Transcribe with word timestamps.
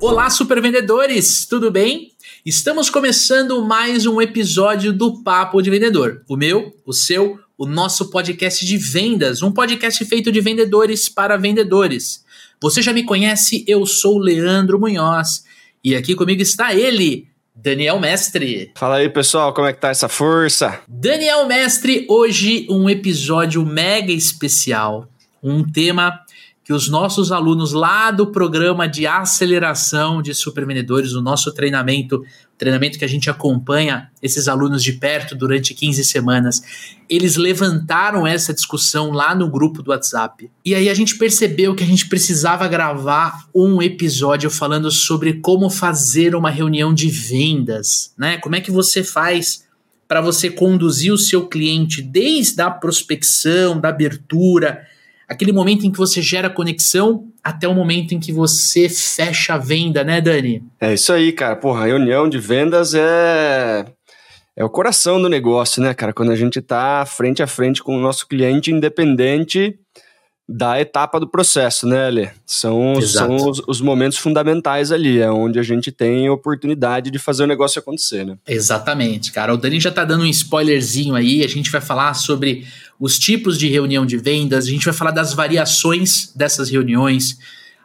Olá, 0.00 0.30
supervendedores, 0.30 1.44
tudo 1.44 1.72
bem? 1.72 2.12
Estamos 2.46 2.88
começando 2.88 3.60
mais 3.64 4.06
um 4.06 4.22
episódio 4.22 4.92
do 4.92 5.24
Papo 5.24 5.60
de 5.60 5.70
Vendedor. 5.70 6.22
O 6.28 6.36
meu, 6.36 6.72
o 6.86 6.92
seu, 6.92 7.36
o 7.58 7.66
nosso 7.66 8.08
podcast 8.08 8.64
de 8.64 8.78
vendas, 8.78 9.42
um 9.42 9.50
podcast 9.50 10.04
feito 10.04 10.30
de 10.30 10.40
vendedores 10.40 11.08
para 11.08 11.36
vendedores. 11.36 12.24
Você 12.62 12.80
já 12.80 12.92
me 12.92 13.02
conhece, 13.02 13.64
eu 13.66 13.84
sou 13.84 14.18
Leandro 14.18 14.78
Munhoz 14.78 15.42
e 15.82 15.96
aqui 15.96 16.14
comigo 16.14 16.40
está 16.40 16.72
ele, 16.72 17.26
Daniel 17.52 17.98
Mestre. 17.98 18.70
Fala 18.76 18.98
aí, 18.98 19.08
pessoal, 19.08 19.52
como 19.52 19.66
é 19.66 19.72
que 19.72 19.80
tá 19.80 19.88
essa 19.88 20.08
força? 20.08 20.80
Daniel 20.86 21.44
Mestre, 21.48 22.06
hoje 22.08 22.68
um 22.70 22.88
episódio 22.88 23.66
mega 23.66 24.12
especial, 24.12 25.08
um 25.42 25.64
tema 25.64 26.20
que 26.68 26.72
os 26.74 26.86
nossos 26.86 27.32
alunos 27.32 27.72
lá 27.72 28.10
do 28.10 28.26
programa 28.26 28.86
de 28.86 29.06
aceleração 29.06 30.20
de 30.20 30.34
supervendedores, 30.34 31.14
o 31.14 31.22
nosso 31.22 31.50
treinamento, 31.54 32.22
treinamento 32.58 32.98
que 32.98 33.06
a 33.06 33.08
gente 33.08 33.30
acompanha 33.30 34.10
esses 34.22 34.48
alunos 34.48 34.82
de 34.82 34.92
perto 34.92 35.34
durante 35.34 35.72
15 35.72 36.04
semanas, 36.04 36.60
eles 37.08 37.36
levantaram 37.36 38.26
essa 38.26 38.52
discussão 38.52 39.12
lá 39.12 39.34
no 39.34 39.50
grupo 39.50 39.82
do 39.82 39.92
WhatsApp. 39.92 40.50
E 40.62 40.74
aí 40.74 40.90
a 40.90 40.94
gente 40.94 41.16
percebeu 41.16 41.74
que 41.74 41.82
a 41.82 41.86
gente 41.86 42.06
precisava 42.06 42.68
gravar 42.68 43.48
um 43.54 43.80
episódio 43.80 44.50
falando 44.50 44.90
sobre 44.90 45.40
como 45.40 45.70
fazer 45.70 46.34
uma 46.34 46.50
reunião 46.50 46.92
de 46.92 47.08
vendas, 47.08 48.12
né? 48.14 48.36
Como 48.36 48.56
é 48.56 48.60
que 48.60 48.70
você 48.70 49.02
faz 49.02 49.66
para 50.06 50.20
você 50.20 50.50
conduzir 50.50 51.14
o 51.14 51.18
seu 51.18 51.46
cliente 51.48 52.02
desde 52.02 52.60
a 52.60 52.70
prospecção, 52.70 53.80
da 53.80 53.88
abertura, 53.88 54.86
aquele 55.28 55.52
momento 55.52 55.86
em 55.86 55.92
que 55.92 55.98
você 55.98 56.22
gera 56.22 56.48
conexão 56.48 57.28
até 57.44 57.68
o 57.68 57.74
momento 57.74 58.14
em 58.14 58.20
que 58.20 58.32
você 58.32 58.88
fecha 58.88 59.54
a 59.54 59.58
venda, 59.58 60.02
né, 60.02 60.20
Dani? 60.20 60.62
É 60.80 60.94
isso 60.94 61.12
aí, 61.12 61.32
cara. 61.32 61.54
Porra, 61.54 61.86
reunião 61.86 62.28
de 62.28 62.38
vendas 62.38 62.94
é 62.94 63.84
é 64.56 64.64
o 64.64 64.68
coração 64.68 65.22
do 65.22 65.28
negócio, 65.28 65.80
né, 65.80 65.94
cara? 65.94 66.12
Quando 66.12 66.32
a 66.32 66.36
gente 66.36 66.60
tá 66.60 67.06
frente 67.06 67.40
a 67.40 67.46
frente 67.46 67.80
com 67.80 67.96
o 67.96 68.00
nosso 68.00 68.26
cliente 68.26 68.72
independente 68.72 69.78
da 70.48 70.80
etapa 70.80 71.20
do 71.20 71.28
processo, 71.28 71.86
né, 71.86 72.06
Ale? 72.06 72.30
São, 72.44 73.00
são 73.02 73.36
os, 73.36 73.62
os, 73.68 73.80
momentos 73.80 74.18
fundamentais 74.18 74.90
ali, 74.90 75.20
é 75.20 75.30
onde 75.30 75.60
a 75.60 75.62
gente 75.62 75.92
tem 75.92 76.28
oportunidade 76.30 77.10
de 77.10 77.18
fazer 77.18 77.44
o 77.44 77.46
negócio 77.46 77.78
acontecer, 77.78 78.24
né? 78.24 78.36
Exatamente, 78.48 79.30
cara. 79.30 79.54
O 79.54 79.56
Dani 79.56 79.78
já 79.78 79.92
tá 79.92 80.04
dando 80.04 80.24
um 80.24 80.26
spoilerzinho 80.26 81.14
aí, 81.14 81.44
a 81.44 81.48
gente 81.48 81.70
vai 81.70 81.82
falar 81.82 82.14
sobre 82.14 82.66
os 82.98 83.18
tipos 83.18 83.58
de 83.58 83.68
reunião 83.68 84.04
de 84.04 84.16
vendas, 84.16 84.66
a 84.66 84.70
gente 84.70 84.84
vai 84.84 84.94
falar 84.94 85.12
das 85.12 85.32
variações 85.32 86.32
dessas 86.34 86.68
reuniões, 86.68 87.38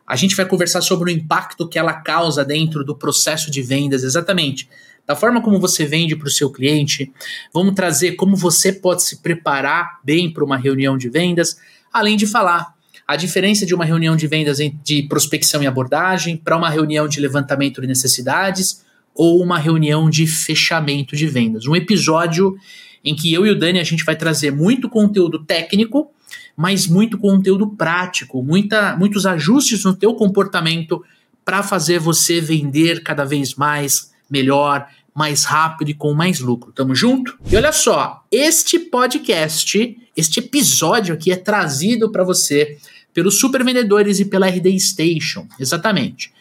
a 0.07 0.15
gente 0.15 0.35
vai 0.35 0.45
conversar 0.45 0.81
sobre 0.81 1.11
o 1.11 1.13
impacto 1.13 1.67
que 1.67 1.77
ela 1.77 1.93
causa 1.93 2.43
dentro 2.43 2.83
do 2.83 2.95
processo 2.95 3.49
de 3.49 3.61
vendas, 3.61 4.03
exatamente. 4.03 4.67
Da 5.05 5.15
forma 5.15 5.41
como 5.41 5.59
você 5.59 5.85
vende 5.85 6.15
para 6.15 6.27
o 6.27 6.31
seu 6.31 6.49
cliente, 6.49 7.11
vamos 7.53 7.75
trazer 7.75 8.13
como 8.13 8.35
você 8.35 8.71
pode 8.71 9.03
se 9.03 9.17
preparar 9.17 9.99
bem 10.03 10.31
para 10.31 10.43
uma 10.43 10.57
reunião 10.57 10.97
de 10.97 11.09
vendas, 11.09 11.57
além 11.91 12.15
de 12.15 12.25
falar 12.25 12.73
a 13.07 13.15
diferença 13.15 13.65
de 13.65 13.75
uma 13.75 13.83
reunião 13.83 14.15
de 14.15 14.27
vendas 14.27 14.57
de 14.57 15.03
prospecção 15.03 15.61
e 15.61 15.67
abordagem 15.67 16.37
para 16.37 16.57
uma 16.57 16.69
reunião 16.69 17.07
de 17.07 17.19
levantamento 17.19 17.81
de 17.81 17.87
necessidades 17.87 18.83
ou 19.13 19.41
uma 19.41 19.59
reunião 19.59 20.09
de 20.09 20.25
fechamento 20.25 21.15
de 21.15 21.27
vendas. 21.27 21.67
Um 21.67 21.75
episódio 21.75 22.57
em 23.03 23.15
que 23.15 23.33
eu 23.33 23.45
e 23.45 23.49
o 23.49 23.57
Dani 23.57 23.79
a 23.79 23.83
gente 23.83 24.03
vai 24.03 24.15
trazer 24.15 24.51
muito 24.51 24.87
conteúdo 24.89 25.43
técnico, 25.43 26.11
mas 26.55 26.87
muito 26.87 27.17
conteúdo 27.17 27.67
prático, 27.67 28.41
muita, 28.43 28.95
muitos 28.95 29.25
ajustes 29.25 29.83
no 29.83 29.93
teu 29.93 30.13
comportamento 30.13 31.03
para 31.43 31.61
fazer 31.61 31.99
você 31.99 32.39
vender 32.39 33.03
cada 33.03 33.25
vez 33.25 33.55
mais, 33.55 34.11
melhor, 34.29 34.87
mais 35.13 35.43
rápido 35.43 35.89
e 35.89 35.93
com 35.93 36.13
mais 36.13 36.39
lucro. 36.39 36.71
Tamo 36.71 36.95
junto? 36.95 37.37
E 37.51 37.55
olha 37.55 37.71
só, 37.71 38.23
este 38.31 38.79
podcast, 38.79 39.97
este 40.15 40.39
episódio 40.39 41.13
aqui 41.13 41.31
é 41.31 41.35
trazido 41.35 42.11
para 42.11 42.23
você 42.23 42.77
pelos 43.13 43.39
supervendedores 43.39 44.19
e 44.19 44.25
pela 44.25 44.47
RD 44.47 44.79
Station, 44.79 45.47
exatamente. 45.59 46.33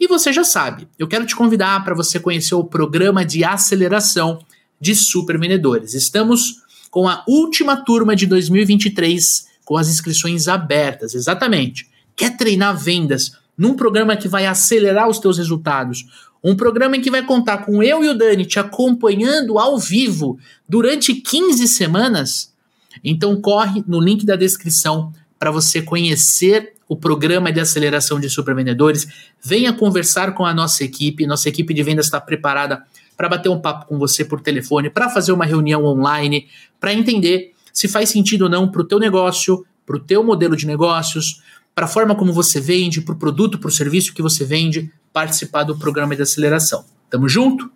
E 0.00 0.06
você 0.06 0.32
já 0.32 0.44
sabe, 0.44 0.86
eu 0.98 1.08
quero 1.08 1.26
te 1.26 1.34
convidar 1.34 1.82
para 1.84 1.94
você 1.94 2.20
conhecer 2.20 2.54
o 2.54 2.64
programa 2.64 3.24
de 3.24 3.44
aceleração 3.44 4.38
de 4.80 4.94
supervendedores. 4.94 5.94
Estamos 5.94 6.62
com 6.90 7.08
a 7.08 7.24
última 7.26 7.76
turma 7.76 8.16
de 8.16 8.26
2023 8.26 9.48
com 9.64 9.76
as 9.76 9.88
inscrições 9.88 10.48
abertas, 10.48 11.14
exatamente. 11.14 11.88
Quer 12.16 12.36
treinar 12.36 12.76
vendas 12.76 13.32
num 13.56 13.74
programa 13.74 14.16
que 14.16 14.26
vai 14.26 14.46
acelerar 14.46 15.08
os 15.08 15.18
teus 15.18 15.36
resultados, 15.36 16.06
um 16.42 16.56
programa 16.56 16.96
em 16.96 17.00
que 17.00 17.10
vai 17.10 17.22
contar 17.22 17.58
com 17.58 17.82
eu 17.82 18.02
e 18.02 18.08
o 18.08 18.14
Dani 18.16 18.46
te 18.46 18.58
acompanhando 18.58 19.58
ao 19.58 19.78
vivo 19.78 20.38
durante 20.68 21.14
15 21.14 21.68
semanas? 21.68 22.52
Então 23.04 23.38
corre 23.40 23.84
no 23.86 24.00
link 24.00 24.24
da 24.24 24.36
descrição 24.36 25.12
para 25.38 25.50
você 25.50 25.82
conhecer 25.82 26.72
o 26.88 26.96
programa 26.96 27.52
de 27.52 27.60
aceleração 27.60 28.18
de 28.18 28.30
supervendedores. 28.30 29.06
Venha 29.44 29.72
conversar 29.72 30.32
com 30.34 30.46
a 30.46 30.54
nossa 30.54 30.82
equipe. 30.82 31.26
Nossa 31.26 31.48
equipe 31.48 31.74
de 31.74 31.82
vendas 31.82 32.06
está 32.06 32.20
preparada 32.20 32.82
para 33.18 33.28
bater 33.28 33.48
um 33.48 33.60
papo 33.60 33.86
com 33.86 33.98
você 33.98 34.24
por 34.24 34.40
telefone, 34.40 34.88
para 34.88 35.10
fazer 35.10 35.32
uma 35.32 35.44
reunião 35.44 35.84
online, 35.84 36.46
para 36.78 36.94
entender 36.94 37.52
se 37.72 37.88
faz 37.88 38.10
sentido 38.10 38.42
ou 38.42 38.48
não 38.48 38.70
para 38.70 38.80
o 38.80 38.84
teu 38.84 39.00
negócio, 39.00 39.66
para 39.84 39.96
o 39.96 40.00
teu 40.00 40.22
modelo 40.22 40.54
de 40.54 40.68
negócios, 40.68 41.42
para 41.74 41.84
a 41.86 41.88
forma 41.88 42.14
como 42.14 42.32
você 42.32 42.60
vende, 42.60 43.00
para 43.00 43.14
o 43.14 43.18
produto, 43.18 43.58
para 43.58 43.68
o 43.68 43.72
serviço 43.72 44.14
que 44.14 44.22
você 44.22 44.44
vende, 44.44 44.92
participar 45.12 45.64
do 45.64 45.76
programa 45.76 46.14
de 46.14 46.22
aceleração. 46.22 46.84
Tamo 47.10 47.28
junto? 47.28 47.68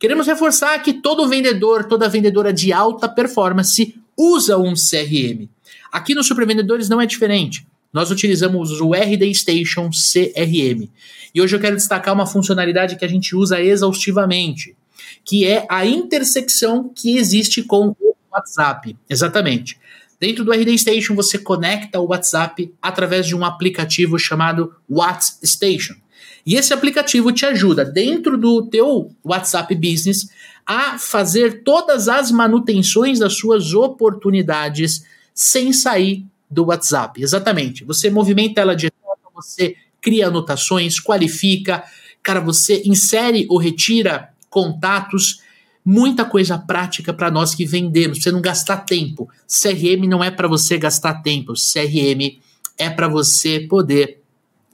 Queremos 0.00 0.26
reforçar 0.26 0.76
que 0.82 0.94
todo 0.94 1.28
vendedor, 1.28 1.84
toda 1.84 2.08
vendedora 2.08 2.52
de 2.52 2.72
alta 2.72 3.08
performance 3.08 3.94
usa 4.16 4.58
um 4.58 4.74
CRM. 4.74 5.48
Aqui 5.92 6.14
no 6.14 6.24
Supervendedores 6.24 6.88
não 6.88 7.00
é 7.00 7.06
diferente. 7.06 7.64
Nós 7.92 8.10
utilizamos 8.10 8.80
o 8.80 8.94
RD 8.94 9.32
Station 9.34 9.90
CRM. 9.90 10.90
E 11.34 11.40
hoje 11.40 11.54
eu 11.54 11.60
quero 11.60 11.76
destacar 11.76 12.14
uma 12.14 12.26
funcionalidade 12.26 12.96
que 12.96 13.04
a 13.04 13.08
gente 13.08 13.36
usa 13.36 13.60
exaustivamente, 13.60 14.76
que 15.24 15.46
é 15.46 15.66
a 15.68 15.86
intersecção 15.86 16.90
que 16.94 17.16
existe 17.16 17.62
com 17.62 17.94
o 18.00 18.16
WhatsApp. 18.30 18.96
Exatamente. 19.08 19.78
Dentro 20.20 20.44
do 20.44 20.52
RD 20.52 20.76
Station 20.78 21.14
você 21.14 21.38
conecta 21.38 22.00
o 22.00 22.08
WhatsApp 22.08 22.72
através 22.82 23.26
de 23.26 23.36
um 23.36 23.44
aplicativo 23.44 24.18
chamado 24.18 24.74
WhatsApp 24.88 25.96
E 26.44 26.56
esse 26.56 26.72
aplicativo 26.72 27.30
te 27.32 27.46
ajuda 27.46 27.84
dentro 27.84 28.36
do 28.36 28.66
teu 28.66 29.12
WhatsApp 29.24 29.74
Business 29.74 30.28
a 30.66 30.98
fazer 30.98 31.62
todas 31.62 32.08
as 32.08 32.30
manutenções 32.30 33.18
das 33.18 33.34
suas 33.34 33.72
oportunidades 33.74 35.04
sem 35.32 35.72
sair 35.72 36.26
do 36.50 36.66
WhatsApp. 36.66 37.22
Exatamente. 37.22 37.84
Você 37.84 38.10
movimenta 38.10 38.60
ela 38.60 38.74
de 38.74 38.90
você 39.34 39.76
cria 40.00 40.26
anotações, 40.26 40.98
qualifica, 40.98 41.84
cara, 42.22 42.40
você 42.40 42.82
insere 42.84 43.46
ou 43.48 43.56
retira 43.56 44.30
contatos, 44.50 45.40
muita 45.84 46.24
coisa 46.24 46.58
prática 46.58 47.12
para 47.12 47.30
nós 47.30 47.54
que 47.54 47.64
vendemos, 47.64 48.22
você 48.22 48.30
não 48.30 48.40
gastar 48.40 48.78
tempo. 48.78 49.28
CRM 49.46 50.06
não 50.08 50.22
é 50.22 50.30
para 50.30 50.48
você 50.48 50.76
gastar 50.76 51.22
tempo, 51.22 51.54
CRM 51.54 52.40
é 52.76 52.90
para 52.90 53.08
você 53.08 53.60
poder 53.60 54.20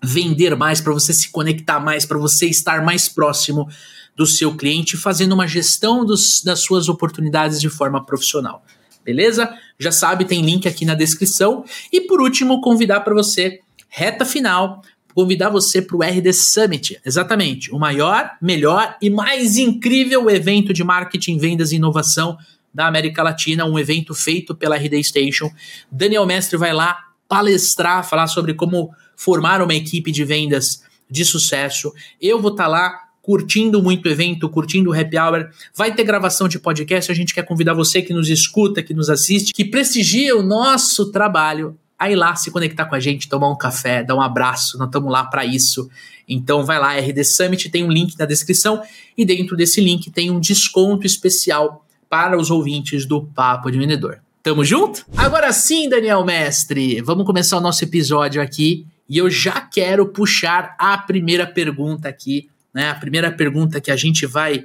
vender 0.03 0.55
mais, 0.55 0.81
para 0.81 0.93
você 0.93 1.13
se 1.13 1.31
conectar 1.31 1.81
mais, 1.81 2.05
para 2.05 2.19
você 2.19 2.47
estar 2.47 2.85
mais 2.85 3.09
próximo 3.09 3.69
do 4.17 4.27
seu 4.27 4.55
cliente, 4.57 4.97
fazendo 4.97 5.33
uma 5.33 5.47
gestão 5.47 6.05
dos, 6.05 6.43
das 6.43 6.61
suas 6.61 6.89
oportunidades 6.89 7.61
de 7.61 7.69
forma 7.69 8.05
profissional. 8.05 8.65
Beleza? 9.05 9.53
Já 9.79 9.93
sabe, 9.93 10.25
tem 10.25 10.43
link 10.43 10.69
aqui 10.69 10.85
na 10.85 10.95
descrição. 10.95 11.65
E 11.93 12.01
por 12.03 12.21
último, 12.21 12.61
convidar 12.61 13.01
para 13.01 13.15
você, 13.15 13.61
reta 13.89 14.25
final, 14.25 14.83
convidar 15.15 15.49
você 15.49 15.81
para 15.81 15.97
o 15.97 16.03
RD 16.03 16.33
Summit. 16.33 17.01
Exatamente, 17.05 17.73
o 17.73 17.79
maior, 17.79 18.33
melhor 18.43 18.97
e 19.01 19.09
mais 19.09 19.57
incrível 19.57 20.29
evento 20.29 20.73
de 20.73 20.83
marketing, 20.83 21.39
vendas 21.39 21.73
e 21.73 21.77
inovação 21.77 22.37
da 22.73 22.89
América 22.89 23.23
Latina, 23.23 23.65
um 23.65 23.79
evento 23.79 24.15
feito 24.15 24.55
pela 24.55 24.77
RD 24.77 25.03
Station. 25.05 25.49
Daniel 25.91 26.27
Mestre 26.27 26.59
vai 26.59 26.73
lá 26.73 26.99
palestrar, 27.29 28.09
falar 28.09 28.27
sobre 28.27 28.53
como 28.55 28.91
formar 29.17 29.63
uma 29.63 29.75
equipe 29.75 30.11
de 30.11 30.25
vendas 30.25 30.83
de 31.09 31.25
sucesso. 31.25 31.93
Eu 32.21 32.41
vou 32.41 32.51
estar 32.51 32.65
tá 32.65 32.69
lá 32.69 33.01
curtindo 33.23 33.83
muito 33.83 34.07
o 34.07 34.11
evento, 34.11 34.51
curtindo 34.51 34.91
o 34.91 34.93
happy 34.93 35.17
hour. 35.17 35.49
Vai 35.75 35.95
ter 35.95 36.05
gravação 36.05 36.47
de 36.47 36.59
podcast. 36.59 37.11
A 37.11 37.15
gente 37.15 37.33
quer 37.33 37.43
convidar 37.45 37.73
você 37.73 38.03
que 38.03 38.13
nos 38.13 38.29
escuta, 38.29 38.83
que 38.83 38.93
nos 38.93 39.09
assiste, 39.09 39.53
que 39.53 39.65
prestigia 39.65 40.37
o 40.37 40.43
nosso 40.43 41.11
trabalho 41.11 41.79
a 41.99 42.11
ir 42.11 42.17
lá 42.17 42.35
se 42.35 42.51
conectar 42.51 42.87
com 42.87 42.95
a 42.95 43.01
gente, 43.01 43.29
tomar 43.29 43.51
um 43.51 43.57
café, 43.57 44.03
dar 44.03 44.15
um 44.15 44.21
abraço. 44.21 44.79
Nós 44.79 44.89
estamos 44.89 45.11
lá 45.11 45.25
para 45.25 45.45
isso. 45.45 45.89
Então 46.29 46.65
vai 46.65 46.79
lá, 46.79 46.95
RD 46.99 47.25
Summit 47.25 47.71
tem 47.71 47.85
um 47.85 47.91
link 47.91 48.19
na 48.19 48.25
descrição 48.25 48.83
e 49.17 49.25
dentro 49.25 49.57
desse 49.57 49.81
link 49.81 50.11
tem 50.11 50.31
um 50.31 50.41
desconto 50.41 51.07
especial 51.07 51.85
para 52.09 52.39
os 52.39 52.51
ouvintes 52.51 53.07
do 53.07 53.23
Papo 53.23 53.71
de 53.71 53.79
Vendedor. 53.79 54.21
Tamo 54.43 54.65
junto? 54.65 55.05
Agora 55.17 55.53
sim, 55.53 55.89
Daniel 55.89 56.25
Mestre, 56.25 57.01
vamos 57.01 57.25
começar 57.25 57.57
o 57.57 57.63
nosso 57.63 57.83
episódio 57.83 58.43
aqui 58.43 58.87
E 59.09 59.17
eu 59.17 59.31
já 59.31 59.61
quero 59.61 60.07
puxar 60.09 60.77
a 60.79 60.99
primeira 60.99 61.47
pergunta 61.47 62.09
aqui, 62.09 62.49
né? 62.73 62.91
A 62.91 62.95
primeira 62.95 63.33
pergunta 63.33 63.81
que 63.81 63.91
a 63.91 63.97
gente 63.97 64.27
vai 64.27 64.65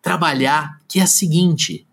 trabalhar, 0.00 0.80
que 0.88 0.98
é 0.98 1.02
a 1.02 1.06
seguinte: 1.06 1.86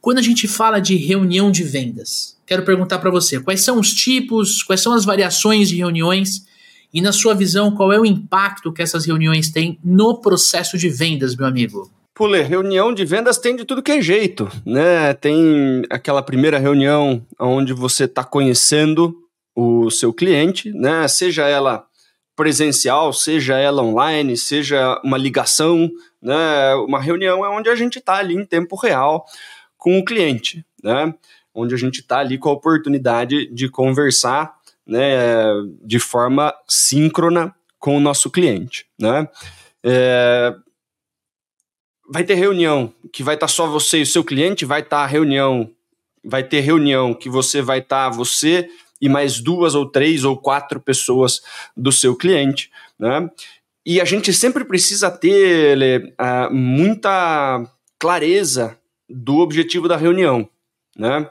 quando 0.00 0.18
a 0.18 0.22
gente 0.22 0.46
fala 0.46 0.80
de 0.80 0.96
reunião 0.96 1.50
de 1.50 1.64
vendas, 1.64 2.37
quero 2.48 2.64
perguntar 2.64 2.98
para 2.98 3.10
você, 3.10 3.38
quais 3.38 3.62
são 3.62 3.78
os 3.78 3.92
tipos, 3.92 4.62
quais 4.62 4.80
são 4.80 4.94
as 4.94 5.04
variações 5.04 5.68
de 5.68 5.76
reuniões 5.76 6.46
e 6.92 7.02
na 7.02 7.12
sua 7.12 7.34
visão, 7.34 7.70
qual 7.70 7.92
é 7.92 8.00
o 8.00 8.06
impacto 8.06 8.72
que 8.72 8.80
essas 8.80 9.04
reuniões 9.04 9.50
têm 9.50 9.78
no 9.84 10.18
processo 10.22 10.78
de 10.78 10.88
vendas, 10.88 11.36
meu 11.36 11.46
amigo? 11.46 11.90
Pulê, 12.14 12.40
reunião 12.40 12.92
de 12.92 13.04
vendas 13.04 13.36
tem 13.36 13.54
de 13.54 13.66
tudo 13.66 13.82
que 13.82 13.92
é 13.92 14.00
jeito, 14.00 14.50
né? 14.64 15.12
Tem 15.12 15.82
aquela 15.90 16.22
primeira 16.22 16.58
reunião 16.58 17.22
onde 17.38 17.74
você 17.74 18.04
está 18.04 18.24
conhecendo 18.24 19.14
o 19.54 19.90
seu 19.90 20.12
cliente, 20.12 20.72
né? 20.72 21.06
Seja 21.06 21.46
ela 21.46 21.84
presencial, 22.34 23.12
seja 23.12 23.58
ela 23.58 23.82
online, 23.82 24.36
seja 24.38 24.98
uma 25.04 25.18
ligação, 25.18 25.90
né? 26.20 26.74
Uma 26.86 26.98
reunião 26.98 27.44
é 27.44 27.50
onde 27.50 27.68
a 27.68 27.76
gente 27.76 27.98
está 27.98 28.14
ali 28.14 28.34
em 28.34 28.44
tempo 28.44 28.74
real 28.74 29.26
com 29.76 29.98
o 29.98 30.04
cliente, 30.04 30.64
né? 30.82 31.14
Onde 31.60 31.74
a 31.74 31.78
gente 31.78 32.00
está 32.00 32.18
ali 32.18 32.38
com 32.38 32.48
a 32.48 32.52
oportunidade 32.52 33.52
de 33.52 33.68
conversar, 33.68 34.54
né? 34.86 35.44
De 35.82 35.98
forma 35.98 36.54
síncrona 36.68 37.54
com 37.78 37.96
o 37.96 38.00
nosso 38.00 38.30
cliente, 38.30 38.86
né? 38.98 39.28
É, 39.84 40.54
vai 42.08 42.24
ter 42.24 42.34
reunião 42.34 42.92
que 43.12 43.22
vai 43.22 43.34
estar 43.34 43.46
tá 43.46 43.52
só 43.52 43.66
você 43.66 43.98
e 43.98 44.02
o 44.02 44.06
seu 44.06 44.24
cliente, 44.24 44.64
vai 44.64 44.80
estar 44.80 45.02
tá 45.02 45.06
reunião, 45.06 45.70
vai 46.24 46.42
ter 46.42 46.60
reunião 46.60 47.14
que 47.14 47.28
você 47.28 47.60
vai 47.60 47.78
estar 47.78 48.10
tá 48.10 48.16
você 48.16 48.68
e 49.00 49.08
mais 49.08 49.40
duas 49.40 49.74
ou 49.74 49.86
três 49.86 50.24
ou 50.24 50.36
quatro 50.36 50.80
pessoas 50.80 51.40
do 51.76 51.92
seu 51.92 52.16
cliente, 52.16 52.70
né? 52.98 53.28
E 53.86 54.00
a 54.00 54.04
gente 54.04 54.32
sempre 54.32 54.64
precisa 54.64 55.10
ter 55.10 56.14
uh, 56.20 56.52
muita 56.52 57.64
clareza 57.98 58.76
do 59.08 59.38
objetivo 59.38 59.88
da 59.88 59.96
reunião, 59.96 60.48
né? 60.96 61.30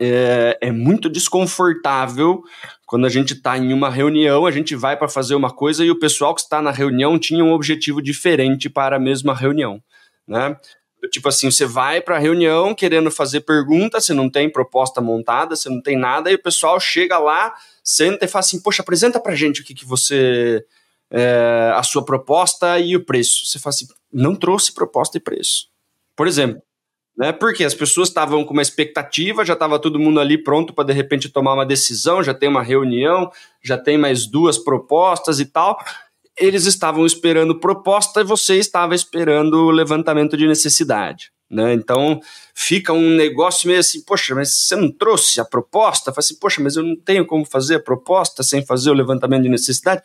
É, 0.00 0.58
é 0.62 0.72
muito 0.72 1.10
desconfortável 1.10 2.42
quando 2.86 3.06
a 3.06 3.10
gente 3.10 3.34
está 3.34 3.58
em 3.58 3.72
uma 3.72 3.90
reunião, 3.90 4.46
a 4.46 4.50
gente 4.50 4.74
vai 4.74 4.96
para 4.96 5.08
fazer 5.08 5.34
uma 5.34 5.50
coisa 5.50 5.84
e 5.84 5.90
o 5.90 5.98
pessoal 5.98 6.34
que 6.34 6.40
está 6.40 6.62
na 6.62 6.70
reunião 6.70 7.18
tinha 7.18 7.44
um 7.44 7.52
objetivo 7.52 8.00
diferente 8.00 8.70
para 8.70 8.96
a 8.96 9.00
mesma 9.00 9.34
reunião 9.34 9.82
né? 10.30 10.56
Tipo 11.10 11.28
assim, 11.28 11.50
você 11.50 11.66
vai 11.66 12.00
para 12.00 12.16
a 12.16 12.18
reunião 12.18 12.74
querendo 12.74 13.10
fazer 13.10 13.40
pergunta, 13.40 14.00
você 14.00 14.14
não 14.14 14.30
tem 14.30 14.50
proposta 14.50 15.00
montada, 15.00 15.56
você 15.56 15.68
não 15.68 15.82
tem 15.82 15.98
nada, 15.98 16.30
e 16.30 16.34
o 16.34 16.42
pessoal 16.42 16.78
chega 16.78 17.18
lá, 17.18 17.52
senta 17.82 18.26
e 18.26 18.28
fala 18.28 18.40
assim: 18.40 18.62
Poxa, 18.62 18.82
apresenta 18.82 19.18
para 19.18 19.34
gente 19.34 19.60
o 19.60 19.64
que, 19.64 19.74
que 19.74 19.84
você. 19.84 20.64
É, 21.12 21.72
a 21.74 21.82
sua 21.82 22.04
proposta 22.04 22.78
e 22.78 22.94
o 22.94 23.04
preço. 23.04 23.46
Você 23.46 23.58
fala 23.58 23.74
assim: 23.74 23.88
Não 24.12 24.36
trouxe 24.36 24.72
proposta 24.72 25.16
e 25.16 25.20
preço. 25.20 25.68
Por 26.14 26.28
exemplo, 26.28 26.62
né? 27.20 27.32
Porque 27.32 27.64
as 27.64 27.74
pessoas 27.74 28.08
estavam 28.08 28.42
com 28.46 28.54
uma 28.54 28.62
expectativa, 28.62 29.44
já 29.44 29.52
estava 29.52 29.78
todo 29.78 29.98
mundo 29.98 30.18
ali 30.18 30.38
pronto 30.42 30.72
para 30.72 30.86
de 30.86 30.94
repente 30.94 31.28
tomar 31.28 31.52
uma 31.52 31.66
decisão, 31.66 32.22
já 32.22 32.32
tem 32.32 32.48
uma 32.48 32.62
reunião, 32.62 33.30
já 33.62 33.76
tem 33.76 33.98
mais 33.98 34.24
duas 34.24 34.56
propostas 34.56 35.38
e 35.38 35.44
tal 35.44 35.78
eles 36.38 36.64
estavam 36.64 37.04
esperando 37.04 37.60
proposta 37.60 38.22
e 38.22 38.24
você 38.24 38.56
estava 38.56 38.94
esperando 38.94 39.68
levantamento 39.68 40.38
de 40.38 40.46
necessidade. 40.46 41.30
Né? 41.50 41.74
Então 41.74 42.18
fica 42.54 42.94
um 42.94 43.10
negócio 43.10 43.68
meio 43.68 43.80
assim, 43.80 44.00
poxa, 44.02 44.34
mas 44.34 44.54
você 44.54 44.74
não 44.74 44.90
trouxe 44.90 45.38
a 45.40 45.44
proposta? 45.44 46.12
Fala 46.12 46.20
assim, 46.20 46.38
poxa, 46.38 46.62
mas 46.62 46.76
eu 46.76 46.82
não 46.82 46.96
tenho 46.96 47.26
como 47.26 47.44
fazer 47.44 47.74
a 47.74 47.80
proposta 47.80 48.42
sem 48.42 48.64
fazer 48.64 48.88
o 48.88 48.94
levantamento 48.94 49.42
de 49.42 49.50
necessidade. 49.50 50.00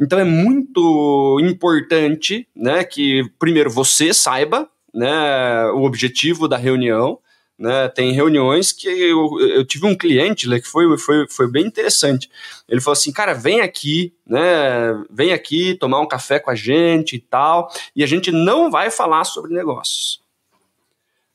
Então 0.00 0.18
é 0.18 0.24
muito 0.24 1.38
importante 1.42 2.48
né, 2.56 2.84
que 2.84 3.28
primeiro 3.38 3.68
você 3.68 4.14
saiba 4.14 4.66
né, 4.94 5.66
o 5.72 5.82
objetivo 5.82 6.46
da 6.46 6.56
reunião, 6.56 7.18
né? 7.58 7.88
Tem 7.88 8.12
reuniões 8.12 8.72
que 8.72 8.88
eu, 8.88 9.40
eu 9.40 9.64
tive 9.64 9.86
um 9.86 9.96
cliente 9.96 10.48
né, 10.48 10.60
que 10.60 10.66
foi, 10.66 10.98
foi, 10.98 11.26
foi 11.28 11.50
bem 11.50 11.64
interessante. 11.64 12.28
Ele 12.68 12.80
falou 12.80 12.94
assim, 12.94 13.12
cara, 13.12 13.32
vem 13.32 13.60
aqui, 13.60 14.12
né? 14.26 15.04
Vem 15.10 15.32
aqui 15.32 15.74
tomar 15.74 16.00
um 16.00 16.08
café 16.08 16.38
com 16.38 16.50
a 16.50 16.54
gente 16.54 17.16
e 17.16 17.20
tal, 17.20 17.70
e 17.94 18.02
a 18.02 18.06
gente 18.06 18.30
não 18.30 18.70
vai 18.70 18.90
falar 18.90 19.24
sobre 19.24 19.54
negócios. 19.54 20.22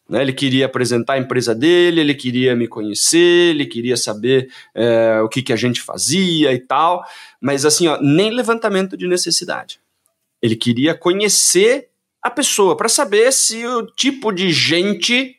Né, 0.09 0.23
ele 0.23 0.33
queria 0.33 0.65
apresentar 0.65 1.13
a 1.13 1.19
empresa 1.19 1.53
dele, 1.53 2.01
ele 2.01 2.15
queria 2.15 2.55
me 2.55 2.67
conhecer, 2.67 3.51
ele 3.51 3.67
queria 3.67 3.95
saber 3.95 4.51
é, 4.73 5.21
o 5.21 5.29
que, 5.29 5.43
que 5.43 5.53
a 5.53 5.55
gente 5.55 5.83
fazia 5.83 6.51
e 6.51 6.57
tal, 6.57 7.05
mas 7.39 7.63
assim, 7.63 7.87
ó, 7.87 7.99
nem 8.01 8.31
levantamento 8.31 8.97
de 8.97 9.07
necessidade. 9.07 9.79
Ele 10.41 10.55
queria 10.55 10.95
conhecer 10.95 11.89
a 12.21 12.29
pessoa 12.29 12.75
para 12.75 12.89
saber 12.89 13.31
se 13.31 13.65
o 13.65 13.85
tipo 13.85 14.31
de 14.31 14.51
gente 14.51 15.35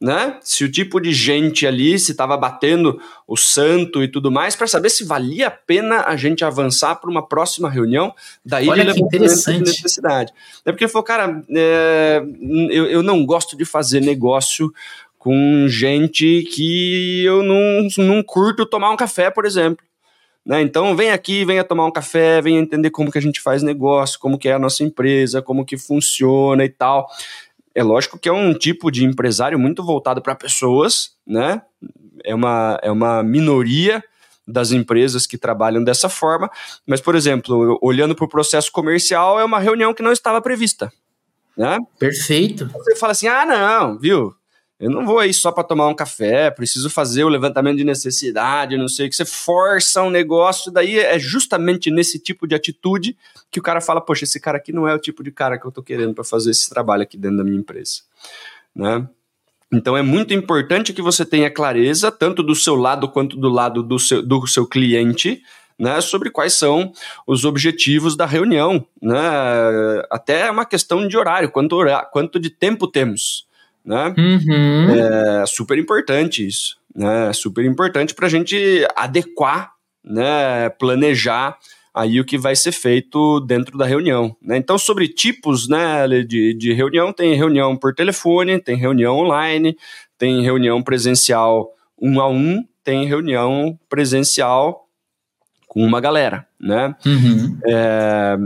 né? 0.00 0.38
Se 0.42 0.62
o 0.62 0.70
tipo 0.70 1.00
de 1.00 1.12
gente 1.12 1.66
ali 1.66 1.98
se 1.98 2.12
estava 2.12 2.36
batendo 2.36 3.00
o 3.26 3.36
santo 3.36 4.02
e 4.02 4.08
tudo 4.08 4.30
mais, 4.30 4.54
para 4.54 4.68
saber 4.68 4.90
se 4.90 5.04
valia 5.04 5.48
a 5.48 5.50
pena 5.50 6.04
a 6.06 6.16
gente 6.16 6.44
avançar 6.44 6.96
para 6.96 7.10
uma 7.10 7.26
próxima 7.26 7.68
reunião, 7.68 8.14
daí 8.44 8.68
Olha 8.68 8.94
que 8.94 9.00
interessante. 9.00 9.64
de 9.64 9.70
necessidade. 9.70 10.32
É 10.64 10.70
porque 10.70 10.84
ele 10.84 10.92
falou, 10.92 11.04
cara, 11.04 11.42
é, 11.50 12.22
eu, 12.70 12.86
eu 12.86 13.02
não 13.02 13.26
gosto 13.26 13.56
de 13.56 13.64
fazer 13.64 14.00
negócio 14.00 14.72
com 15.18 15.66
gente 15.68 16.44
que 16.54 17.24
eu 17.24 17.42
não, 17.42 17.88
não 17.98 18.22
curto 18.22 18.64
tomar 18.64 18.90
um 18.90 18.96
café, 18.96 19.30
por 19.30 19.44
exemplo. 19.44 19.84
Né? 20.48 20.62
Então 20.62 20.96
vem 20.96 21.10
aqui, 21.10 21.44
venha 21.44 21.62
tomar 21.62 21.84
um 21.84 21.90
café, 21.90 22.40
venha 22.40 22.58
entender 22.58 22.88
como 22.88 23.12
que 23.12 23.18
a 23.18 23.20
gente 23.20 23.38
faz 23.38 23.62
negócio, 23.62 24.18
como 24.18 24.38
que 24.38 24.48
é 24.48 24.54
a 24.54 24.58
nossa 24.58 24.82
empresa, 24.82 25.42
como 25.42 25.62
que 25.62 25.76
funciona 25.76 26.64
e 26.64 26.70
tal. 26.70 27.06
É 27.74 27.82
lógico 27.82 28.18
que 28.18 28.30
é 28.30 28.32
um 28.32 28.54
tipo 28.54 28.90
de 28.90 29.04
empresário 29.04 29.58
muito 29.58 29.84
voltado 29.84 30.22
para 30.22 30.34
pessoas, 30.34 31.10
né? 31.26 31.60
É 32.24 32.34
uma, 32.34 32.80
é 32.82 32.90
uma 32.90 33.22
minoria 33.22 34.02
das 34.46 34.72
empresas 34.72 35.26
que 35.26 35.36
trabalham 35.36 35.84
dessa 35.84 36.08
forma, 36.08 36.50
mas, 36.86 37.02
por 37.02 37.14
exemplo, 37.14 37.78
olhando 37.82 38.14
para 38.14 38.24
o 38.24 38.28
processo 38.28 38.72
comercial, 38.72 39.38
é 39.38 39.44
uma 39.44 39.58
reunião 39.58 39.92
que 39.92 40.02
não 40.02 40.12
estava 40.12 40.40
prevista. 40.40 40.90
Né? 41.54 41.76
Perfeito. 41.98 42.70
Você 42.72 42.96
fala 42.96 43.12
assim: 43.12 43.28
ah, 43.28 43.44
não, 43.44 43.98
viu? 43.98 44.34
Eu 44.80 44.90
não 44.90 45.04
vou 45.04 45.18
aí 45.18 45.34
só 45.34 45.50
para 45.50 45.64
tomar 45.64 45.88
um 45.88 45.94
café, 45.94 46.50
preciso 46.52 46.88
fazer 46.88 47.24
o 47.24 47.28
levantamento 47.28 47.78
de 47.78 47.84
necessidade, 47.84 48.76
não 48.76 48.86
sei 48.86 49.06
o 49.06 49.10
que. 49.10 49.16
Você 49.16 49.24
força 49.24 50.02
um 50.02 50.10
negócio, 50.10 50.70
daí 50.70 51.00
é 51.00 51.18
justamente 51.18 51.90
nesse 51.90 52.20
tipo 52.20 52.46
de 52.46 52.54
atitude 52.54 53.16
que 53.50 53.58
o 53.58 53.62
cara 53.62 53.80
fala: 53.80 54.00
Poxa, 54.00 54.22
esse 54.22 54.38
cara 54.38 54.58
aqui 54.58 54.72
não 54.72 54.86
é 54.86 54.94
o 54.94 54.98
tipo 54.98 55.24
de 55.24 55.32
cara 55.32 55.58
que 55.58 55.66
eu 55.66 55.70
estou 55.70 55.82
querendo 55.82 56.14
para 56.14 56.22
fazer 56.22 56.52
esse 56.52 56.70
trabalho 56.70 57.02
aqui 57.02 57.16
dentro 57.16 57.38
da 57.38 57.44
minha 57.44 57.58
empresa. 57.58 58.02
Né? 58.72 59.08
Então 59.72 59.96
é 59.96 60.02
muito 60.02 60.32
importante 60.32 60.92
que 60.92 61.02
você 61.02 61.24
tenha 61.24 61.50
clareza, 61.50 62.12
tanto 62.12 62.40
do 62.44 62.54
seu 62.54 62.76
lado 62.76 63.08
quanto 63.08 63.36
do 63.36 63.48
lado 63.48 63.82
do 63.82 63.98
seu, 63.98 64.24
do 64.24 64.46
seu 64.46 64.64
cliente, 64.64 65.42
né, 65.76 66.00
sobre 66.00 66.30
quais 66.30 66.54
são 66.54 66.92
os 67.26 67.44
objetivos 67.44 68.16
da 68.16 68.26
reunião. 68.26 68.86
Né? 69.02 69.18
Até 70.08 70.46
é 70.46 70.50
uma 70.50 70.64
questão 70.64 71.06
de 71.06 71.16
horário, 71.16 71.50
quanto, 71.50 71.80
quanto 72.12 72.38
de 72.38 72.48
tempo 72.48 72.86
temos 72.86 73.47
né? 73.84 74.14
Uhum. 74.16 74.90
É 74.90 75.46
super 75.46 75.78
importante 75.78 76.46
isso, 76.46 76.76
né? 76.94 77.32
Super 77.32 77.64
importante 77.64 78.14
para 78.14 78.26
a 78.26 78.30
gente 78.30 78.86
adequar, 78.96 79.72
né? 80.04 80.68
Planejar 80.70 81.56
aí 81.94 82.20
o 82.20 82.24
que 82.24 82.38
vai 82.38 82.54
ser 82.54 82.72
feito 82.72 83.40
dentro 83.40 83.76
da 83.76 83.84
reunião. 83.84 84.36
Né? 84.40 84.56
Então, 84.56 84.78
sobre 84.78 85.08
tipos 85.08 85.68
né, 85.68 86.06
de, 86.22 86.54
de 86.54 86.72
reunião, 86.72 87.12
tem 87.12 87.34
reunião 87.34 87.76
por 87.76 87.92
telefone, 87.92 88.60
tem 88.60 88.76
reunião 88.76 89.16
online, 89.16 89.76
tem 90.16 90.42
reunião 90.42 90.80
presencial 90.80 91.70
um 92.00 92.20
a 92.20 92.28
um, 92.28 92.64
tem 92.84 93.04
reunião 93.06 93.78
presencial 93.88 94.86
com 95.66 95.84
uma 95.84 96.00
galera, 96.00 96.46
né? 96.58 96.94
Uhum. 97.04 97.58
É, 97.66 98.36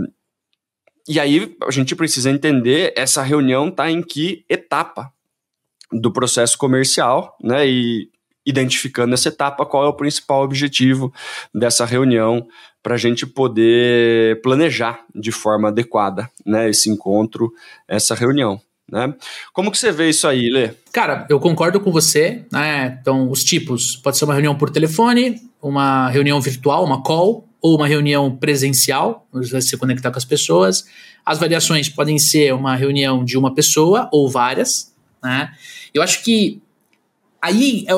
e 1.08 1.20
aí 1.20 1.56
a 1.62 1.70
gente 1.70 1.94
precisa 1.94 2.30
entender 2.30 2.92
essa 2.96 3.22
reunião 3.22 3.68
está 3.68 3.90
em 3.90 4.02
que 4.02 4.44
etapa, 4.48 5.12
do 5.92 6.12
processo 6.12 6.56
comercial, 6.56 7.36
né? 7.42 7.66
E 7.66 8.08
identificando 8.44 9.10
nessa 9.10 9.28
etapa 9.28 9.64
qual 9.64 9.84
é 9.84 9.88
o 9.88 9.96
principal 9.96 10.42
objetivo 10.42 11.12
dessa 11.54 11.84
reunião 11.84 12.46
para 12.82 12.94
a 12.94 12.98
gente 12.98 13.24
poder 13.24 14.40
planejar 14.42 15.04
de 15.14 15.30
forma 15.30 15.68
adequada, 15.68 16.28
né? 16.44 16.68
Esse 16.68 16.90
encontro, 16.90 17.52
essa 17.86 18.14
reunião. 18.14 18.60
Né? 18.90 19.14
Como 19.52 19.70
que 19.70 19.78
você 19.78 19.90
vê 19.92 20.10
isso 20.10 20.26
aí, 20.26 20.50
Lê? 20.50 20.70
Cara, 20.92 21.26
eu 21.30 21.40
concordo 21.40 21.80
com 21.80 21.90
você. 21.90 22.44
Né? 22.52 22.98
Então, 23.00 23.30
os 23.30 23.42
tipos: 23.42 23.96
pode 23.96 24.18
ser 24.18 24.24
uma 24.24 24.34
reunião 24.34 24.54
por 24.56 24.68
telefone, 24.68 25.40
uma 25.62 26.10
reunião 26.10 26.40
virtual, 26.40 26.84
uma 26.84 27.02
call, 27.02 27.48
ou 27.62 27.76
uma 27.76 27.86
reunião 27.86 28.36
presencial, 28.36 29.24
você 29.32 29.52
vai 29.52 29.62
se 29.62 29.76
conectar 29.76 30.10
com 30.10 30.18
as 30.18 30.24
pessoas. 30.24 30.84
As 31.24 31.38
variações 31.38 31.88
podem 31.88 32.18
ser 32.18 32.52
uma 32.52 32.74
reunião 32.74 33.24
de 33.24 33.38
uma 33.38 33.54
pessoa 33.54 34.08
ou 34.12 34.28
várias, 34.28 34.91
né? 35.22 35.52
Eu 35.94 36.02
acho 36.02 36.22
que 36.22 36.60
aí 37.40 37.84
é 37.88 37.92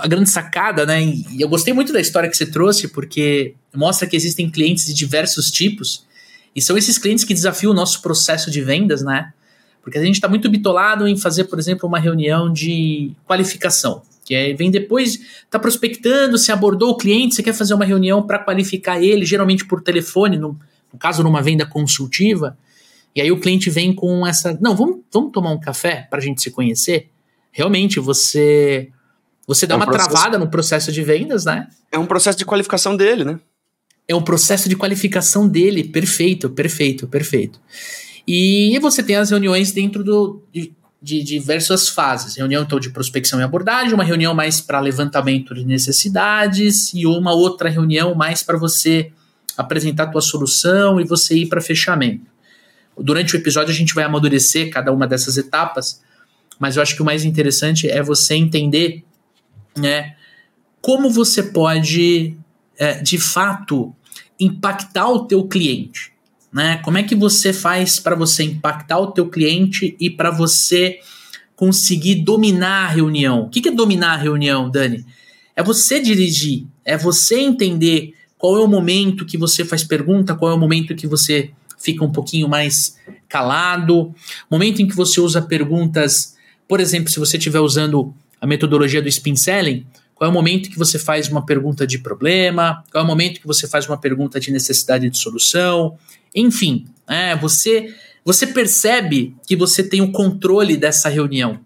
a 0.00 0.06
grande 0.06 0.30
sacada, 0.30 0.86
né? 0.86 1.02
E 1.02 1.40
eu 1.40 1.48
gostei 1.48 1.74
muito 1.74 1.92
da 1.92 2.00
história 2.00 2.30
que 2.30 2.36
você 2.36 2.46
trouxe, 2.46 2.88
porque 2.88 3.54
mostra 3.74 4.06
que 4.06 4.16
existem 4.16 4.48
clientes 4.48 4.86
de 4.86 4.94
diversos 4.94 5.50
tipos, 5.50 6.06
e 6.54 6.62
são 6.62 6.78
esses 6.78 6.96
clientes 6.96 7.24
que 7.24 7.34
desafiam 7.34 7.72
o 7.72 7.74
nosso 7.74 8.00
processo 8.00 8.50
de 8.50 8.60
vendas, 8.60 9.02
né? 9.02 9.32
Porque 9.82 9.98
a 9.98 10.02
gente 10.02 10.14
está 10.14 10.28
muito 10.28 10.48
bitolado 10.48 11.06
em 11.08 11.16
fazer, 11.16 11.44
por 11.44 11.58
exemplo, 11.58 11.88
uma 11.88 11.98
reunião 11.98 12.50
de 12.52 13.12
qualificação, 13.26 14.02
que 14.24 14.34
é, 14.34 14.54
vem 14.54 14.70
depois, 14.70 15.20
está 15.44 15.58
prospectando, 15.58 16.38
se 16.38 16.52
abordou 16.52 16.90
o 16.90 16.96
cliente, 16.96 17.34
você 17.34 17.42
quer 17.42 17.52
fazer 17.52 17.74
uma 17.74 17.84
reunião 17.84 18.22
para 18.22 18.38
qualificar 18.38 19.02
ele, 19.02 19.26
geralmente 19.26 19.64
por 19.66 19.82
telefone, 19.82 20.38
no, 20.38 20.58
no 20.92 20.98
caso, 20.98 21.22
numa 21.22 21.42
venda 21.42 21.66
consultiva, 21.66 22.56
e 23.14 23.20
aí 23.20 23.30
o 23.30 23.38
cliente 23.38 23.70
vem 23.70 23.94
com 23.94 24.26
essa, 24.26 24.58
não, 24.60 24.74
vamos, 24.74 25.00
vamos 25.12 25.32
tomar 25.32 25.50
um 25.50 25.60
café 25.60 26.06
para 26.10 26.18
a 26.18 26.22
gente 26.22 26.42
se 26.42 26.50
conhecer? 26.50 27.10
Realmente, 27.52 28.00
você 28.00 28.90
você 29.46 29.66
dá 29.66 29.74
é 29.74 29.76
um 29.76 29.80
uma 29.80 29.86
processo, 29.86 30.10
travada 30.10 30.38
no 30.38 30.48
processo 30.48 30.90
de 30.90 31.02
vendas, 31.02 31.44
né? 31.44 31.68
É 31.92 31.98
um 31.98 32.06
processo 32.06 32.38
de 32.38 32.44
qualificação 32.44 32.96
dele, 32.96 33.24
né? 33.24 33.38
É 34.08 34.14
um 34.14 34.22
processo 34.22 34.68
de 34.68 34.76
qualificação 34.76 35.46
dele, 35.46 35.84
perfeito, 35.84 36.50
perfeito, 36.50 37.06
perfeito. 37.06 37.60
E 38.26 38.78
você 38.80 39.02
tem 39.02 39.16
as 39.16 39.30
reuniões 39.30 39.70
dentro 39.70 40.02
do, 40.02 40.42
de, 40.52 40.72
de 41.00 41.22
diversas 41.22 41.88
fases. 41.88 42.36
Reunião 42.36 42.62
então 42.62 42.80
de 42.80 42.90
prospecção 42.90 43.38
e 43.38 43.42
abordagem, 43.42 43.94
uma 43.94 44.04
reunião 44.04 44.34
mais 44.34 44.60
para 44.60 44.80
levantamento 44.80 45.54
de 45.54 45.64
necessidades 45.64 46.92
e 46.94 47.06
uma 47.06 47.34
outra 47.34 47.68
reunião 47.68 48.14
mais 48.14 48.42
para 48.42 48.58
você 48.58 49.12
apresentar 49.56 50.04
a 50.04 50.10
tua 50.10 50.20
solução 50.22 51.00
e 51.00 51.04
você 51.04 51.36
ir 51.36 51.46
para 51.46 51.60
fechamento. 51.60 52.33
Durante 52.98 53.34
o 53.34 53.38
episódio 53.38 53.72
a 53.72 53.76
gente 53.76 53.94
vai 53.94 54.04
amadurecer 54.04 54.70
cada 54.70 54.92
uma 54.92 55.06
dessas 55.06 55.36
etapas, 55.36 56.02
mas 56.58 56.76
eu 56.76 56.82
acho 56.82 56.94
que 56.94 57.02
o 57.02 57.04
mais 57.04 57.24
interessante 57.24 57.88
é 57.88 58.02
você 58.02 58.34
entender 58.34 59.04
né, 59.76 60.14
como 60.80 61.10
você 61.10 61.42
pode, 61.42 62.36
é, 62.78 63.00
de 63.02 63.18
fato, 63.18 63.94
impactar 64.38 65.08
o 65.08 65.26
teu 65.26 65.46
cliente. 65.46 66.12
Né? 66.52 66.76
Como 66.84 66.98
é 66.98 67.02
que 67.02 67.16
você 67.16 67.52
faz 67.52 67.98
para 67.98 68.14
você 68.14 68.44
impactar 68.44 68.98
o 68.98 69.10
teu 69.10 69.28
cliente 69.28 69.96
e 69.98 70.08
para 70.08 70.30
você 70.30 71.00
conseguir 71.56 72.16
dominar 72.16 72.84
a 72.84 72.88
reunião? 72.88 73.42
O 73.42 73.48
que, 73.48 73.60
que 73.60 73.70
é 73.70 73.72
dominar 73.72 74.12
a 74.12 74.16
reunião, 74.16 74.70
Dani? 74.70 75.04
É 75.56 75.62
você 75.62 76.00
dirigir, 76.00 76.66
é 76.84 76.96
você 76.96 77.40
entender 77.40 78.14
qual 78.38 78.56
é 78.56 78.60
o 78.60 78.68
momento 78.68 79.24
que 79.24 79.38
você 79.38 79.64
faz 79.64 79.82
pergunta, 79.82 80.34
qual 80.34 80.52
é 80.52 80.54
o 80.54 80.58
momento 80.58 80.94
que 80.94 81.06
você 81.06 81.50
fica 81.78 82.04
um 82.04 82.10
pouquinho 82.10 82.48
mais 82.48 82.96
calado, 83.28 84.14
momento 84.50 84.80
em 84.80 84.86
que 84.86 84.94
você 84.94 85.20
usa 85.20 85.42
perguntas, 85.42 86.36
por 86.68 86.80
exemplo, 86.80 87.10
se 87.10 87.18
você 87.18 87.36
estiver 87.36 87.60
usando 87.60 88.14
a 88.40 88.46
metodologia 88.46 89.02
do 89.02 89.08
spin 89.08 89.36
selling, 89.36 89.86
qual 90.14 90.28
é 90.28 90.30
o 90.30 90.34
momento 90.34 90.70
que 90.70 90.78
você 90.78 90.98
faz 90.98 91.28
uma 91.28 91.44
pergunta 91.44 91.86
de 91.86 91.98
problema, 91.98 92.84
qual 92.90 93.02
é 93.02 93.04
o 93.04 93.08
momento 93.08 93.40
que 93.40 93.46
você 93.46 93.66
faz 93.66 93.86
uma 93.88 93.98
pergunta 93.98 94.38
de 94.38 94.50
necessidade 94.50 95.10
de 95.10 95.18
solução, 95.18 95.98
enfim, 96.34 96.86
é, 97.08 97.36
você, 97.36 97.94
você 98.24 98.46
percebe 98.46 99.34
que 99.46 99.56
você 99.56 99.82
tem 99.82 100.00
o 100.00 100.12
controle 100.12 100.76
dessa 100.76 101.08
reunião. 101.08 101.60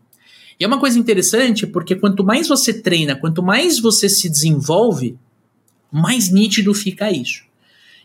E 0.59 0.65
é 0.65 0.67
uma 0.67 0.81
coisa 0.81 0.99
interessante 0.99 1.67
porque 1.67 1.95
quanto 1.95 2.25
mais 2.25 2.49
você 2.49 2.73
treina, 2.73 3.15
quanto 3.15 3.43
mais 3.43 3.79
você 3.79 4.09
se 4.09 4.29
desenvolve, 4.29 5.17
mais 5.91 6.31
nítido 6.31 6.75
fica 6.75 7.11
isso. 7.11 7.45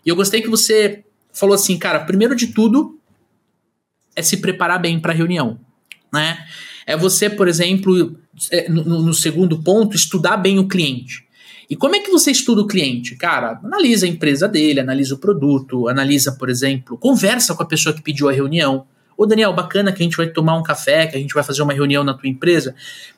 E 0.06 0.10
eu 0.10 0.16
gostei 0.16 0.42
que 0.42 0.50
você 0.50 1.04
falou 1.34 1.56
assim, 1.56 1.78
cara, 1.78 2.00
primeiro 2.00 2.36
de 2.36 2.48
tudo 2.48 3.00
é 4.16 4.22
se 4.22 4.38
preparar 4.38 4.80
bem 4.80 5.00
para 5.00 5.12
a 5.12 5.16
reunião, 5.16 5.60
né? 6.14 6.46
É 6.86 6.96
você, 6.96 7.30
por 7.30 7.48
exemplo, 7.48 8.16
é, 8.52 8.70
no, 8.70 9.14
segundo 9.14 9.62
ponto, 9.62 9.96
estudar 9.96 10.38
bem 10.38 10.60
o 10.60 10.68
cliente. 10.68 11.26
E 11.70 11.76
como 11.76 11.96
é 11.96 12.00
que 12.00 12.12
você 12.12 12.30
estuda 12.30 12.62
o 12.62 12.68
cliente? 12.68 13.16
Cara, 13.16 13.60
analisa 13.64 14.06
a 14.06 14.10
empresa 14.10 14.48
dele, 14.48 14.82
analisa 14.82 15.16
o 15.16 15.18
produto, 15.18 15.88
analisa, 15.88 16.34
por 16.34 16.50
exemplo, 16.50 16.98
conversa 16.98 17.56
com 17.56 17.64
a 17.64 17.66
pessoa 17.66 17.96
que 17.96 18.02
pediu 18.02 18.30
a 18.30 18.34
reunião. 18.34 18.86
Ô 19.18 19.26
Daniel, 19.26 19.54
bacana 19.54 19.92
que 19.92 20.02
a 20.02 20.06
gente 20.06 20.18
vai 20.18 20.28
tomar 20.28 20.58
um 20.58 20.64
café, 20.64 21.08
que 21.08 21.16
a 21.16 21.20
gente 21.20 21.34
vai 21.34 21.44
fazer 21.44 21.62
uma 21.62 21.74
reunião 21.74 22.04
na 22.04 22.14
tua 22.14 22.30
empresa. 22.30 22.76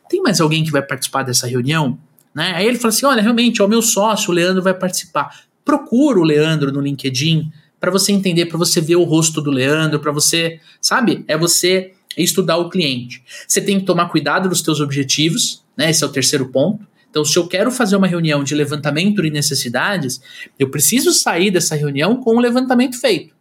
Tem 0.08 0.22
mais 0.22 0.40
alguém 0.40 0.64
que 0.64 0.72
vai 0.72 0.82
participar 0.82 1.24
dessa 1.24 1.48
reunião? 1.48 1.98
Né? 2.34 2.54
Aí 2.56 2.68
ele 2.68 2.78
fala 2.78 2.94
assim: 2.94 3.06
olha, 3.06 3.22
realmente, 3.22 3.62
é 3.62 3.66
o 3.66 3.68
meu 3.68 3.82
sócio, 3.82 4.30
o 4.30 4.34
Leandro 4.34 4.62
vai 4.62 4.74
participar. 4.74 5.44
Procura 5.64 6.20
o 6.20 6.24
Leandro 6.24 6.72
no 6.72 6.82
LinkedIn 6.82 7.52
para 7.86 7.92
você 7.92 8.12
entender, 8.12 8.48
para 8.48 8.58
você 8.58 8.82
ver 8.82 8.96
o 8.96 9.04
rosto 9.04 9.40
do 9.40 9.52
Leandro, 9.52 10.00
para 10.00 10.12
você, 10.12 10.60
sabe? 10.82 11.24
É 11.28 11.38
você 11.38 11.92
estudar 12.18 12.58
o 12.58 12.68
cliente. 12.68 13.22
Você 13.48 13.62
tem 13.62 13.80
que 13.80 13.86
tomar 13.86 14.10
cuidado 14.10 14.50
dos 14.50 14.64
teus 14.64 14.80
objetivos, 14.80 15.64
né? 15.78 15.92
Esse 15.92 16.04
é 16.04 16.08
o 16.08 16.12
terceiro 16.12 16.48
ponto. 16.48 16.84
Então, 17.12 17.24
se 17.24 17.38
eu 17.38 17.48
quero 17.48 17.72
fazer 17.72 17.96
uma 17.96 18.08
reunião 18.08 18.44
de 18.44 18.56
levantamento 18.56 19.22
de 19.22 19.30
necessidades, 19.30 20.20
eu 20.58 20.72
preciso 20.72 21.14
sair 21.14 21.52
dessa 21.52 21.76
reunião 21.76 22.16
com 22.16 22.36
o 22.36 22.40
levantamento 22.40 23.00
feito. 23.00 23.36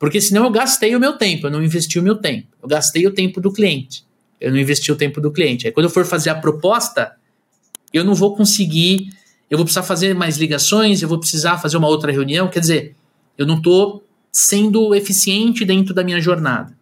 Porque 0.00 0.20
senão 0.20 0.46
eu 0.46 0.50
gastei 0.50 0.96
o 0.96 1.00
meu 1.00 1.12
tempo, 1.12 1.46
eu 1.46 1.50
não 1.52 1.62
investi 1.62 2.00
o 2.00 2.02
meu 2.02 2.16
tempo. 2.16 2.48
Eu 2.60 2.68
gastei 2.68 3.06
o 3.06 3.12
tempo 3.12 3.40
do 3.40 3.52
cliente. 3.52 4.04
Eu 4.40 4.50
não 4.50 4.58
investi 4.58 4.90
o 4.90 4.96
tempo 4.96 5.20
do 5.20 5.30
cliente. 5.30 5.64
Aí 5.64 5.72
quando 5.72 5.84
eu 5.84 5.90
for 5.90 6.04
fazer 6.04 6.30
a 6.30 6.34
proposta, 6.34 7.12
eu 7.92 8.02
não 8.04 8.16
vou 8.16 8.34
conseguir, 8.34 9.10
eu 9.48 9.56
vou 9.56 9.64
precisar 9.64 9.84
fazer 9.84 10.12
mais 10.12 10.38
ligações, 10.38 11.02
eu 11.02 11.08
vou 11.08 11.20
precisar 11.20 11.58
fazer 11.58 11.76
uma 11.76 11.86
outra 11.86 12.10
reunião. 12.10 12.48
Quer 12.48 12.60
dizer, 12.60 12.96
eu 13.36 13.46
não 13.46 13.56
estou 13.56 14.06
sendo 14.32 14.94
eficiente 14.94 15.64
dentro 15.64 15.94
da 15.94 16.04
minha 16.04 16.20
jornada. 16.20 16.76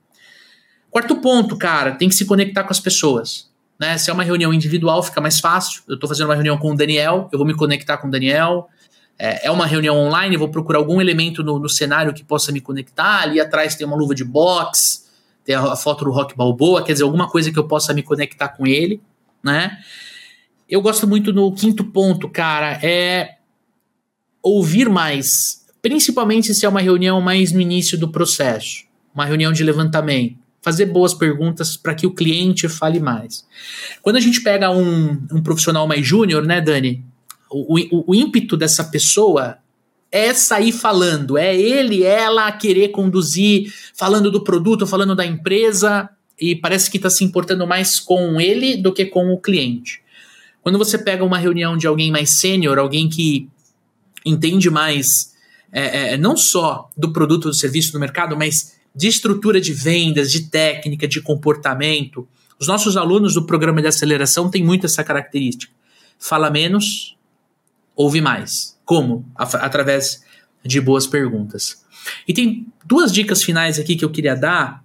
Quarto 0.91 1.17
ponto, 1.17 1.57
cara, 1.57 1.93
tem 1.93 2.09
que 2.09 2.15
se 2.15 2.25
conectar 2.25 2.65
com 2.65 2.73
as 2.73 2.81
pessoas. 2.81 3.51
Né? 3.79 3.99
Se 3.99 4.11
é 4.11 4.13
uma 4.13 4.23
reunião 4.23 4.53
individual, 4.53 5.03
fica 5.03 5.21
mais 5.21 5.41
fácil. 5.41 5.83
Eu 5.89 5.95
estou 5.95 6.09
fazendo 6.09 6.29
uma 6.29 6.35
reunião 6.35 6.57
com 6.57 6.73
o 6.73 6.77
Daniel, 6.77 7.29
eu 7.33 7.39
vou 7.39 7.47
me 7.47 7.55
conectar 7.55 7.97
com 7.97 8.09
o 8.09 8.11
Daniel. 8.11 8.69
É, 9.19 9.47
é 9.47 9.51
uma 9.51 9.67
reunião 9.67 9.97
online, 9.97 10.37
vou 10.37 10.49
procurar 10.49 10.79
algum 10.79 11.01
elemento 11.01 11.43
no, 11.43 11.59
no, 11.59 11.69
cenário 11.69 12.13
que 12.13 12.25
possa 12.25 12.51
me 12.51 12.61
conectar. 12.61 13.23
Ali 13.23 13.41
atrás 13.41 13.75
tem 13.75 13.87
uma 13.87 13.97
luva 13.97 14.15
de 14.15 14.25
boxe, 14.25 15.05
tem 15.45 15.55
a, 15.55 15.73
a, 15.73 15.77
foto 15.77 16.05
do 16.05 16.11
Rock 16.11 16.37
Balboa, 16.37 16.83
quer 16.83 16.93
dizer, 16.93 17.05
alguma 17.05 17.29
coisa 17.29 17.53
que 17.53 17.59
eu 17.59 17.67
possa 17.67 17.93
me 17.93 18.03
conectar 18.03 18.49
com 18.49 18.67
ele, 18.67 19.01
né? 19.43 19.79
Eu 20.69 20.81
gosto 20.81 21.07
muito 21.07 21.33
no 21.33 21.53
quinto 21.53 21.85
ponto, 21.85 22.29
cara, 22.29 22.79
é 22.83 23.37
ouvir 24.43 24.89
mais, 24.89 25.64
principalmente 25.85 26.55
se 26.55 26.65
é 26.65 26.69
uma 26.69 26.81
reunião 26.81 27.21
mais 27.21 27.53
no 27.53 27.61
início 27.61 27.99
do 27.99 28.09
processo, 28.09 28.85
uma 29.15 29.27
reunião 29.27 29.53
de 29.53 29.63
levantamento 29.63 30.43
fazer 30.63 30.87
boas 30.87 31.13
perguntas 31.13 31.77
para 31.77 31.95
que 31.95 32.07
o 32.07 32.15
cliente 32.15 32.71
fale 32.71 32.99
mais. 32.99 33.47
Quando 34.01 34.17
a 34.17 34.21
gente 34.21 34.41
pega 34.41 34.71
um, 34.71 35.11
um 35.31 35.43
profissional 35.43 35.87
mais 35.87 36.07
júnior, 36.07 36.43
né, 36.43 36.59
Dani? 36.59 37.05
O, 37.51 37.79
o, 37.79 38.05
o, 38.07 38.15
ímpeto 38.15 38.57
dessa 38.57 38.83
pessoa 38.85 39.59
é 40.11 40.33
sair 40.33 40.73
falando, 40.73 41.37
é 41.37 41.55
ele, 41.55 42.03
ela 42.03 42.51
querer 42.51 42.89
conduzir, 42.89 43.71
falando 43.95 44.31
do 44.31 44.43
produto, 44.43 44.87
falando 44.87 45.15
da 45.15 45.27
empresa, 45.27 46.09
e 46.41 46.57
parece 46.57 46.91
que 46.91 46.97
está 46.97 47.11
se 47.11 47.25
importando 47.25 47.67
mais 47.67 48.01
com 48.01 48.41
ele 48.41 48.79
do 48.79 48.91
que 48.91 49.05
com 49.05 49.35
o 49.35 49.39
cliente. 49.39 50.01
Quando 50.63 50.79
você 50.79 50.97
pega 50.97 51.23
uma 51.23 51.37
reunião 51.37 51.77
de 51.77 51.87
alguém 51.87 52.11
mais 52.11 52.41
sênior, 52.41 52.79
alguém 52.79 53.07
que 53.07 53.51
entende 54.25 54.71
mais, 54.71 55.34
é, 55.75 56.15
é, 56.15 56.17
não 56.17 56.37
só 56.37 56.89
do 56.97 57.13
produto 57.13 57.47
ou 57.47 57.51
do 57.51 57.57
serviço 57.57 57.93
do 57.93 57.99
mercado, 57.99 58.37
mas 58.37 58.77
de 58.95 59.09
estrutura 59.09 59.61
de 59.61 59.73
vendas, 59.73 60.31
de 60.31 60.49
técnica, 60.49 61.09
de 61.09 61.21
comportamento. 61.21 62.29
Os 62.61 62.69
nossos 62.69 62.97
alunos 62.97 63.35
do 63.35 63.45
programa 63.45 63.83
de 63.83 63.89
aceleração 63.89 64.49
têm 64.49 64.63
muito 64.63 64.87
essa 64.87 65.03
característica. 65.03 65.73
Fala 66.17 66.49
menos, 66.49 67.17
ouve 67.97 68.21
mais. 68.21 68.79
Como? 68.85 69.29
Através 69.35 70.23
de 70.65 70.81
boas 70.81 71.09
perguntas. 71.09 71.85
E 72.29 72.33
tem 72.33 72.67
duas 72.85 73.11
dicas 73.13 73.43
finais 73.43 73.77
aqui 73.79 73.97
que 73.97 74.05
eu 74.05 74.11
queria 74.11 74.37
dar 74.37 74.85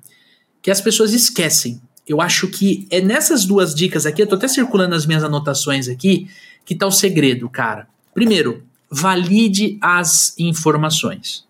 que 0.61 0.71
as 0.71 0.81
pessoas 0.81 1.13
esquecem. 1.13 1.79
Eu 2.07 2.19
acho 2.19 2.47
que 2.47 2.87
é 2.89 2.99
nessas 2.99 3.45
duas 3.45 3.75
dicas 3.75 4.07
aqui, 4.07 4.23
eu 4.23 4.27
tô 4.27 4.35
até 4.35 4.47
circulando 4.47 4.95
as 4.95 5.05
minhas 5.05 5.23
anotações 5.23 5.87
aqui, 5.87 6.27
que 6.65 6.73
tá 6.73 6.87
o 6.87 6.91
segredo, 6.91 7.47
cara. 7.47 7.87
Primeiro, 8.13 8.63
valide 8.91 9.77
as 9.81 10.37
informações 10.39 11.47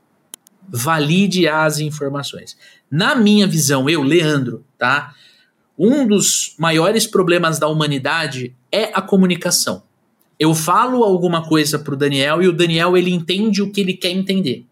valide 0.72 1.48
as 1.48 1.79
informações. 1.79 2.55
Na 2.89 3.15
minha 3.15 3.48
visão, 3.48 3.89
eu, 3.89 4.03
Leandro, 4.03 4.63
tá? 4.77 5.15
Um 5.77 6.05
dos 6.05 6.55
maiores 6.58 7.08
problemas 7.08 7.58
da 7.58 7.67
humanidade 7.67 8.55
é 8.72 8.91
a 8.93 9.01
comunicação. 9.01 9.84
Eu 10.38 10.53
falo 10.53 11.03
alguma 11.03 11.48
coisa 11.48 11.79
pro 11.79 11.98
Daniel 11.98 12.41
e 12.41 12.48
o 12.48 12.53
Daniel 12.53 12.96
ele 12.96 13.12
entende 13.12 13.62
o 13.62 13.72
que 13.72 13.81
ele 13.81 13.93
quer 13.93 14.12
entender. 14.12 14.65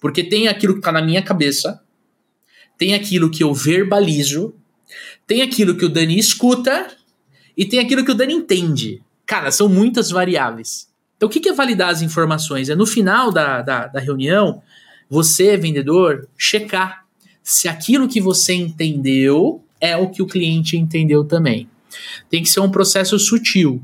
Porque 0.00 0.22
tem 0.22 0.48
aquilo 0.48 0.74
que 0.74 0.80
tá 0.80 0.92
na 0.92 1.02
minha 1.02 1.22
cabeça, 1.22 1.82
tem 2.76 2.94
aquilo 2.94 3.30
que 3.30 3.42
eu 3.42 3.54
verbalizo, 3.54 4.54
tem 5.26 5.42
aquilo 5.42 5.76
que 5.76 5.84
o 5.84 5.88
Dani 5.88 6.18
escuta 6.18 6.88
e 7.56 7.64
tem 7.64 7.78
aquilo 7.78 8.04
que 8.04 8.10
o 8.10 8.14
Dani 8.14 8.34
entende. 8.34 9.02
Cara, 9.24 9.50
são 9.50 9.68
muitas 9.68 10.10
variáveis. 10.10 10.88
Então, 11.16 11.28
o 11.28 11.30
que 11.30 11.48
é 11.48 11.52
validar 11.52 11.90
as 11.90 12.02
informações? 12.02 12.68
É 12.68 12.74
no 12.74 12.86
final 12.86 13.30
da, 13.30 13.62
da, 13.62 13.86
da 13.86 14.00
reunião, 14.00 14.62
você, 15.08 15.56
vendedor, 15.56 16.28
checar 16.36 17.04
se 17.42 17.68
aquilo 17.68 18.08
que 18.08 18.20
você 18.20 18.54
entendeu 18.54 19.62
é 19.80 19.96
o 19.96 20.08
que 20.08 20.22
o 20.22 20.26
cliente 20.26 20.76
entendeu 20.76 21.24
também. 21.24 21.68
tem 22.30 22.42
que 22.42 22.48
ser 22.48 22.60
um 22.60 22.70
processo 22.70 23.18
sutil. 23.18 23.82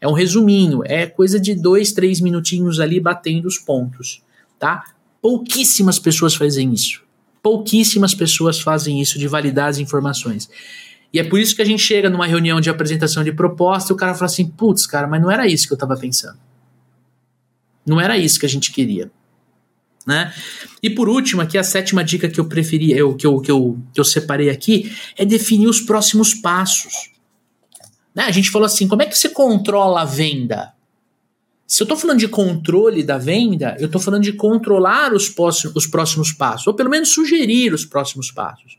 É 0.00 0.06
um 0.06 0.12
resuminho, 0.12 0.82
é 0.84 1.06
coisa 1.06 1.38
de 1.38 1.54
dois, 1.54 1.92
três 1.92 2.20
minutinhos 2.20 2.80
ali 2.80 3.00
batendo 3.00 3.46
os 3.46 3.58
pontos, 3.58 4.22
tá? 4.58 4.84
Pouquíssimas 5.20 5.98
pessoas 5.98 6.34
fazem 6.34 6.72
isso. 6.72 7.02
Pouquíssimas 7.42 8.14
pessoas 8.14 8.60
fazem 8.60 9.00
isso 9.00 9.18
de 9.18 9.26
validar 9.28 9.68
as 9.68 9.78
informações. 9.78 10.48
E 11.12 11.18
é 11.18 11.24
por 11.24 11.38
isso 11.38 11.54
que 11.56 11.62
a 11.62 11.64
gente 11.66 11.82
chega 11.82 12.08
numa 12.08 12.26
reunião 12.26 12.60
de 12.60 12.70
apresentação 12.70 13.24
de 13.24 13.32
proposta 13.32 13.92
e 13.92 13.94
o 13.94 13.96
cara 13.96 14.14
fala 14.14 14.26
assim: 14.26 14.46
putz, 14.46 14.86
cara, 14.86 15.06
mas 15.06 15.20
não 15.20 15.30
era 15.30 15.46
isso 15.46 15.66
que 15.66 15.72
eu 15.72 15.76
estava 15.76 15.96
pensando. 15.96 16.38
Não 17.86 18.00
era 18.00 18.16
isso 18.16 18.38
que 18.38 18.46
a 18.46 18.48
gente 18.48 18.72
queria. 18.72 19.10
Né? 20.06 20.32
E 20.82 20.88
por 20.90 21.08
último, 21.08 21.42
aqui 21.42 21.58
a 21.58 21.62
sétima 21.62 22.02
dica 22.02 22.28
que 22.28 22.40
eu 22.40 22.46
preferi, 22.46 22.92
eu, 22.92 23.14
que, 23.14 23.26
eu, 23.26 23.40
que, 23.40 23.50
eu, 23.50 23.78
que 23.92 24.00
eu 24.00 24.04
separei 24.04 24.50
aqui, 24.50 24.92
é 25.16 25.24
definir 25.24 25.68
os 25.68 25.80
próximos 25.80 26.34
passos. 26.34 27.10
Né? 28.14 28.24
A 28.24 28.30
gente 28.30 28.50
falou 28.50 28.66
assim: 28.66 28.88
como 28.88 29.02
é 29.02 29.06
que 29.06 29.16
você 29.16 29.28
controla 29.28 30.02
a 30.02 30.04
venda? 30.04 30.72
Se 31.66 31.82
eu 31.82 31.84
estou 31.84 31.96
falando 31.96 32.18
de 32.18 32.26
controle 32.26 33.04
da 33.04 33.16
venda, 33.16 33.76
eu 33.78 33.86
estou 33.86 34.00
falando 34.00 34.24
de 34.24 34.32
controlar 34.32 35.12
os, 35.12 35.32
os 35.74 35.86
próximos 35.86 36.32
passos, 36.32 36.66
ou 36.66 36.74
pelo 36.74 36.90
menos 36.90 37.10
sugerir 37.10 37.72
os 37.72 37.84
próximos 37.84 38.32
passos. 38.32 38.76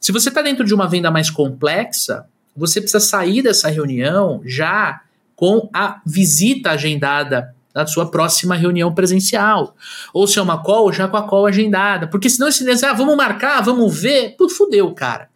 Se 0.00 0.10
você 0.10 0.30
está 0.30 0.40
dentro 0.40 0.64
de 0.64 0.72
uma 0.72 0.88
venda 0.88 1.10
mais 1.10 1.28
complexa, 1.28 2.24
você 2.56 2.80
precisa 2.80 3.00
sair 3.00 3.42
dessa 3.42 3.68
reunião 3.68 4.40
já 4.46 5.02
com 5.36 5.68
a 5.72 6.00
visita 6.06 6.70
agendada 6.70 7.54
da 7.72 7.86
sua 7.86 8.10
próxima 8.10 8.54
reunião 8.54 8.94
presencial. 8.94 9.74
Ou 10.12 10.26
se 10.26 10.38
é 10.38 10.42
uma 10.42 10.62
call, 10.62 10.92
já 10.92 11.06
com 11.08 11.16
a 11.16 11.26
call 11.26 11.46
agendada. 11.46 12.06
Porque 12.06 12.28
senão 12.28 12.48
esse 12.48 12.64
dizer, 12.64 12.86
ah, 12.86 12.92
vamos 12.92 13.16
marcar, 13.16 13.60
vamos 13.62 14.00
ver, 14.00 14.34
tudo 14.36 14.52
fudeu, 14.52 14.92
cara. 14.92 15.28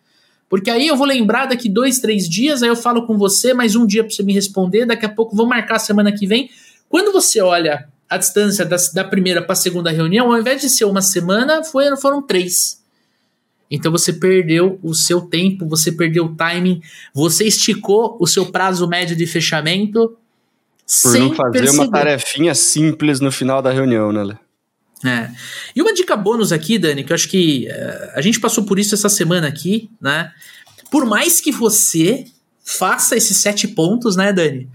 Porque 0.48 0.70
aí 0.70 0.86
eu 0.86 0.96
vou 0.96 1.06
lembrar 1.06 1.46
daqui 1.46 1.68
dois, 1.68 1.98
três 1.98 2.28
dias, 2.28 2.62
aí 2.62 2.68
eu 2.68 2.76
falo 2.76 3.06
com 3.06 3.16
você, 3.18 3.52
mais 3.54 3.74
um 3.74 3.86
dia 3.86 4.04
para 4.04 4.14
você 4.14 4.22
me 4.22 4.32
responder, 4.32 4.86
daqui 4.86 5.04
a 5.04 5.08
pouco 5.08 5.34
vou 5.34 5.46
marcar 5.46 5.78
semana 5.78 6.12
que 6.12 6.26
vem. 6.26 6.50
Quando 6.88 7.12
você 7.12 7.40
olha 7.40 7.88
a 8.08 8.16
distância 8.16 8.64
da, 8.64 8.76
da 8.94 9.04
primeira 9.04 9.42
para 9.42 9.54
a 9.54 9.56
segunda 9.56 9.90
reunião, 9.90 10.32
ao 10.32 10.38
invés 10.38 10.60
de 10.60 10.68
ser 10.68 10.84
uma 10.84 11.02
semana, 11.02 11.64
foi, 11.64 11.96
foram 11.96 12.22
três. 12.22 12.84
Então 13.70 13.90
você 13.90 14.12
perdeu 14.12 14.78
o 14.82 14.94
seu 14.94 15.22
tempo, 15.22 15.66
você 15.66 15.90
perdeu 15.90 16.26
o 16.26 16.36
timing, 16.36 16.80
você 17.12 17.44
esticou 17.44 18.16
o 18.20 18.26
seu 18.26 18.46
prazo 18.46 18.86
médio 18.86 19.16
de 19.16 19.26
fechamento. 19.26 20.16
Por 20.86 21.10
sem 21.10 21.20
não 21.20 21.34
fazer 21.34 21.60
perceber. 21.60 21.82
uma 21.82 21.90
tarefinha 21.90 22.54
simples 22.54 23.20
no 23.20 23.32
final 23.32 23.62
da 23.62 23.70
reunião, 23.70 24.12
né, 24.12 24.22
Lê? 24.22 24.34
É. 25.06 25.30
E 25.76 25.82
uma 25.82 25.92
dica 25.92 26.16
bônus 26.16 26.52
aqui, 26.52 26.78
Dani, 26.78 27.04
que 27.04 27.12
eu 27.12 27.14
acho 27.14 27.28
que 27.28 27.68
uh, 27.68 28.10
a 28.14 28.20
gente 28.22 28.40
passou 28.40 28.64
por 28.64 28.78
isso 28.78 28.94
essa 28.94 29.08
semana 29.08 29.46
aqui, 29.46 29.90
né? 30.00 30.32
Por 30.90 31.04
mais 31.04 31.40
que 31.40 31.52
você 31.52 32.24
faça 32.64 33.16
esses 33.16 33.36
sete 33.36 33.68
pontos, 33.68 34.16
né, 34.16 34.32
Dani? 34.32 34.68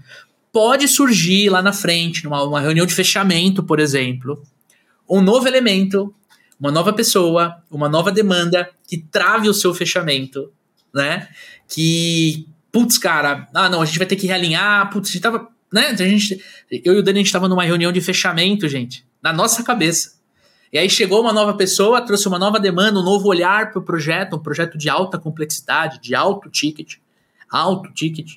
Pode 0.52 0.86
surgir 0.86 1.48
lá 1.48 1.62
na 1.62 1.72
frente, 1.72 2.24
numa 2.24 2.60
reunião 2.60 2.86
de 2.86 2.94
fechamento, 2.94 3.62
por 3.62 3.80
exemplo, 3.80 4.42
um 5.08 5.20
novo 5.20 5.48
elemento 5.48 6.14
uma 6.60 6.70
nova 6.70 6.92
pessoa, 6.92 7.56
uma 7.70 7.88
nova 7.88 8.12
demanda 8.12 8.68
que 8.86 8.98
trave 8.98 9.48
o 9.48 9.54
seu 9.54 9.72
fechamento, 9.72 10.52
né? 10.94 11.26
Que, 11.66 12.46
putz, 12.70 12.98
cara, 12.98 13.48
ah, 13.54 13.70
não, 13.70 13.80
a 13.80 13.86
gente 13.86 13.96
vai 13.96 14.06
ter 14.06 14.16
que 14.16 14.26
realinhar, 14.26 14.90
putz, 14.90 15.08
a 15.08 15.12
gente 15.12 15.22
tava, 15.22 15.48
né? 15.72 15.88
A 15.88 15.96
gente, 15.96 16.42
eu 16.70 16.94
e 16.94 16.98
o 16.98 17.02
Dani, 17.02 17.20
a 17.20 17.22
gente 17.22 17.32
tava 17.32 17.48
numa 17.48 17.64
reunião 17.64 17.92
de 17.92 18.00
fechamento, 18.00 18.68
gente, 18.68 19.04
na 19.22 19.32
nossa 19.32 19.62
cabeça. 19.62 20.20
E 20.72 20.78
aí 20.78 20.88
chegou 20.88 21.20
uma 21.20 21.32
nova 21.32 21.54
pessoa, 21.54 22.00
trouxe 22.00 22.28
uma 22.28 22.38
nova 22.38 22.60
demanda, 22.60 22.98
um 22.98 23.02
novo 23.02 23.28
olhar 23.28 23.72
para 23.72 23.80
o 23.80 23.82
projeto, 23.82 24.36
um 24.36 24.38
projeto 24.38 24.78
de 24.78 24.88
alta 24.88 25.18
complexidade, 25.18 26.00
de 26.00 26.14
alto 26.14 26.48
ticket, 26.48 26.94
alto 27.50 27.92
ticket. 27.92 28.36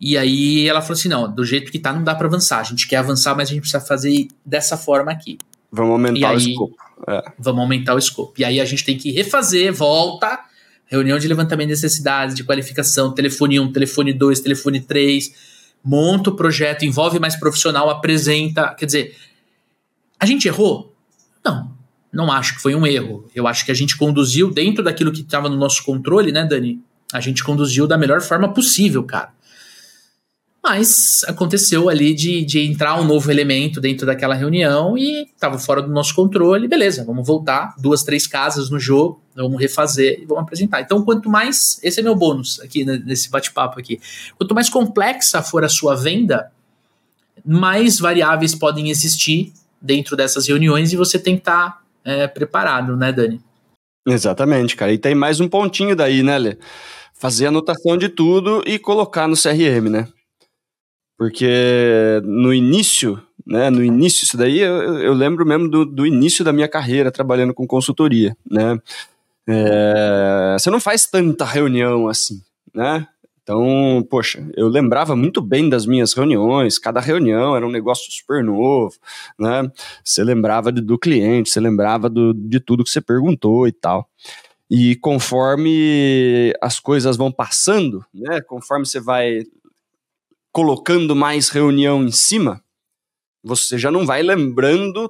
E 0.00 0.18
aí 0.18 0.68
ela 0.68 0.80
falou 0.80 0.94
assim: 0.94 1.08
não, 1.08 1.32
do 1.32 1.44
jeito 1.44 1.70
que 1.70 1.78
tá, 1.78 1.92
não 1.92 2.02
dá 2.02 2.14
para 2.14 2.26
avançar. 2.26 2.60
A 2.60 2.64
gente 2.64 2.88
quer 2.88 2.96
avançar, 2.96 3.36
mas 3.36 3.48
a 3.48 3.52
gente 3.52 3.60
precisa 3.60 3.80
fazer 3.80 4.28
dessa 4.44 4.76
forma 4.76 5.12
aqui. 5.12 5.38
Vamos 5.70 5.92
aumentar 5.92 6.30
aí, 6.30 6.36
o 6.36 6.38
escopo. 6.38 6.76
É. 7.06 7.22
Vamos 7.38 7.60
aumentar 7.60 7.94
o 7.94 7.98
escopo. 7.98 8.34
E 8.38 8.44
aí 8.44 8.60
a 8.60 8.64
gente 8.64 8.84
tem 8.84 8.96
que 8.96 9.12
refazer, 9.12 9.72
volta, 9.72 10.40
reunião 10.86 11.18
de 11.18 11.28
levantamento 11.28 11.68
de 11.68 11.74
necessidades, 11.74 12.34
de 12.34 12.42
qualificação, 12.42 13.12
telefone 13.12 13.60
1, 13.60 13.72
telefone 13.72 14.12
2, 14.12 14.40
telefone 14.40 14.80
3, 14.80 15.57
monta 15.84 16.30
o 16.30 16.36
projeto, 16.36 16.84
envolve 16.84 17.18
mais 17.18 17.36
profissional, 17.36 17.88
apresenta. 17.90 18.74
Quer 18.74 18.86
dizer, 18.86 19.16
a 20.18 20.26
gente 20.26 20.48
errou? 20.48 20.94
Não, 21.44 21.72
não 22.12 22.30
acho 22.30 22.56
que 22.56 22.62
foi 22.62 22.74
um 22.74 22.86
erro. 22.86 23.28
Eu 23.34 23.46
acho 23.46 23.64
que 23.64 23.70
a 23.70 23.74
gente 23.74 23.96
conduziu 23.96 24.50
dentro 24.50 24.82
daquilo 24.82 25.12
que 25.12 25.20
estava 25.20 25.48
no 25.48 25.56
nosso 25.56 25.84
controle, 25.84 26.32
né, 26.32 26.44
Dani? 26.44 26.80
A 27.12 27.20
gente 27.20 27.42
conduziu 27.42 27.86
da 27.86 27.96
melhor 27.96 28.20
forma 28.20 28.52
possível, 28.52 29.02
cara. 29.02 29.32
Mas 30.70 31.24
aconteceu 31.26 31.88
ali 31.88 32.12
de, 32.12 32.44
de 32.44 32.60
entrar 32.60 33.00
um 33.00 33.04
novo 33.04 33.30
elemento 33.30 33.80
dentro 33.80 34.04
daquela 34.04 34.34
reunião 34.34 34.98
e 34.98 35.22
estava 35.22 35.58
fora 35.58 35.80
do 35.80 35.88
nosso 35.88 36.14
controle. 36.14 36.68
Beleza, 36.68 37.06
vamos 37.06 37.26
voltar. 37.26 37.74
Duas, 37.78 38.02
três 38.02 38.26
casas 38.26 38.68
no 38.68 38.78
jogo, 38.78 39.18
vamos 39.34 39.58
refazer 39.58 40.20
e 40.20 40.26
vamos 40.26 40.42
apresentar. 40.42 40.82
Então, 40.82 41.02
quanto 41.02 41.30
mais. 41.30 41.80
Esse 41.82 42.00
é 42.00 42.02
meu 42.02 42.14
bônus 42.14 42.60
aqui 42.60 42.84
nesse 42.84 43.30
bate-papo 43.30 43.80
aqui. 43.80 43.98
Quanto 44.36 44.54
mais 44.54 44.68
complexa 44.68 45.40
for 45.40 45.64
a 45.64 45.70
sua 45.70 45.96
venda, 45.96 46.52
mais 47.42 47.98
variáveis 47.98 48.54
podem 48.54 48.90
existir 48.90 49.54
dentro 49.80 50.14
dessas 50.18 50.46
reuniões 50.46 50.92
e 50.92 50.96
você 50.96 51.18
tem 51.18 51.36
que 51.36 51.40
estar 51.40 51.70
tá, 51.70 51.82
é, 52.04 52.26
preparado, 52.26 52.94
né, 52.94 53.10
Dani? 53.10 53.40
Exatamente, 54.06 54.76
cara. 54.76 54.92
E 54.92 54.98
tem 54.98 55.14
mais 55.14 55.40
um 55.40 55.48
pontinho 55.48 55.96
daí, 55.96 56.22
né, 56.22 56.36
Lê? 56.36 56.58
Fazer 57.14 57.46
anotação 57.46 57.96
de 57.96 58.10
tudo 58.10 58.62
e 58.66 58.78
colocar 58.78 59.26
no 59.26 59.34
CRM, 59.34 59.88
né? 59.88 60.08
Porque 61.18 62.22
no 62.24 62.54
início, 62.54 63.20
né, 63.44 63.68
no 63.70 63.82
início, 63.82 64.24
isso 64.24 64.36
daí 64.36 64.60
eu, 64.60 64.98
eu 65.00 65.12
lembro 65.12 65.44
mesmo 65.44 65.68
do, 65.68 65.84
do, 65.84 66.06
início 66.06 66.44
da 66.44 66.52
minha 66.52 66.68
carreira 66.68 67.10
trabalhando 67.10 67.52
com 67.52 67.66
consultoria, 67.66 68.36
né? 68.48 68.78
É, 69.48 70.56
você 70.56 70.70
não 70.70 70.78
faz 70.78 71.06
tanta 71.06 71.44
reunião 71.44 72.06
assim, 72.06 72.40
né? 72.72 73.08
Então, 73.42 74.06
poxa, 74.08 74.46
eu 74.54 74.68
lembrava 74.68 75.16
muito 75.16 75.40
bem 75.40 75.68
das 75.68 75.86
minhas 75.86 76.12
reuniões, 76.12 76.78
cada 76.78 77.00
reunião 77.00 77.56
era 77.56 77.66
um 77.66 77.70
negócio 77.70 78.12
super 78.12 78.44
novo, 78.44 78.94
né? 79.38 79.68
Você 80.04 80.22
lembrava 80.22 80.70
do 80.70 80.98
cliente, 80.98 81.50
você 81.50 81.58
lembrava 81.58 82.08
do, 82.08 82.32
de 82.32 82.60
tudo 82.60 82.84
que 82.84 82.90
você 82.90 83.00
perguntou 83.00 83.66
e 83.66 83.72
tal. 83.72 84.08
E 84.70 84.94
conforme 84.96 86.52
as 86.60 86.78
coisas 86.78 87.16
vão 87.16 87.32
passando, 87.32 88.04
né, 88.12 88.42
conforme 88.42 88.84
você 88.84 89.00
vai 89.00 89.44
colocando 90.58 91.14
mais 91.14 91.50
reunião 91.50 92.02
em 92.02 92.10
cima, 92.10 92.60
você 93.44 93.78
já 93.78 93.92
não 93.92 94.04
vai 94.04 94.24
lembrando 94.24 95.08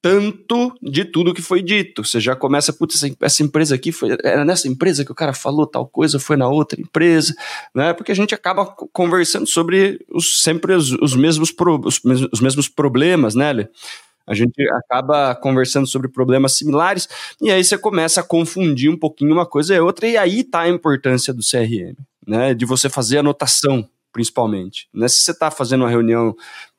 tanto 0.00 0.72
de 0.80 1.04
tudo 1.04 1.34
que 1.34 1.42
foi 1.42 1.60
dito. 1.60 2.04
Você 2.04 2.20
já 2.20 2.36
começa, 2.36 2.72
putz, 2.72 3.02
essa, 3.20 3.42
empresa 3.42 3.74
aqui 3.74 3.90
foi 3.90 4.16
era 4.22 4.44
nessa 4.44 4.68
empresa 4.68 5.04
que 5.04 5.10
o 5.10 5.14
cara 5.14 5.32
falou 5.32 5.66
tal 5.66 5.88
coisa, 5.88 6.20
foi 6.20 6.36
na 6.36 6.46
outra 6.46 6.80
empresa, 6.80 7.34
né? 7.74 7.92
Porque 7.92 8.12
a 8.12 8.14
gente 8.14 8.32
acaba 8.32 8.64
conversando 8.64 9.44
sobre 9.44 9.98
os, 10.08 10.40
sempre 10.40 10.72
os, 10.72 10.92
os 10.92 11.16
mesmos 11.16 11.50
pro, 11.50 11.80
os, 11.84 12.00
os, 12.32 12.40
mesmos 12.40 12.68
problemas, 12.68 13.34
né, 13.34 13.52
Lê? 13.52 13.68
A 14.24 14.34
gente 14.34 14.62
acaba 14.70 15.34
conversando 15.34 15.88
sobre 15.88 16.06
problemas 16.06 16.52
similares 16.52 17.08
e 17.42 17.50
aí 17.50 17.64
você 17.64 17.76
começa 17.76 18.20
a 18.20 18.22
confundir 18.22 18.88
um 18.88 18.96
pouquinho 18.96 19.32
uma 19.32 19.46
coisa 19.46 19.74
e 19.74 19.80
outra 19.80 20.06
e 20.06 20.16
aí 20.16 20.44
tá 20.44 20.60
a 20.60 20.68
importância 20.68 21.34
do 21.34 21.42
CRM, 21.42 21.96
né? 22.24 22.54
De 22.54 22.64
você 22.64 22.88
fazer 22.88 23.18
anotação 23.18 23.84
principalmente. 24.18 24.88
Né? 24.92 25.06
Se 25.06 25.20
você 25.20 25.30
está 25.30 25.48
fazendo 25.48 25.82
uma 25.82 25.90
reunião 25.90 26.34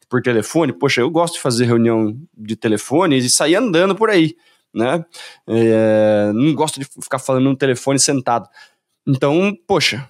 por 0.10 0.21
telefone, 0.21 0.73
poxa, 0.73 0.99
eu 0.99 1.10
gosto 1.10 1.36
de 1.36 1.39
fazer 1.39 1.63
reunião 1.63 2.19
de 2.38 2.58
telefone 2.58 3.17
e 3.17 3.30
sair 3.30 3.56
andando 3.56 3.95
por 3.95 4.10
aí, 4.10 4.36
né? 4.73 5.06
É, 5.47 6.32
não 6.34 6.54
gosto 6.54 6.82
de 6.82 6.86
ficar 7.02 7.17
falando 7.17 7.45
no 7.45 7.56
telefone 7.56 7.97
sentado. 7.97 8.49
Então, 9.08 9.56
poxa, 9.65 10.06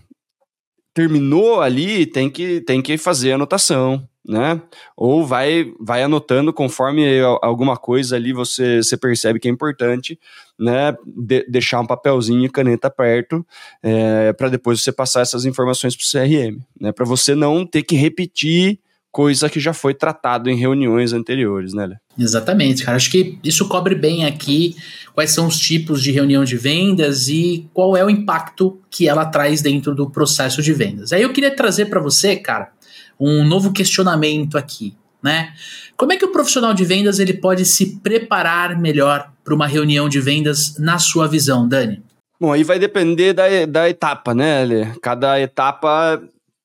terminou 0.92 1.62
ali, 1.62 2.08
tem 2.08 2.32
que, 2.32 2.62
tem 2.62 2.82
que 2.82 2.98
fazer 2.98 3.34
anotação, 3.34 4.10
né? 4.26 4.60
Ou 4.98 5.24
vai, 5.24 5.72
vai 5.80 6.02
anotando 6.02 6.52
conforme 6.52 7.22
alguma 7.44 7.78
coisa 7.78 8.16
ali 8.16 8.34
você, 8.34 8.78
você 8.78 8.98
percebe 8.98 9.40
que 9.40 9.48
é 9.48 9.52
importante, 9.52 10.20
né? 10.60 10.96
De, 11.06 11.46
deixar 11.50 11.80
um 11.80 11.88
papelzinho 11.88 12.46
e 12.46 12.50
caneta 12.50 12.90
perto 12.90 13.46
é, 13.82 14.34
para 14.34 14.50
depois 14.50 14.82
você 14.82 14.92
passar 14.92 15.22
essas 15.22 15.46
informações 15.46 15.96
para 15.96 16.06
o 16.06 16.24
CRM, 16.24 16.60
né? 16.80 16.92
Para 16.92 17.06
você 17.06 17.34
não 17.34 17.66
ter 17.66 17.84
que 17.84 17.96
repetir 17.96 18.80
coisa 19.12 19.50
que 19.50 19.60
já 19.60 19.74
foi 19.74 19.94
tratado 19.94 20.50
em 20.50 20.56
reuniões 20.56 21.14
anteriores, 21.14 21.74
né? 21.74 21.90
Exatamente, 22.18 22.84
cara. 22.84 22.96
Acho 22.96 23.10
que 23.10 23.40
isso 23.44 23.68
cobre 23.68 23.96
bem 23.96 24.26
aqui 24.26 24.76
quais 25.14 25.32
são 25.32 25.48
os 25.48 25.58
tipos 25.58 26.04
de 26.04 26.12
reunião 26.12 26.44
de 26.44 26.56
vendas 26.56 27.28
e 27.28 27.68
qual 27.74 27.98
é 27.98 28.06
o 28.06 28.10
impacto 28.10 28.80
que 28.90 29.08
ela 29.08 29.26
traz 29.26 29.62
dentro 29.62 29.96
do 29.96 30.10
processo 30.10 30.62
de 30.62 30.74
vendas. 30.74 31.12
Aí 31.12 31.22
eu 31.22 31.34
queria 31.34 31.56
trazer 31.56 31.86
para 31.86 32.00
você, 32.00 32.36
cara, 32.36 32.72
um 33.20 33.44
novo 33.44 33.74
questionamento 33.74 34.58
aqui, 34.58 34.96
né? 35.22 35.54
Como 35.98 36.14
é 36.14 36.18
que 36.18 36.26
o 36.26 36.32
profissional 36.32 36.74
de 36.74 36.86
vendas 36.86 37.20
ele 37.20 37.34
pode 37.34 37.66
se 37.66 37.98
preparar 37.98 38.80
melhor 38.80 39.32
para 39.44 39.54
uma 39.54 39.68
reunião 39.68 40.08
de 40.08 40.20
vendas 40.20 40.78
na 40.78 40.98
sua 40.98 41.28
visão, 41.28 41.68
Dani? 41.68 42.02
Bom, 42.40 42.54
aí 42.54 42.64
vai 42.64 42.80
depender 42.80 43.34
da, 43.34 43.44
da 43.68 43.90
etapa, 43.90 44.34
né, 44.34 44.64
Lê? 44.64 44.86
Cada 45.02 45.40
etapa 45.40 46.22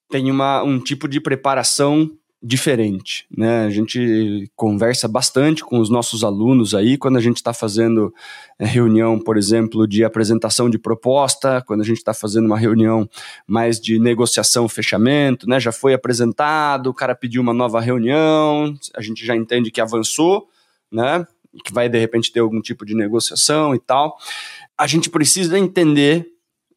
tem 0.09 0.31
uma, 0.31 0.63
um 0.63 0.79
tipo 0.79 1.09
de 1.09 1.21
preparação 1.21 2.11
diferente, 2.47 3.27
né? 3.35 3.65
A 3.65 3.71
gente 3.71 4.51
conversa 4.55 5.09
bastante 5.09 5.65
com 5.65 5.79
os 5.79 5.89
nossos 5.89 6.23
alunos 6.23 6.75
aí 6.75 6.99
quando 6.99 7.17
a 7.17 7.21
gente 7.21 7.37
está 7.37 7.55
fazendo 7.55 8.13
é, 8.59 8.67
reunião, 8.67 9.19
por 9.19 9.39
exemplo, 9.39 9.89
de 9.89 10.05
apresentação 10.05 10.69
de 10.69 10.79
proposta, 10.79 11.63
quando 11.67 11.81
a 11.81 11.85
gente 11.85 11.97
está 11.97 12.13
fazendo 12.13 12.45
uma 12.45 12.59
reunião 12.59 13.09
mais 13.47 13.81
de 13.81 13.99
negociação, 13.99 14.69
fechamento, 14.69 15.49
né? 15.49 15.59
Já 15.59 15.73
foi 15.73 15.95
apresentado, 15.95 16.89
o 16.89 16.95
cara 16.95 17.15
pediu 17.15 17.41
uma 17.41 17.55
nova 17.55 17.81
reunião, 17.81 18.77
a 18.95 19.01
gente 19.01 19.25
já 19.25 19.35
entende 19.35 19.71
que 19.71 19.81
avançou, 19.81 20.47
né? 20.93 21.27
Que 21.65 21.73
vai 21.73 21.89
de 21.89 21.99
repente 21.99 22.31
ter 22.31 22.41
algum 22.41 22.61
tipo 22.61 22.85
de 22.85 22.95
negociação 22.95 23.75
e 23.75 23.79
tal. 23.79 24.19
A 24.77 24.87
gente 24.87 25.09
precisa 25.09 25.59
entender, 25.59 26.27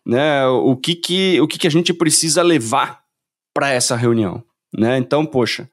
né? 0.06 0.48
O 0.48 0.78
que 0.78 0.96
que 0.96 1.42
o 1.42 1.48
que 1.48 1.60
que 1.60 1.68
a 1.68 1.72
gente 1.72 1.94
precisa 1.94 2.42
levar 2.42 3.02
para 3.54 3.70
essa 3.72 3.98
reunião. 3.98 4.42
Né? 4.74 4.98
Então, 4.98 5.26
poxa, 5.26 5.70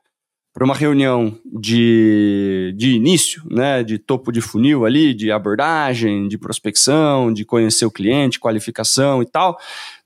para 0.55 0.65
uma 0.65 0.75
reunião 0.75 1.37
de, 1.45 2.73
de 2.77 2.93
início, 2.93 3.43
né, 3.51 3.83
de 3.83 3.99
topo 3.99 4.31
de 4.31 4.41
funil 4.41 4.87
ali, 4.87 5.13
de 5.13 5.33
abordagem, 5.33 6.29
de 6.29 6.39
prospecção, 6.39 7.33
de 7.33 7.45
conhecer 7.45 7.85
o 7.85 7.91
cliente, 7.91 8.39
qualificação 8.39 9.21
e 9.21 9.27
tal, 9.27 9.59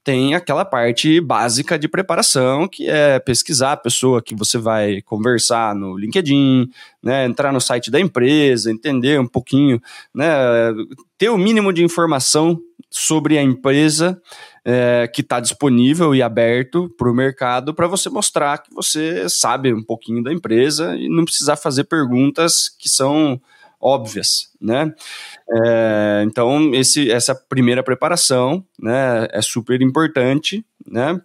tem 0.03 0.35
aquela 0.35 0.65
parte 0.65 1.21
básica 1.21 1.79
de 1.79 1.87
preparação, 1.87 2.67
que 2.67 2.89
é 2.89 3.19
pesquisar 3.19 3.73
a 3.73 3.77
pessoa 3.77 4.23
que 4.23 4.35
você 4.35 4.57
vai 4.57 5.03
conversar 5.03 5.75
no 5.75 5.99
LinkedIn, 5.99 6.71
né, 7.03 7.27
entrar 7.27 7.53
no 7.53 7.61
site 7.61 7.91
da 7.91 8.01
empresa, 8.01 8.71
entender 8.73 9.21
um 9.21 9.27
pouquinho, 9.27 9.79
né, 10.15 10.29
ter 11.19 11.29
o 11.29 11.37
mínimo 11.37 11.75
de 11.75 11.85
informação 11.85 12.59
sobre 12.91 13.37
a 13.37 13.43
empresa 13.43 14.19
é, 14.71 15.09
que 15.09 15.23
está 15.23 15.41
disponível 15.41 16.15
e 16.15 16.23
aberto 16.23 16.91
para 16.99 17.11
o 17.11 17.15
mercado 17.15 17.73
para 17.73 17.87
você 17.87 18.11
mostrar 18.11 18.59
que 18.59 18.71
você 18.75 19.27
sabe 19.27 19.73
um 19.73 19.83
pouquinho 19.83 20.23
da 20.23 20.31
empresa 20.31 20.95
e 20.95 21.09
não 21.09 21.25
precisar 21.25 21.57
fazer 21.57 21.85
perguntas 21.85 22.69
que 22.69 22.87
são 22.87 23.41
óbvias, 23.81 24.51
né? 24.61 24.93
É, 25.51 26.23
então 26.27 26.75
esse, 26.75 27.11
essa 27.11 27.35
primeira 27.35 27.83
preparação, 27.83 28.63
né, 28.79 29.27
é 29.33 29.41
super 29.41 29.81
importante, 29.81 30.63
né? 30.87 31.19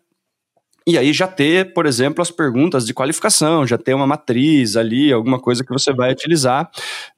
E 0.87 0.97
aí 0.97 1.11
já 1.11 1.27
ter, 1.27 1.73
por 1.73 1.85
exemplo, 1.85 2.21
as 2.21 2.31
perguntas 2.31 2.85
de 2.85 2.93
qualificação, 2.93 3.67
já 3.67 3.77
ter 3.77 3.93
uma 3.93 4.07
matriz 4.07 4.77
ali, 4.77 5.11
alguma 5.11 5.39
coisa 5.39 5.65
que 5.65 5.71
você 5.71 5.91
vai 5.91 6.13
utilizar, 6.13 6.69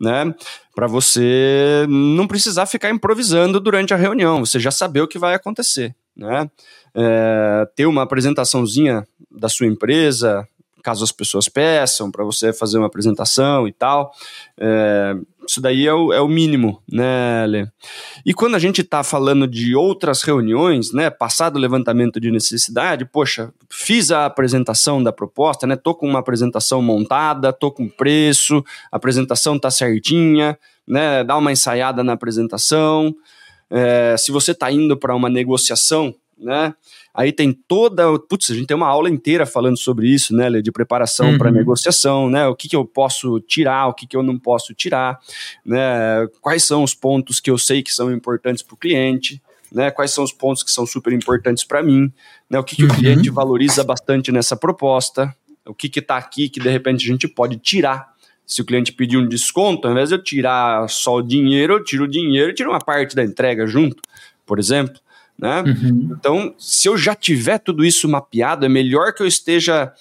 né? 0.02 0.34
Para 0.74 0.88
você 0.88 1.86
não 1.88 2.26
precisar 2.26 2.66
ficar 2.66 2.90
improvisando 2.90 3.60
durante 3.60 3.94
a 3.94 3.98
reunião, 3.98 4.44
você 4.44 4.60
já 4.60 4.72
saber 4.72 5.02
o 5.02 5.08
que 5.08 5.20
vai 5.20 5.36
acontecer, 5.36 5.96
né? 6.16 6.50
É, 6.94 7.68
ter 7.76 7.86
uma 7.86 8.04
apresentaçãozinha 8.04 9.08
da 9.30 9.50
sua 9.50 9.68
empresa, 9.68 10.48
caso 10.86 11.04
as 11.04 11.12
pessoas 11.12 11.50
peçam, 11.50 12.12
para 12.12 12.24
você 12.24 12.54
fazer 12.54 12.78
uma 12.78 12.86
apresentação 12.86 13.68
e 13.68 13.74
tal. 13.74 14.12
É, 14.56 15.16
isso 15.48 15.60
daí 15.60 15.88
é 15.88 15.94
o, 15.94 16.14
é 16.14 16.22
o 16.22 16.28
mínimo, 16.28 16.80
né, 16.88 17.46
Lê? 17.48 17.68
E 18.24 18.36
quando 18.36 18.54
a 18.54 18.60
gente 18.60 18.82
está 18.82 19.04
falando 19.04 19.48
de 19.48 19.76
outras 19.76 20.22
reuniões, 20.22 20.94
né, 20.94 21.10
passado 21.10 21.56
o 21.56 21.60
levantamento 21.60 22.20
de 22.20 22.30
necessidade, 22.32 23.04
poxa, 23.04 23.52
fiz 23.68 24.12
a 24.12 24.28
apresentação 24.28 25.02
da 25.02 25.12
proposta, 25.12 25.66
né, 25.66 25.76
tô 25.76 25.96
com 25.96 26.08
uma 26.08 26.20
apresentação 26.20 26.84
montada, 26.84 27.52
tô 27.52 27.72
com 27.72 27.90
preço, 27.90 28.64
a 28.92 28.98
apresentação 28.98 29.58
tá 29.58 29.72
certinha, 29.72 30.56
né, 30.88 31.24
dá 31.24 31.36
uma 31.36 31.52
ensaiada 31.52 32.04
na 32.04 32.14
apresentação, 32.14 33.16
é, 33.70 34.16
se 34.18 34.32
você 34.32 34.52
está 34.52 34.72
indo 34.72 34.98
para 34.98 35.16
uma 35.16 35.30
negociação, 35.30 36.14
né? 36.38 36.74
Aí 37.14 37.32
tem 37.32 37.54
toda. 37.54 38.20
Putz, 38.20 38.52
a 38.52 38.54
gente 38.54 38.68
tem 38.68 38.76
uma 38.76 38.88
aula 38.88 39.10
inteira 39.10 39.46
falando 39.46 39.78
sobre 39.78 40.08
isso, 40.08 40.36
né, 40.36 40.50
de 40.62 40.72
preparação 40.72 41.32
uhum. 41.32 41.38
para 41.38 41.50
negociação, 41.50 42.30
né? 42.30 42.46
O 42.48 42.56
que, 42.56 42.68
que 42.68 42.76
eu 42.76 42.86
posso 42.86 43.40
tirar, 43.40 43.88
o 43.88 43.94
que, 43.94 44.06
que 44.06 44.18
eu 44.18 44.24
não 44.24 44.38
posso 44.38 44.74
tirar, 44.74 45.18
né? 45.66 46.28
Quais 46.42 46.64
são 46.64 46.84
os 46.84 46.94
pontos 46.94 47.40
que 47.40 47.50
eu 47.50 47.58
sei 47.58 47.82
que 47.82 47.94
são 47.94 48.12
importantes 48.12 48.62
para 48.62 48.74
o 48.74 48.78
cliente, 48.78 49.42
né? 49.72 49.90
Quais 49.92 50.12
são 50.12 50.24
os 50.24 50.34
pontos 50.34 50.62
que 50.62 50.72
são 50.72 50.86
super 50.86 51.14
importantes 51.14 51.64
para 51.64 51.82
mim, 51.82 52.12
né? 52.50 52.60
O 52.60 52.64
que, 52.64 52.76
que 52.76 52.84
uhum. 52.84 52.92
o 52.92 52.96
cliente 52.96 53.30
valoriza 53.30 53.84
bastante 53.84 54.32
nessa 54.32 54.58
proposta, 54.58 55.34
o 55.66 55.74
que 55.74 55.88
está 56.00 56.18
aqui 56.18 56.50
que 56.50 56.60
de 56.60 56.70
repente 56.70 57.06
a 57.06 57.12
gente 57.12 57.28
pode 57.28 57.58
tirar 57.58 58.14
se 58.46 58.62
o 58.62 58.66
cliente 58.66 58.92
pedir 58.92 59.18
um 59.18 59.28
desconto, 59.28 59.88
ao 59.88 59.94
invés 59.94 60.10
de 60.10 60.16
eu 60.16 60.24
tirar 60.24 60.88
só 60.90 61.16
o 61.16 61.22
dinheiro, 61.22 61.74
eu 61.74 61.84
tiro 61.84 62.04
o 62.04 62.08
dinheiro 62.08 62.52
e 62.52 62.54
tiro 62.54 62.70
uma 62.70 62.80
parte 62.80 63.16
da 63.16 63.24
entrega 63.24 63.66
junto, 63.66 64.02
por 64.46 64.60
exemplo. 64.60 65.00
Né? 65.38 65.62
Uhum. 65.62 66.16
Então, 66.18 66.56
se 66.58 66.88
eu 66.88 66.98
já 66.98 67.14
tiver 67.14 67.58
tudo 67.60 67.84
isso 67.84 68.08
mapeado, 68.08 68.66
é 68.66 68.70
melhor 68.70 69.14
que 69.14 69.22
eu 69.22 69.28
esteja 69.28 69.92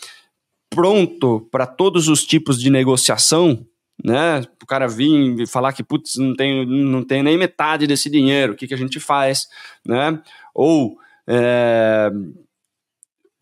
pronto 0.71 1.47
para 1.51 1.67
todos 1.67 2.09
os 2.09 2.25
tipos 2.25 2.61
de 2.61 2.71
negociação, 2.71 3.65
né? 4.03 4.43
O 4.63 4.67
cara 4.67 4.89
vir 4.89 5.41
e 5.41 5.47
falar 5.47 5.73
que, 5.73 5.85
putz, 5.85 6.17
não 6.17 6.35
tem, 6.35 6.67
não 6.67 7.03
tem 7.05 7.23
nem 7.23 7.39
metade 7.39 7.87
desse 7.87 8.11
dinheiro, 8.11 8.53
o 8.53 8.57
que, 8.57 8.67
que 8.67 8.75
a 8.75 8.79
gente 8.79 8.99
faz, 8.99 9.49
né? 9.87 10.21
Ou 10.53 10.99
é, 11.27 12.11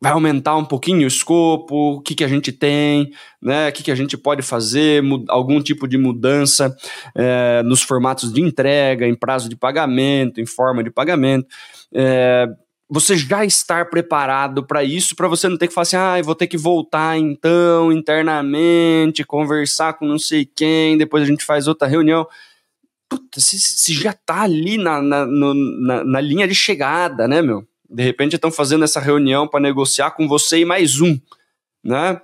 vai 0.02 0.10
aumentar 0.10 0.56
um 0.56 0.64
pouquinho 0.64 1.04
o 1.04 1.06
escopo, 1.06 1.92
o 1.92 2.00
que, 2.00 2.16
que 2.16 2.24
a 2.24 2.28
gente 2.28 2.50
tem, 2.50 3.12
né, 3.40 3.68
o 3.68 3.72
que, 3.72 3.84
que 3.84 3.90
a 3.90 3.94
gente 3.94 4.16
pode 4.16 4.42
fazer, 4.42 5.00
algum 5.28 5.62
tipo 5.62 5.86
de 5.86 5.96
mudança 5.96 6.76
é, 7.14 7.62
nos 7.62 7.82
formatos 7.82 8.32
de 8.32 8.40
entrega, 8.40 9.06
em 9.06 9.14
prazo 9.14 9.48
de 9.48 9.54
pagamento, 9.54 10.40
em 10.40 10.44
forma 10.44 10.82
de 10.82 10.90
pagamento. 10.90 11.46
É, 11.94 12.48
você 12.90 13.16
já 13.16 13.44
estar 13.44 13.90
preparado 13.90 14.66
para 14.66 14.82
isso, 14.82 15.14
para 15.14 15.28
você 15.28 15.48
não 15.48 15.56
ter 15.56 15.68
que 15.68 15.74
falar 15.74 15.82
assim, 15.82 15.96
ah, 15.96 16.20
vou 16.20 16.34
ter 16.34 16.48
que 16.48 16.58
voltar 16.58 17.16
então 17.16 17.92
internamente, 17.92 19.22
conversar 19.22 19.92
com 19.92 20.04
não 20.04 20.18
sei 20.18 20.44
quem, 20.44 20.98
depois 20.98 21.22
a 21.22 21.26
gente 21.26 21.44
faz 21.44 21.68
outra 21.68 21.86
reunião. 21.86 22.26
Puta, 23.08 23.40
se, 23.40 23.56
se 23.60 23.94
já 23.94 24.12
tá 24.12 24.42
ali 24.42 24.78
na, 24.78 25.00
na, 25.00 25.24
no, 25.24 25.54
na, 25.54 26.02
na 26.02 26.20
linha 26.20 26.48
de 26.48 26.56
chegada, 26.56 27.28
né, 27.28 27.40
meu? 27.40 27.64
De 27.92 28.02
repente 28.02 28.34
estão 28.34 28.50
fazendo 28.50 28.84
essa 28.84 29.00
reunião 29.00 29.46
para 29.46 29.60
negociar 29.60 30.12
com 30.12 30.26
você 30.26 30.60
e 30.60 30.64
mais 30.64 31.00
um, 31.00 31.18
né? 31.84 32.20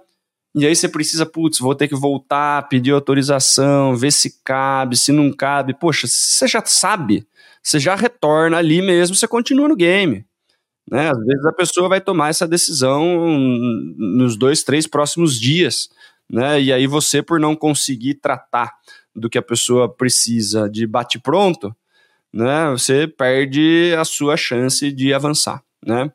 E 0.55 0.67
aí 0.67 0.75
você 0.75 0.89
precisa, 0.89 1.27
putz, 1.27 1.59
vou 1.59 1.75
ter 1.75 1.89
que 1.89 1.95
voltar, 1.95 2.69
pedir 2.69 2.91
autorização, 2.91 3.95
ver 3.95 4.11
se 4.11 4.43
cabe, 4.43 4.97
se 4.97 5.13
não 5.13 5.31
cabe. 5.31 5.75
Poxa, 5.75 6.07
você 6.07 6.49
já 6.49 6.65
sabe, 6.65 7.27
você 7.63 7.79
já 7.79 7.95
retorna 7.95 8.57
ali 8.57 8.81
mesmo, 8.81 9.15
você 9.15 9.29
continua 9.29 9.69
no 9.69 9.77
game. 9.77 10.25
Né? 10.91 11.11
Às 11.11 11.19
vezes 11.19 11.45
a 11.45 11.53
pessoa 11.53 11.89
vai 11.89 12.01
tomar 12.01 12.31
essa 12.31 12.49
decisão 12.49 13.39
nos 13.97 14.37
dois, 14.37 14.63
três 14.63 14.87
próximos 14.87 15.39
dias. 15.39 15.91
Né? 16.31 16.63
E 16.63 16.73
aí 16.73 16.87
você, 16.87 17.23
por 17.23 17.39
não 17.39 17.55
conseguir 17.55 18.15
tratar 18.15 18.73
do 19.15 19.29
que 19.29 19.39
a 19.39 19.43
pessoa 19.43 19.89
precisa 19.89 20.69
de 20.69 20.87
bate-pronto, 20.87 21.75
né, 22.33 22.71
você 22.71 23.07
perde 23.07 23.95
a 23.99 24.05
sua 24.05 24.37
chance 24.37 24.93
de 24.93 25.13
avançar, 25.13 25.63
né? 25.85 26.11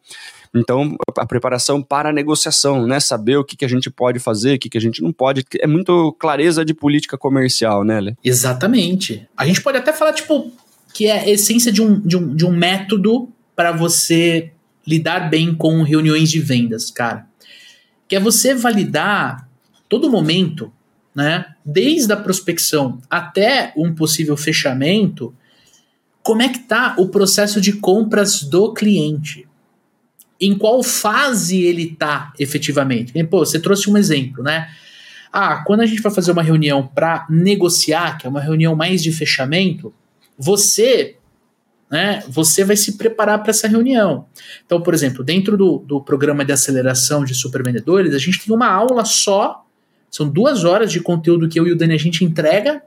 Então, 0.56 0.96
a 1.18 1.26
preparação 1.26 1.82
para 1.82 2.10
a 2.10 2.14
negociação, 2.14 2.86
né? 2.86 3.00
Saber 3.00 3.38
o 3.38 3.44
que, 3.44 3.58
que 3.58 3.66
a 3.66 3.68
gente 3.68 3.90
pode 3.90 4.20
fazer, 4.20 4.56
o 4.56 4.60
que, 4.60 4.70
que 4.70 4.78
a 4.78 4.82
gente 4.82 5.02
não 5.02 5.12
pode. 5.12 5.44
É 5.60 5.66
muito 5.66 6.14
clareza 6.20 6.64
de 6.64 6.76
política 6.76 7.18
comercial, 7.18 7.84
né, 7.84 8.00
Lê? 8.00 8.14
Exatamente. 8.24 9.28
A 9.36 9.48
gente 9.48 9.62
pode 9.62 9.80
até 9.80 9.92
falar, 9.92 10.14
tipo, 10.14 10.52
que 10.94 11.08
é 11.08 11.22
a 11.22 11.30
essência 11.30 11.72
de 11.72 11.82
um, 11.82 12.00
de 12.00 12.16
um, 12.16 12.36
de 12.36 12.46
um 12.46 12.52
método 12.52 13.30
para 13.56 13.72
você 13.72 14.52
lidar 14.86 15.28
bem 15.30 15.56
com 15.56 15.82
reuniões 15.82 16.30
de 16.30 16.40
vendas, 16.40 16.92
cara. 16.92 17.26
Que 18.08 18.16
é 18.16 18.20
você 18.20 18.54
validar 18.54 19.50
todo 19.90 20.12
momento, 20.12 20.72
né? 21.16 21.46
Desde 21.66 22.14
a 22.14 22.18
prospecção 22.18 23.02
até 23.10 23.74
um 23.76 23.96
possível 23.96 24.38
fechamento, 24.38 25.34
como 26.24 26.42
é 26.42 26.48
que 26.48 26.60
tá 26.60 26.96
o 26.98 27.10
processo 27.10 27.60
de 27.60 27.74
compras 27.74 28.42
do 28.44 28.74
cliente? 28.74 29.46
Em 30.40 30.58
qual 30.58 30.82
fase 30.82 31.62
ele 31.62 31.96
tá 31.96 32.34
efetivamente? 32.40 33.22
Pô, 33.26 33.40
você 33.40 33.60
trouxe 33.60 33.90
um 33.90 33.98
exemplo, 33.98 34.42
né? 34.42 34.70
Ah, 35.32 35.64
quando 35.66 35.82
a 35.82 35.86
gente 35.86 36.02
vai 36.02 36.14
fazer 36.14 36.32
uma 36.32 36.42
reunião 36.42 36.88
para 36.88 37.28
negociar, 37.30 38.18
que 38.18 38.26
é 38.26 38.30
uma 38.30 38.40
reunião 38.40 38.76
mais 38.76 39.04
de 39.04 39.12
fechamento, 39.12 39.94
você, 40.38 41.18
né, 41.90 42.24
você 42.30 42.64
vai 42.64 42.78
se 42.78 42.98
preparar 42.98 43.42
para 43.42 43.50
essa 43.50 43.68
reunião. 43.68 44.26
Então, 44.66 44.82
por 44.82 44.94
exemplo, 44.94 45.24
dentro 45.24 45.58
do, 45.58 45.80
do 45.80 46.02
programa 46.02 46.46
de 46.46 46.54
aceleração 46.54 47.26
de 47.26 47.36
supervendedores, 47.36 48.14
a 48.14 48.20
gente 48.20 48.46
tem 48.46 48.56
uma 48.56 48.70
aula 48.70 49.04
só, 49.06 49.66
são 50.10 50.30
duas 50.30 50.64
horas 50.64 50.92
de 50.92 51.00
conteúdo 51.00 51.50
que 51.50 51.60
eu 51.60 51.68
e 51.68 51.72
o 51.72 51.76
Dani 51.76 51.96
a 51.96 52.00
gente 52.00 52.24
entrega 52.24 52.82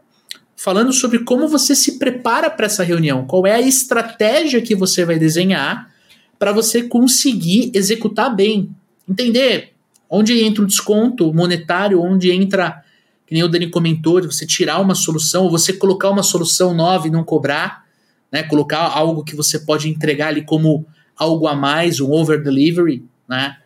falando 0.56 0.92
sobre 0.92 1.18
como 1.20 1.46
você 1.46 1.76
se 1.76 1.98
prepara 1.98 2.48
para 2.48 2.66
essa 2.66 2.82
reunião, 2.82 3.26
qual 3.26 3.46
é 3.46 3.54
a 3.54 3.60
estratégia 3.60 4.62
que 4.62 4.74
você 4.74 5.04
vai 5.04 5.18
desenhar 5.18 5.90
para 6.38 6.52
você 6.52 6.82
conseguir 6.82 7.70
executar 7.74 8.34
bem. 8.34 8.70
Entender 9.08 9.72
onde 10.08 10.42
entra 10.42 10.62
o 10.62 10.66
desconto 10.66 11.32
monetário, 11.32 12.00
onde 12.00 12.30
entra, 12.30 12.82
que 13.26 13.34
nem 13.34 13.42
o 13.42 13.48
Dani 13.48 13.68
comentou, 13.70 14.20
de 14.20 14.26
você 14.26 14.46
tirar 14.46 14.80
uma 14.80 14.94
solução, 14.94 15.44
ou 15.44 15.50
você 15.50 15.72
colocar 15.72 16.10
uma 16.10 16.22
solução 16.22 16.74
nova 16.74 17.06
e 17.06 17.10
não 17.10 17.24
cobrar. 17.24 17.84
né? 18.30 18.42
Colocar 18.42 18.80
algo 18.80 19.24
que 19.24 19.36
você 19.36 19.58
pode 19.58 19.88
entregar 19.88 20.28
ali 20.28 20.42
como 20.42 20.86
algo 21.16 21.46
a 21.46 21.54
mais, 21.54 22.00
um 22.00 22.10
over 22.10 22.42
delivery, 22.42 23.04
né? 23.28 23.56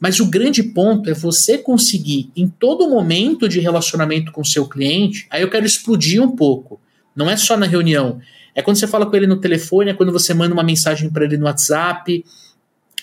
Mas 0.00 0.20
o 0.20 0.26
grande 0.26 0.62
ponto 0.62 1.08
é 1.08 1.14
você 1.14 1.56
conseguir, 1.56 2.30
em 2.36 2.48
todo 2.48 2.88
momento 2.88 3.48
de 3.48 3.60
relacionamento 3.60 4.32
com 4.32 4.44
seu 4.44 4.68
cliente, 4.68 5.26
aí 5.30 5.42
eu 5.42 5.50
quero 5.50 5.64
explodir 5.64 6.22
um 6.22 6.34
pouco. 6.34 6.80
Não 7.14 7.30
é 7.30 7.36
só 7.36 7.56
na 7.56 7.66
reunião. 7.66 8.20
É 8.54 8.62
quando 8.62 8.76
você 8.76 8.86
fala 8.86 9.06
com 9.06 9.16
ele 9.16 9.26
no 9.26 9.40
telefone, 9.40 9.90
é 9.90 9.94
quando 9.94 10.12
você 10.12 10.34
manda 10.34 10.52
uma 10.52 10.62
mensagem 10.62 11.10
para 11.10 11.24
ele 11.24 11.36
no 11.36 11.46
WhatsApp, 11.46 12.24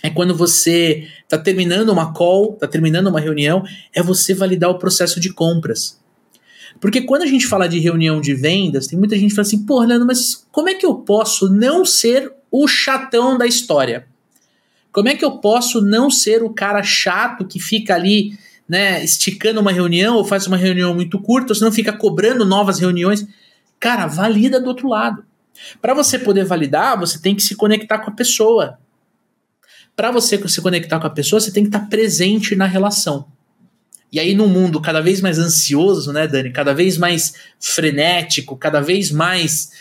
é 0.03 0.09
quando 0.09 0.35
você 0.35 1.07
está 1.23 1.37
terminando 1.37 1.89
uma 1.89 2.13
call, 2.13 2.53
está 2.53 2.67
terminando 2.67 3.07
uma 3.07 3.19
reunião, 3.19 3.63
é 3.93 4.01
você 4.01 4.33
validar 4.33 4.69
o 4.69 4.79
processo 4.79 5.19
de 5.19 5.31
compras. 5.31 5.99
Porque 6.79 7.01
quando 7.01 7.23
a 7.23 7.27
gente 7.27 7.47
fala 7.47 7.67
de 7.67 7.79
reunião 7.79 8.19
de 8.19 8.33
vendas, 8.33 8.87
tem 8.87 8.97
muita 8.97 9.15
gente 9.15 9.29
que 9.29 9.35
fala 9.35 9.47
assim, 9.47 9.65
pô, 9.65 9.81
Leandro, 9.83 10.07
mas 10.07 10.47
como 10.51 10.69
é 10.69 10.73
que 10.73 10.85
eu 10.85 10.95
posso 10.95 11.49
não 11.49 11.85
ser 11.85 12.31
o 12.49 12.67
chatão 12.67 13.37
da 13.37 13.45
história? 13.45 14.07
Como 14.91 15.07
é 15.07 15.15
que 15.15 15.23
eu 15.23 15.37
posso 15.39 15.81
não 15.81 16.09
ser 16.09 16.43
o 16.43 16.49
cara 16.49 16.83
chato 16.83 17.45
que 17.45 17.59
fica 17.59 17.95
ali, 17.95 18.37
né, 18.67 19.03
esticando 19.03 19.61
uma 19.61 19.71
reunião 19.71 20.15
ou 20.15 20.25
faz 20.25 20.47
uma 20.47 20.57
reunião 20.57 20.93
muito 20.93 21.19
curta, 21.19 21.51
ou 21.51 21.55
se 21.55 21.61
não 21.61 21.71
fica 21.71 21.93
cobrando 21.93 22.45
novas 22.45 22.79
reuniões? 22.79 23.25
Cara, 23.79 24.05
valida 24.05 24.59
do 24.59 24.67
outro 24.67 24.87
lado. 24.87 25.25
Para 25.81 25.93
você 25.93 26.19
poder 26.19 26.43
validar, 26.43 26.99
você 26.99 27.19
tem 27.19 27.35
que 27.35 27.43
se 27.43 27.55
conectar 27.55 27.99
com 27.99 28.11
a 28.11 28.13
pessoa. 28.13 28.79
Para 29.95 30.11
você 30.11 30.37
se 30.47 30.61
conectar 30.61 30.99
com 30.99 31.07
a 31.07 31.11
pessoa, 31.11 31.39
você 31.39 31.51
tem 31.51 31.63
que 31.63 31.69
estar 31.69 31.87
presente 31.87 32.55
na 32.55 32.65
relação. 32.65 33.27
E 34.11 34.19
aí, 34.19 34.35
num 34.35 34.47
mundo 34.47 34.81
cada 34.81 34.99
vez 34.99 35.21
mais 35.21 35.39
ansioso, 35.39 36.11
né, 36.11 36.27
Dani? 36.27 36.51
Cada 36.51 36.73
vez 36.73 36.97
mais 36.97 37.33
frenético, 37.59 38.57
cada 38.57 38.81
vez 38.81 39.09
mais. 39.09 39.71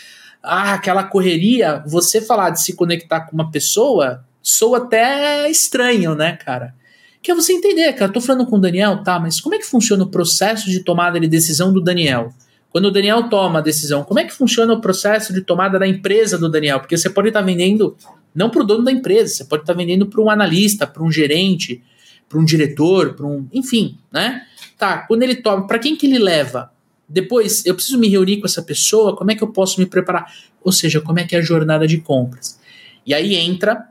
Ah, 0.41 0.73
aquela 0.73 1.03
correria, 1.03 1.83
você 1.85 2.21
falar 2.21 2.51
de 2.51 2.63
se 2.63 2.73
conectar 2.73 3.21
com 3.21 3.33
uma 3.33 3.51
pessoa 3.51 4.25
soa 4.41 4.79
até 4.79 5.49
estranho, 5.49 6.15
né, 6.15 6.33
cara? 6.33 6.73
Que 7.21 7.31
é 7.31 7.35
você 7.35 7.53
entender, 7.53 7.93
cara, 7.93 8.11
tô 8.11 8.19
falando 8.19 8.45
com 8.47 8.55
o 8.55 8.59
Daniel, 8.59 9.03
tá, 9.03 9.19
mas 9.19 9.39
como 9.39 9.55
é 9.55 9.59
que 9.59 9.65
funciona 9.65 10.03
o 10.03 10.07
processo 10.07 10.69
de 10.69 10.79
tomada 10.79 11.19
de 11.19 11.27
decisão 11.27 11.71
do 11.71 11.79
Daniel? 11.79 12.33
Quando 12.71 12.85
o 12.85 12.91
Daniel 12.91 13.29
toma 13.29 13.59
a 13.59 13.61
decisão, 13.61 14.03
como 14.03 14.19
é 14.19 14.23
que 14.23 14.33
funciona 14.33 14.73
o 14.73 14.81
processo 14.81 15.33
de 15.33 15.41
tomada 15.41 15.77
da 15.77 15.85
empresa 15.85 16.37
do 16.37 16.49
Daniel? 16.49 16.79
Porque 16.79 16.97
você 16.97 17.09
pode 17.09 17.27
estar 17.27 17.41
vendendo 17.41 17.95
não 18.33 18.49
para 18.49 18.61
o 18.61 18.65
dono 18.65 18.83
da 18.83 18.91
empresa, 18.91 19.33
você 19.33 19.45
pode 19.45 19.63
estar 19.63 19.73
vendendo 19.73 20.05
para 20.07 20.21
um 20.21 20.29
analista, 20.29 20.87
para 20.87 21.03
um 21.03 21.11
gerente, 21.11 21.83
para 22.29 22.39
um 22.39 22.45
diretor, 22.45 23.13
para 23.13 23.25
um, 23.25 23.45
enfim, 23.51 23.97
né? 24.11 24.43
Tá, 24.77 24.99
quando 24.99 25.21
ele 25.21 25.35
toma, 25.35 25.67
para 25.67 25.77
quem 25.77 25.97
que 25.97 26.07
ele 26.07 26.17
leva? 26.17 26.71
Depois, 27.07 27.65
eu 27.65 27.75
preciso 27.75 27.99
me 27.99 28.07
reunir 28.07 28.37
com 28.37 28.45
essa 28.45 28.63
pessoa, 28.63 29.17
como 29.17 29.29
é 29.29 29.35
que 29.35 29.43
eu 29.43 29.49
posso 29.49 29.79
me 29.81 29.85
preparar? 29.85 30.33
Ou 30.63 30.71
seja, 30.71 31.01
como 31.01 31.19
é 31.19 31.25
que 31.25 31.35
é 31.35 31.39
a 31.39 31.41
jornada 31.41 31.85
de 31.85 31.97
compras? 31.97 32.57
E 33.05 33.13
aí 33.13 33.35
entra 33.35 33.90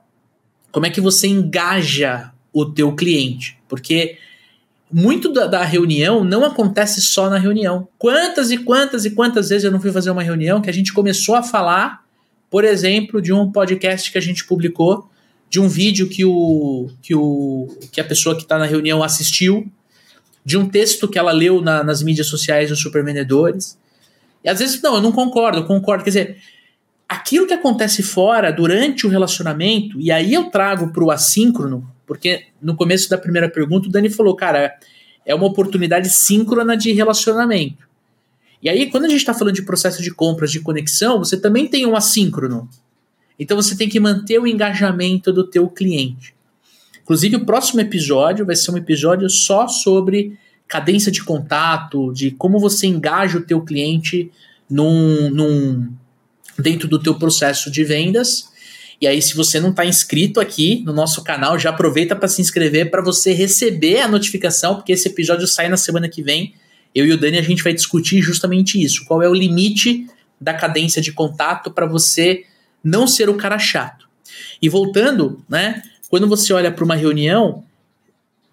como 0.73 0.87
é 0.87 0.91
que 0.91 1.01
você 1.01 1.27
engaja 1.27 2.33
o 2.53 2.65
teu 2.65 2.95
cliente? 2.95 3.59
Porque 3.69 4.19
muito 4.93 5.33
da, 5.33 5.47
da, 5.47 5.65
reunião 5.65 6.25
não 6.25 6.45
acontece 6.45 7.01
só 7.01 7.31
na 7.31 7.39
reunião. 7.39 7.87
Quantas 7.97 8.51
e 8.51 8.59
quantas 8.59 9.05
e 9.05 9.11
quantas 9.11 9.49
vezes 9.49 9.65
eu 9.65 9.71
não 9.71 9.81
fui 9.81 9.93
fazer 9.93 10.11
uma 10.11 10.23
reunião 10.23 10.61
que 10.61 10.71
a 10.71 10.73
gente 10.73 10.93
começou 10.93 11.37
a 11.37 11.43
falar, 11.43 12.05
por 12.51 12.65
exemplo, 12.65 13.23
de 13.23 13.33
um 13.33 13.51
podcast 13.51 14.11
que 14.11 14.19
a 14.19 14.21
gente 14.21 14.45
publicou, 14.45 15.09
de 15.49 15.61
um 15.61 15.69
vídeo 15.69 16.09
que, 16.09 16.25
o, 16.25 16.91
que, 17.03 17.15
o, 17.15 17.69
que 17.93 18.01
a 18.01 18.05
pessoa 18.05 18.35
que 18.35 18.43
está 18.43 18.59
na 18.59 18.67
reunião 18.67 19.03
assistiu, 19.03 19.71
de 20.45 20.57
um 20.57 20.69
texto 20.69 21.07
que 21.07 21.19
ela 21.19 21.33
leu 21.33 21.61
na, 21.61 21.85
nas 21.85 22.03
mídias 22.03 22.27
sociais 22.27 22.71
dos 22.71 22.81
supervendedores. 22.81 23.79
E 24.43 24.49
às 24.49 24.59
vezes, 24.59 24.81
não, 24.81 24.97
eu 24.97 25.01
não 25.01 25.13
concordo, 25.13 25.59
eu 25.59 25.65
concordo. 25.65 26.03
Quer 26.03 26.11
dizer, 26.11 26.37
aquilo 27.11 27.45
que 27.45 27.53
acontece 27.53 28.05
fora 28.05 28.53
durante 28.53 29.05
o 29.05 29.11
relacionamento, 29.11 30.01
e 30.01 30.13
aí 30.13 30.33
eu 30.33 30.45
trago 30.45 30.93
para 30.93 31.03
o 31.03 31.11
assíncrono, 31.11 31.91
porque 32.07 32.45
no 32.63 32.77
começo 32.77 33.11
da 33.11 33.19
primeira 33.19 33.49
pergunta 33.49 33.89
o 33.89 33.91
Dani 33.91 34.09
falou, 34.09 34.37
cara, 34.37 34.73
é 35.27 35.35
uma 35.35 35.47
oportunidade 35.47 36.09
síncrona 36.09 36.77
de 36.77 36.93
relacionamento. 36.93 37.89
E 38.63 38.69
aí, 38.69 38.89
quando 38.89 39.07
a 39.07 39.09
gente 39.09 39.19
está 39.19 39.35
falando 39.35 39.57
de 39.57 39.63
processo 39.63 40.01
de 40.01 40.13
compras, 40.13 40.53
de 40.53 40.61
conexão, 40.61 41.19
você 41.19 41.37
também 41.37 41.67
tem 41.67 41.85
um 41.85 41.97
assíncrono. 41.97 42.69
Então 43.37 43.57
você 43.57 43.77
tem 43.77 43.89
que 43.89 43.99
manter 43.99 44.39
o 44.39 44.47
engajamento 44.47 45.33
do 45.33 45.43
teu 45.43 45.69
cliente. 45.69 46.33
Inclusive, 47.03 47.37
o 47.37 47.45
próximo 47.45 47.81
episódio 47.81 48.47
vai 48.47 48.55
ser 48.55 48.71
um 48.71 48.77
episódio 48.77 49.29
só 49.29 49.67
sobre 49.67 50.39
cadência 50.69 51.11
de 51.11 51.25
contato, 51.25 52.13
de 52.13 52.31
como 52.31 52.61
você 52.61 52.87
engaja 52.87 53.39
o 53.39 53.43
teu 53.43 53.63
cliente 53.63 54.31
num, 54.71 55.29
num, 55.31 55.93
dentro 56.61 56.89
do 56.89 56.99
teu 56.99 57.15
processo 57.15 57.71
de 57.71 57.85
vendas. 57.85 58.51
E 59.01 59.07
aí, 59.07 59.21
se 59.23 59.35
você 59.35 59.59
não 59.59 59.71
está 59.71 59.85
inscrito 59.87 60.41
aqui 60.41 60.83
no 60.85 60.93
nosso 60.93 61.25
canal, 61.25 61.59
já 61.59 61.71
aproveita 61.71 62.15
para 62.15 62.29
se 62.29 62.43
inscrever 62.43 62.91
para 62.91 63.03
você 63.03 63.33
receber 63.33 64.01
a 64.01 64.09
notificação, 64.09 64.75
porque 64.75 64.93
esse 64.93 65.09
episódio 65.09 65.47
sai 65.47 65.69
na 65.69 65.77
semana 65.77 66.09
que 66.09 66.23
vem. 66.23 66.55
Eu 66.95 67.07
e 67.07 67.13
o 67.13 67.19
Dani 67.19 67.39
a 67.39 67.43
gente 67.43 67.63
vai 67.63 67.73
discutir 67.73 68.21
justamente 68.21 68.83
isso. 68.83 69.05
Qual 69.07 69.23
é 69.23 69.29
o 69.29 69.35
limite 69.35 70.07
da 70.41 70.53
cadência 70.53 71.01
de 71.01 71.13
contato 71.13 71.71
para 71.71 71.87
você 71.87 72.45
não 72.85 73.07
ser 73.07 73.31
o 73.31 73.35
cara 73.35 73.59
chato? 73.59 74.07
E 74.61 74.69
voltando, 74.69 75.43
né? 75.49 75.83
Quando 76.11 76.27
você 76.27 76.53
olha 76.53 76.71
para 76.71 76.85
uma 76.85 76.97
reunião, 76.97 77.65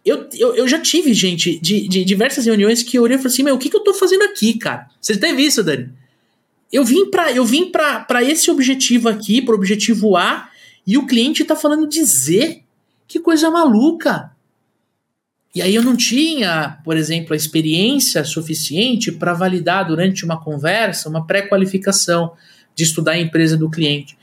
eu, 0.06 0.30
eu, 0.34 0.56
eu, 0.56 0.68
já 0.68 0.80
tive, 0.80 1.14
gente, 1.14 1.60
de, 1.60 1.88
de 1.90 2.06
diversas 2.06 2.46
reuniões 2.46 2.82
que 2.82 2.98
eu 2.98 3.04
olhei 3.04 3.18
e 3.18 3.20
falei 3.20 3.34
assim: 3.34 3.44
meu, 3.44 3.56
o 3.56 3.58
que, 3.58 3.70
que 3.70 3.76
eu 3.76 3.84
tô 3.84 3.94
fazendo 3.94 4.24
aqui, 4.24 4.58
cara? 4.58 4.88
Você 5.02 5.18
teve 5.18 5.42
isso, 5.42 5.62
Dani? 5.62 5.90
Eu 6.72 6.84
vim 6.84 7.10
para 7.10 7.32
eu 7.32 7.46
vim 7.46 7.72
para 7.72 8.24
esse 8.24 8.52
objetivo 8.52 9.10
aqui, 9.10 9.42
para 9.42 9.54
o 9.54 9.58
objetivo 9.58 10.18
A, 10.18 10.50
e 10.86 10.98
o 10.98 11.06
cliente 11.06 11.42
está 11.42 11.56
falando 11.56 11.88
de 11.88 12.04
Z. 12.04 12.62
Que 13.08 13.20
coisa 13.20 13.50
maluca. 13.50 14.32
E 15.56 15.62
aí 15.62 15.74
eu 15.74 15.82
não 15.82 15.96
tinha, 15.96 16.78
por 16.84 16.98
exemplo, 16.98 17.34
a 17.34 17.36
experiência 17.36 18.24
suficiente 18.24 19.12
para 19.12 19.34
validar 19.34 19.88
durante 19.88 20.24
uma 20.24 20.40
conversa 20.40 21.10
uma 21.10 21.26
pré-qualificação 21.26 22.34
de 22.76 22.84
estudar 22.84 23.14
a 23.14 23.20
empresa 23.20 23.58
do 23.58 23.70
cliente. 23.70 24.18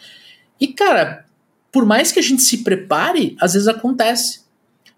E 0.60 0.68
cara, 0.68 1.24
por 1.72 1.84
mais 1.84 2.12
que 2.12 2.20
a 2.20 2.22
gente 2.22 2.42
se 2.42 2.58
prepare, 2.58 3.36
às 3.40 3.54
vezes 3.54 3.66
acontece, 3.66 4.42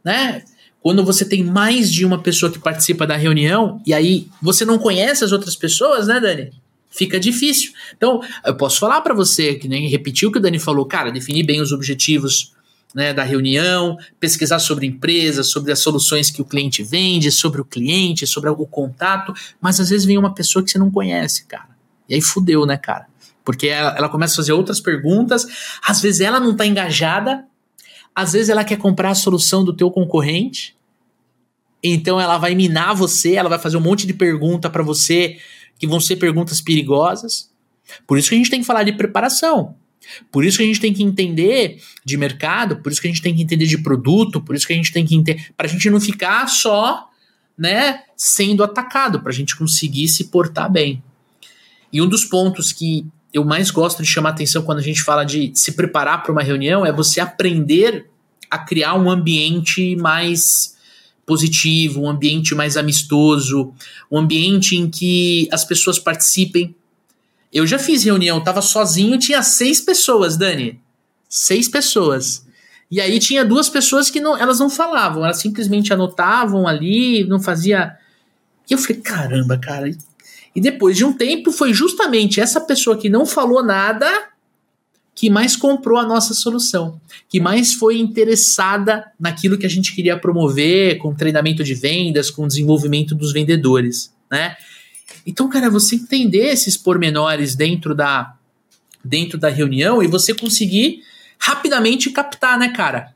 né? 0.05 0.43
Quando 0.81 1.05
você 1.05 1.25
tem 1.25 1.43
mais 1.43 1.91
de 1.91 2.05
uma 2.05 2.23
pessoa 2.23 2.53
que 2.53 2.59
participa 2.59 3.07
da 3.07 3.17
reunião 3.17 3.81
e 3.87 3.95
aí 3.95 4.29
você 4.43 4.65
não 4.65 4.79
conhece 4.79 5.25
as 5.25 5.33
outras 5.33 5.57
pessoas, 5.57 6.07
né, 6.07 6.21
Dani? 6.21 6.53
Fica 6.97 7.21
difícil. 7.21 7.73
Então, 7.97 8.21
eu 8.45 8.57
posso 8.57 8.81
falar 8.81 9.03
para 9.03 9.15
você, 9.15 9.55
que 9.55 9.69
nem 9.69 9.89
repetiu 9.89 10.31
o 10.31 10.33
que 10.33 10.39
o 10.39 10.41
Dani 10.41 10.59
falou, 10.59 10.87
cara, 10.87 11.13
definir 11.13 11.45
bem 11.45 11.61
os 11.61 11.71
objetivos 11.71 12.55
né, 12.95 13.13
da 13.13 13.23
reunião, 13.23 13.99
pesquisar 14.19 14.59
sobre 14.59 14.87
empresa, 14.87 15.43
sobre 15.43 15.71
as 15.71 15.81
soluções 15.81 16.31
que 16.31 16.41
o 16.41 16.45
cliente 16.45 16.83
vende, 16.83 17.31
sobre 17.31 17.61
o 17.61 17.65
cliente, 17.65 18.27
sobre 18.27 18.49
o 18.49 18.67
contato, 18.67 19.35
mas 19.61 19.79
às 19.79 19.91
vezes 19.91 20.07
vem 20.07 20.17
uma 20.17 20.33
pessoa 20.33 20.65
que 20.65 20.71
você 20.71 20.79
não 20.79 20.91
conhece, 20.91 21.45
cara. 21.45 21.77
E 22.09 22.15
aí 22.15 22.23
fudeu, 22.23 22.65
né, 22.65 22.79
cara? 22.79 23.07
Porque 23.45 23.69
ela, 23.69 23.95
ela 23.97 24.09
começa 24.09 24.33
a 24.33 24.37
fazer 24.37 24.53
outras 24.53 24.81
perguntas, 24.81 25.47
às 25.87 26.01
vezes 26.01 26.23
ela 26.23 26.41
não 26.41 26.57
tá 26.57 26.65
engajada, 26.67 27.45
às 28.15 28.33
vezes 28.33 28.49
ela 28.49 28.65
quer 28.65 28.79
comprar 28.79 29.11
a 29.11 29.15
solução 29.15 29.63
do 29.63 29.75
teu 29.75 29.91
concorrente, 29.91 30.75
então 31.83 32.19
ela 32.19 32.39
vai 32.39 32.55
minar 32.55 32.95
você, 32.95 33.35
ela 33.35 33.51
vai 33.51 33.59
fazer 33.59 33.77
um 33.77 33.81
monte 33.81 34.07
de 34.07 34.15
pergunta 34.15 34.71
para 34.71 34.83
você 34.83 35.37
que 35.79 35.87
vão 35.87 36.01
ser 36.01 36.17
perguntas 36.17 36.61
perigosas. 36.61 37.51
Por 38.07 38.19
isso 38.19 38.29
que 38.29 38.35
a 38.35 38.39
gente 38.39 38.51
tem 38.51 38.61
que 38.61 38.67
falar 38.67 38.83
de 38.83 38.93
preparação. 38.93 39.75
Por 40.31 40.45
isso 40.45 40.59
que 40.59 40.65
a 40.65 40.67
gente 40.67 40.81
tem 40.81 40.93
que 40.93 41.03
entender 41.03 41.83
de 42.05 42.17
mercado, 42.17 42.77
por 42.77 42.93
isso 42.93 43.01
que 43.01 43.09
a 43.09 43.11
gente 43.11 43.23
tem 43.23 43.35
que 43.35 43.43
entender 43.43 43.67
de 43.67 43.79
produto, 43.79 44.41
por 44.41 44.55
isso 44.55 44.67
que 44.67 44.73
a 44.73 44.77
gente 44.77 44.93
tem 44.93 45.05
que 45.05 45.15
entender. 45.15 45.53
Para 45.57 45.67
a 45.67 45.71
gente 45.71 45.91
não 45.91 46.01
ficar 46.01 46.47
só 46.49 47.09
né, 47.59 48.03
sendo 48.17 48.63
atacado, 48.63 49.21
para 49.21 49.31
a 49.31 49.35
gente 49.35 49.57
conseguir 49.57 50.09
se 50.09 50.25
portar 50.25 50.71
bem. 50.71 51.03
E 51.93 52.01
um 52.01 52.09
dos 52.09 52.25
pontos 52.25 52.73
que 52.73 53.07
eu 53.33 53.45
mais 53.45 53.71
gosto 53.71 54.03
de 54.03 54.09
chamar 54.09 54.31
atenção 54.31 54.63
quando 54.63 54.79
a 54.79 54.83
gente 54.83 55.03
fala 55.03 55.25
de 55.25 55.53
se 55.55 55.73
preparar 55.73 56.23
para 56.23 56.33
uma 56.33 56.43
reunião 56.43 56.87
é 56.87 56.93
você 56.93 57.21
aprender 57.21 58.09
a 58.51 58.59
criar 58.59 58.95
um 58.95 59.11
ambiente 59.11 59.97
mais 59.97 60.76
positivo, 61.27 62.03
um 62.03 62.09
ambiente 62.09 62.55
mais 62.55 62.77
amistoso, 62.77 63.75
um 64.11 64.19
ambiente 64.19 64.77
em 64.77 64.89
que 64.89 65.49
as 65.53 65.65
pessoas 65.65 65.99
participem. 65.99 66.75
Eu 67.53 67.67
já 67.67 67.79
fiz 67.79 68.05
reunião, 68.05 68.43
tava 68.43 68.63
sozinho, 68.63 69.19
tinha 69.19 69.43
seis 69.43 69.81
pessoas, 69.81 70.37
Dani. 70.37 70.81
Seis 71.29 71.69
pessoas. 71.69 72.47
E 72.89 73.01
aí 73.01 73.19
tinha 73.19 73.45
duas 73.45 73.69
pessoas 73.69 74.09
que 74.09 74.21
não, 74.21 74.37
elas 74.37 74.61
não 74.61 74.71
falavam, 74.71 75.25
elas 75.25 75.41
simplesmente 75.41 75.93
anotavam 75.93 76.69
ali, 76.69 77.25
não 77.25 77.41
fazia. 77.41 77.97
E 78.71 78.73
eu 78.73 78.79
falei, 78.79 79.03
caramba, 79.03 79.59
cara. 79.59 79.91
E 80.55 80.61
depois 80.61 80.97
de 80.97 81.05
um 81.05 81.13
tempo 81.13 81.51
foi 81.51 81.75
justamente 81.75 82.41
essa 82.41 82.61
pessoa 82.61 82.97
que 82.97 83.09
não 83.09 83.27
falou 83.27 83.65
nada 83.65 84.09
que 85.17 85.31
mais 85.31 85.57
comprou 85.57 85.99
a 85.99 86.05
nossa 86.05 86.35
solução, 86.35 87.01
que 87.27 87.41
mais 87.41 87.73
foi 87.73 87.99
interessada 87.99 89.11
naquilo 89.19 89.57
que 89.57 89.65
a 89.65 89.69
gente 89.69 89.95
queria 89.95 90.19
promover, 90.19 90.99
com 90.99 91.15
treinamento 91.15 91.65
de 91.65 91.75
vendas, 91.75 92.31
com 92.31 92.47
desenvolvimento 92.47 93.15
dos 93.15 93.33
vendedores, 93.33 94.15
né? 94.31 94.55
Então, 95.27 95.49
cara, 95.49 95.71
você 95.71 95.97
entender 95.97 96.49
esses 96.49 96.77
pormenores 96.77 97.55
dentro 97.55 97.95
da, 97.95 98.37
dentro 99.03 99.39
da 99.39 99.49
reunião 99.49 100.03
e 100.03 100.07
você 100.07 100.35
conseguir 100.35 101.03
rapidamente 101.39 102.11
captar, 102.11 102.59
né, 102.59 102.69
cara? 102.69 103.15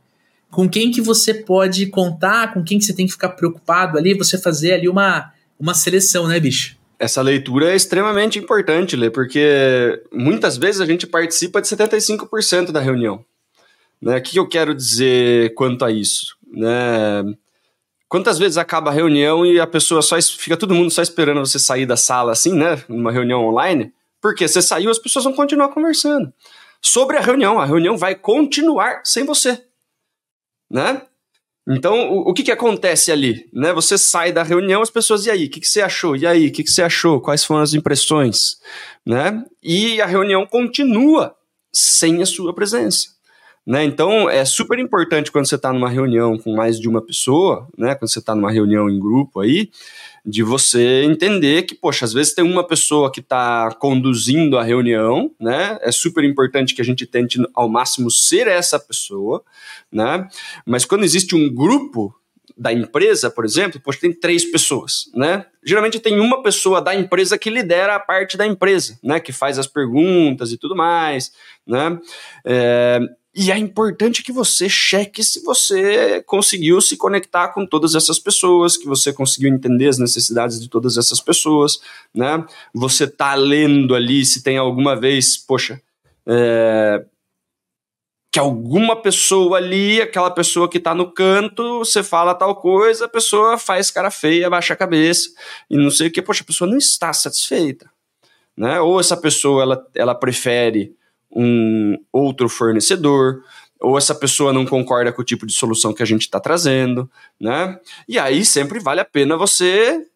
Com 0.51 0.67
quem 0.69 0.91
que 0.91 1.03
você 1.03 1.35
pode 1.35 1.85
contar, 1.87 2.55
com 2.55 2.65
quem 2.65 2.79
que 2.79 2.85
você 2.87 2.95
tem 2.95 3.05
que 3.05 3.13
ficar 3.13 3.29
preocupado 3.31 3.99
ali, 3.99 4.15
você 4.15 4.39
fazer 4.39 4.73
ali 4.73 4.89
uma, 4.89 5.33
uma 5.59 5.75
seleção, 5.75 6.27
né, 6.27 6.41
bicho? 6.41 6.80
Essa 7.01 7.23
leitura 7.23 7.73
é 7.73 7.75
extremamente 7.75 8.39
importante, 8.39 8.95
Lê, 8.95 9.09
porque 9.09 10.03
muitas 10.13 10.59
vezes 10.59 10.83
a 10.83 10.87
gente 10.87 11.07
participa 11.07 11.63
de 11.63 11.67
75% 11.67 12.71
da 12.71 12.79
reunião. 12.79 13.25
Né? 14.03 14.19
O 14.19 14.23
que 14.23 14.39
eu 14.39 14.47
quero 14.47 14.75
dizer 14.75 15.55
quanto 15.55 15.83
a 15.83 15.91
isso? 15.91 16.37
Né? 16.53 17.25
Quantas 18.07 18.39
vezes 18.39 18.59
acaba 18.59 18.91
a 18.91 18.93
reunião 18.93 19.47
e 19.47 19.59
a 19.59 19.67
pessoa 19.67 20.03
só 20.03 20.21
fica 20.21 20.59
todo 20.59 20.75
mundo 20.75 20.91
só 20.91 21.01
esperando 21.01 21.41
você 21.41 21.59
sair 21.59 21.87
da 21.87 21.97
sala 21.97 22.33
assim, 22.33 22.53
né? 22.53 22.83
Numa 22.87 23.11
reunião 23.11 23.47
online? 23.47 23.95
Porque 24.21 24.47
você 24.47 24.61
saiu, 24.61 24.91
as 24.91 24.99
pessoas 24.99 25.25
vão 25.25 25.33
continuar 25.33 25.69
conversando 25.69 26.31
sobre 26.83 27.17
a 27.17 27.21
reunião. 27.21 27.59
A 27.59 27.65
reunião 27.65 27.97
vai 27.97 28.15
continuar 28.15 29.01
sem 29.05 29.25
você, 29.25 29.65
né? 30.71 31.01
Então, 31.71 32.11
o, 32.11 32.31
o 32.31 32.35
que, 32.35 32.43
que 32.43 32.51
acontece 32.51 33.13
ali? 33.13 33.49
Né? 33.53 33.73
Você 33.73 33.97
sai 33.97 34.33
da 34.33 34.43
reunião, 34.43 34.83
as 34.83 34.91
pessoas, 34.91 35.27
e 35.27 35.31
aí, 35.31 35.47
o 35.47 35.51
que, 35.51 35.61
que 35.61 35.69
você 35.69 35.81
achou? 35.81 36.17
E 36.17 36.27
aí, 36.27 36.49
o 36.49 36.53
que, 36.53 36.65
que 36.65 36.71
você 36.71 36.83
achou? 36.83 37.21
Quais 37.21 37.45
foram 37.45 37.63
as 37.63 37.75
impressões? 37.75 38.57
Né? 39.07 39.45
E 39.63 40.01
a 40.01 40.07
reunião 40.07 40.45
continua 40.47 41.35
sem 41.73 42.21
a 42.21 42.27
sua 42.27 42.53
presença. 42.53 43.20
Né? 43.71 43.85
Então, 43.85 44.29
é 44.29 44.45
super 44.45 44.81
importante 44.81 45.31
quando 45.31 45.47
você 45.47 45.55
está 45.55 45.73
numa 45.73 45.89
reunião 45.89 46.37
com 46.37 46.57
mais 46.57 46.81
de 46.81 46.89
uma 46.89 47.01
pessoa, 47.01 47.69
né? 47.79 47.95
quando 47.95 48.11
você 48.11 48.19
está 48.19 48.35
numa 48.35 48.51
reunião 48.51 48.91
em 48.91 48.99
grupo 48.99 49.39
aí, 49.39 49.71
de 50.27 50.43
você 50.43 51.05
entender 51.05 51.63
que, 51.63 51.77
poxa, 51.77 52.05
às 52.05 52.13
vezes 52.13 52.35
tem 52.35 52.45
uma 52.45 52.67
pessoa 52.67 53.13
que 53.13 53.21
está 53.21 53.71
conduzindo 53.79 54.59
a 54.59 54.65
reunião, 54.65 55.31
né? 55.41 55.79
É 55.83 55.93
super 55.93 56.25
importante 56.25 56.75
que 56.75 56.83
a 56.83 56.85
gente 56.85 57.07
tente 57.07 57.41
ao 57.55 57.69
máximo 57.69 58.11
ser 58.11 58.49
essa 58.49 58.77
pessoa, 58.77 59.41
né? 59.91 60.29
Mas 60.67 60.85
quando 60.85 61.05
existe 61.05 61.37
um 61.37 61.49
grupo 61.49 62.13
da 62.59 62.73
empresa, 62.73 63.31
por 63.31 63.45
exemplo, 63.45 63.81
poxa, 63.81 64.01
tem 64.01 64.13
três 64.13 64.45
pessoas, 64.45 65.11
né? 65.15 65.47
Geralmente 65.65 66.01
tem 66.01 66.19
uma 66.19 66.43
pessoa 66.43 66.83
da 66.83 66.95
empresa 66.95 67.39
que 67.39 67.49
lidera 67.49 67.95
a 67.95 68.01
parte 68.01 68.37
da 68.37 68.47
empresa, 68.47 68.99
né? 69.03 69.21
Que 69.21 69.33
faz 69.33 69.59
as 69.61 69.69
perguntas 69.69 70.51
e 70.53 70.59
tudo 70.59 70.75
mais, 70.75 71.33
né? 71.67 71.99
É, 72.45 73.01
e 73.35 73.53
é 73.53 73.57
importante 73.57 74.25
que 74.25 74.33
você 74.33 74.69
cheque 74.69 75.23
se 75.23 75.41
você 75.43 76.21
conseguiu 76.23 76.81
se 76.81 76.97
conectar 76.97 77.49
com 77.49 77.65
todas 77.65 77.95
essas 77.95 78.19
pessoas, 78.19 78.77
que 78.77 78.87
você 78.87 79.13
conseguiu 79.13 79.49
entender 79.49 79.87
as 79.87 79.99
necessidades 79.99 80.61
de 80.61 80.69
todas 80.69 80.97
essas 80.97 81.21
pessoas, 81.21 81.81
né? 82.13 82.45
Você 82.75 83.07
tá 83.07 83.35
lendo 83.35 83.95
ali 83.95 84.25
se 84.25 84.43
tem 84.43 84.59
alguma 84.59 84.97
vez, 84.97 85.37
poxa, 85.37 85.81
é, 86.27 87.05
que 88.33 88.39
alguma 88.41 89.01
pessoa 89.01 89.59
ali, 89.59 90.01
aquela 90.01 90.31
pessoa 90.33 90.69
que 90.69 90.81
tá 90.81 90.93
no 90.93 91.13
canto, 91.13 91.79
você 91.79 92.03
fala 92.03 92.35
tal 92.35 92.57
coisa, 92.57 93.05
a 93.05 93.09
pessoa 93.09 93.57
faz 93.57 93.93
cara 93.93 94.11
feia, 94.11 94.51
baixa 94.51 94.75
a 94.75 94.77
cabeça 94.77 95.31
e 95.69 95.77
não 95.77 95.91
sei 95.91 96.09
o 96.09 96.11
que, 96.11 96.21
poxa, 96.21 96.43
a 96.43 96.47
pessoa 96.47 96.69
não 96.69 96.79
está 96.79 97.13
satisfeita, 97.13 97.89
né? 98.57 98.81
Ou 98.81 98.99
essa 98.99 99.17
pessoa 99.17 99.63
ela, 99.63 99.87
ela 99.95 100.15
prefere 100.17 100.99
um 101.31 101.97
outro 102.13 102.49
fornecedor, 102.49 103.43
ou 103.81 103.97
essa 103.97 104.15
pessoa 104.15 104.53
não 104.53 104.67
concorda 104.67 105.13
com 105.13 105.23
o 105.23 105.25
tipo 105.25 105.47
de 105.47 105.53
solução 105.53 105.95
que 105.95 106.03
a 106.03 106.07
gente 106.07 106.23
está 106.23 106.39
trazendo, 106.39 107.11
né? 107.41 107.79
E 108.09 108.19
aí 108.19 108.45
sempre 108.45 108.79
vale 108.79 109.01
a 109.01 109.05
pena 109.05 109.37
você 109.37 110.07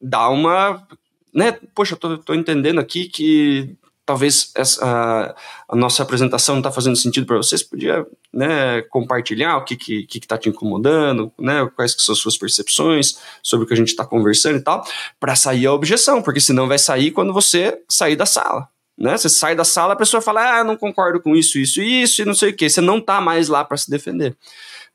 dar 0.00 0.30
uma, 0.30 0.86
né? 1.34 1.52
Poxa, 1.74 1.96
tô, 1.96 2.16
tô 2.18 2.34
entendendo 2.34 2.80
aqui 2.80 3.08
que 3.08 3.76
talvez 4.04 4.50
essa, 4.56 4.84
a, 4.84 5.34
a 5.68 5.76
nossa 5.76 6.02
apresentação 6.02 6.56
não 6.56 6.60
está 6.60 6.72
fazendo 6.72 6.96
sentido 6.96 7.26
para 7.26 7.36
vocês, 7.36 7.62
podia 7.62 8.04
né, 8.32 8.82
compartilhar 8.82 9.56
o 9.56 9.64
que 9.64 9.74
está 9.74 9.84
que, 9.84 10.20
que 10.20 10.26
tá 10.26 10.36
te 10.36 10.48
incomodando, 10.48 11.32
né, 11.38 11.68
quais 11.76 11.94
que 11.94 12.02
são 12.02 12.12
as 12.12 12.18
suas 12.18 12.36
percepções 12.36 13.18
sobre 13.42 13.64
o 13.64 13.68
que 13.68 13.74
a 13.74 13.76
gente 13.76 13.88
está 13.88 14.04
conversando 14.04 14.58
e 14.58 14.60
tal, 14.60 14.84
para 15.20 15.36
sair 15.36 15.66
a 15.66 15.72
objeção, 15.72 16.20
porque 16.20 16.40
senão 16.40 16.66
vai 16.66 16.78
sair 16.78 17.12
quando 17.12 17.32
você 17.32 17.80
sair 17.88 18.16
da 18.16 18.26
sala, 18.26 18.68
né? 19.02 19.16
Você 19.16 19.28
sai 19.28 19.56
da 19.56 19.64
sala, 19.64 19.94
a 19.94 19.96
pessoa 19.96 20.22
fala, 20.22 20.60
ah, 20.60 20.64
não 20.64 20.76
concordo 20.76 21.20
com 21.20 21.34
isso, 21.34 21.58
isso, 21.58 21.82
isso, 21.82 22.22
e 22.22 22.24
não 22.24 22.34
sei 22.34 22.50
o 22.50 22.56
que. 22.56 22.70
Você 22.70 22.80
não 22.80 22.98
está 22.98 23.20
mais 23.20 23.48
lá 23.48 23.64
para 23.64 23.76
se 23.76 23.90
defender, 23.90 24.36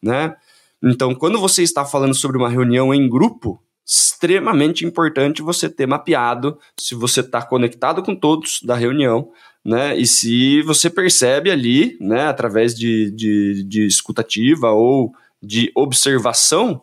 né? 0.02 0.34
Então, 0.82 1.14
quando 1.14 1.38
você 1.38 1.62
está 1.62 1.84
falando 1.84 2.14
sobre 2.14 2.38
uma 2.38 2.48
reunião 2.48 2.94
em 2.94 3.10
grupo, 3.10 3.62
extremamente 3.86 4.86
importante 4.86 5.42
você 5.42 5.68
ter 5.68 5.86
mapeado 5.86 6.58
se 6.80 6.96
você 6.96 7.20
está 7.20 7.42
conectado 7.42 8.02
com 8.02 8.16
todos 8.16 8.62
da 8.64 8.76
reunião, 8.76 9.30
né? 9.64 9.98
E 10.00 10.08
se 10.08 10.62
você 10.62 10.90
percebe 10.90 11.52
ali, 11.52 11.98
né, 12.00 12.28
através 12.28 12.74
de, 12.74 13.12
de, 13.12 13.64
de 13.64 13.86
escutativa 13.86 14.72
ou 14.72 15.14
de 15.44 15.70
observação, 15.76 16.82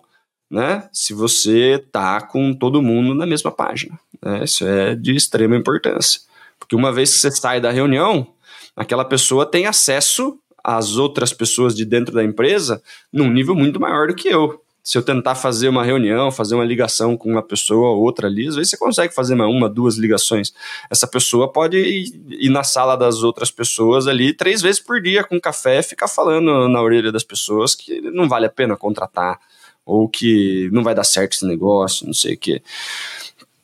né? 0.51 0.87
Se 0.93 1.15
você 1.15 1.83
está 1.83 2.21
com 2.21 2.53
todo 2.53 2.83
mundo 2.83 3.15
na 3.15 3.25
mesma 3.25 3.51
página. 3.51 3.99
Né? 4.23 4.45
Isso 4.45 4.67
é 4.67 4.95
de 4.95 5.17
extrema 5.17 5.57
importância. 5.57 6.21
Porque 6.65 6.75
uma 6.75 6.91
vez 6.91 7.13
que 7.13 7.19
você 7.19 7.31
sai 7.31 7.61
da 7.61 7.71
reunião, 7.71 8.27
aquela 8.75 9.05
pessoa 9.05 9.45
tem 9.45 9.67
acesso 9.67 10.39
às 10.63 10.97
outras 10.97 11.31
pessoas 11.31 11.75
de 11.75 11.85
dentro 11.85 12.15
da 12.15 12.25
empresa 12.25 12.83
num 13.13 13.31
nível 13.31 13.55
muito 13.55 13.79
maior 13.79 14.09
do 14.09 14.15
que 14.15 14.29
eu. 14.29 14.63
Se 14.83 14.97
eu 14.97 15.03
tentar 15.03 15.35
fazer 15.35 15.69
uma 15.69 15.85
reunião, 15.85 16.31
fazer 16.31 16.55
uma 16.55 16.65
ligação 16.65 17.19
com 17.19 17.31
uma 17.31 17.43
pessoa 17.43 17.91
ou 17.91 18.03
outra 18.03 18.29
ali, 18.29 18.49
às 18.49 18.55
vezes 18.55 18.71
você 18.71 18.79
consegue 18.79 19.15
fazer 19.15 19.35
uma, 19.35 19.47
uma 19.47 19.69
duas 19.69 19.97
ligações. 19.97 20.55
Essa 20.91 21.07
pessoa 21.07 21.53
pode 21.53 21.77
ir, 21.77 22.49
na 22.49 22.65
sala 22.65 22.97
das 22.97 23.23
outras 23.23 23.51
pessoas 23.51 24.07
ali 24.07 24.33
três 24.33 24.63
vezes 24.63 24.81
por 24.81 25.03
dia 25.03 25.23
com 25.23 25.39
café 25.39 25.81
e 25.81 25.83
ficar 25.83 26.09
falando 26.09 26.67
na 26.67 26.83
orelha 26.83 27.13
das 27.13 27.25
pessoas 27.25 27.75
que 27.75 28.01
não 28.01 28.27
vale 28.27 28.47
a 28.47 28.51
pena 28.51 28.75
contratar 28.75 29.39
ou 29.85 30.09
que 30.09 30.71
não 30.73 30.83
vai 30.83 30.95
dar 30.95 31.05
certo 31.05 31.33
esse 31.35 31.47
negócio, 31.47 32.07
não 32.07 32.15
sei 32.15 32.35
o 32.35 32.39
quê. 32.39 32.63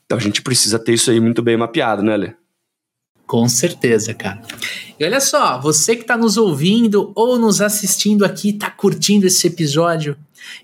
Então 0.05 0.19
a 0.19 0.21
gente 0.21 0.41
precisa 0.41 0.77
ter 0.77 0.93
isso 0.93 1.09
aí 1.09 1.19
muito 1.19 1.41
bem 1.41 1.57
mapeado, 1.57 2.03
né, 2.03 2.15
Lê? 2.15 2.40
Com 3.31 3.47
certeza, 3.47 4.13
cara. 4.13 4.41
E 4.99 5.05
olha 5.05 5.21
só, 5.21 5.57
você 5.57 5.95
que 5.95 6.01
está 6.01 6.17
nos 6.17 6.35
ouvindo 6.35 7.13
ou 7.15 7.39
nos 7.39 7.61
assistindo 7.61 8.25
aqui, 8.25 8.49
está 8.49 8.69
curtindo 8.69 9.25
esse 9.25 9.47
episódio. 9.47 10.17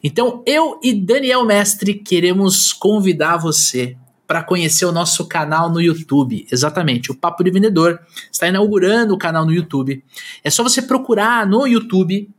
Então, 0.04 0.44
eu 0.46 0.78
e 0.84 0.94
Daniel 0.94 1.46
Mestre 1.46 1.94
queremos 1.94 2.74
convidar 2.74 3.38
você 3.38 3.96
para 4.28 4.44
conhecer 4.44 4.84
o 4.84 4.92
nosso 4.92 5.26
canal 5.30 5.72
no 5.72 5.80
YouTube. 5.80 6.46
Exatamente, 6.52 7.10
o 7.10 7.16
Papo 7.16 7.42
de 7.42 7.52
Vendedor 7.52 8.02
está 8.30 8.50
inaugurando 8.50 9.14
o 9.14 9.18
canal 9.18 9.46
no 9.46 9.54
YouTube. 9.54 10.04
É 10.44 10.50
só 10.50 10.62
você 10.62 10.82
procurar 10.82 11.48
no 11.48 11.66
YouTube 11.66 12.30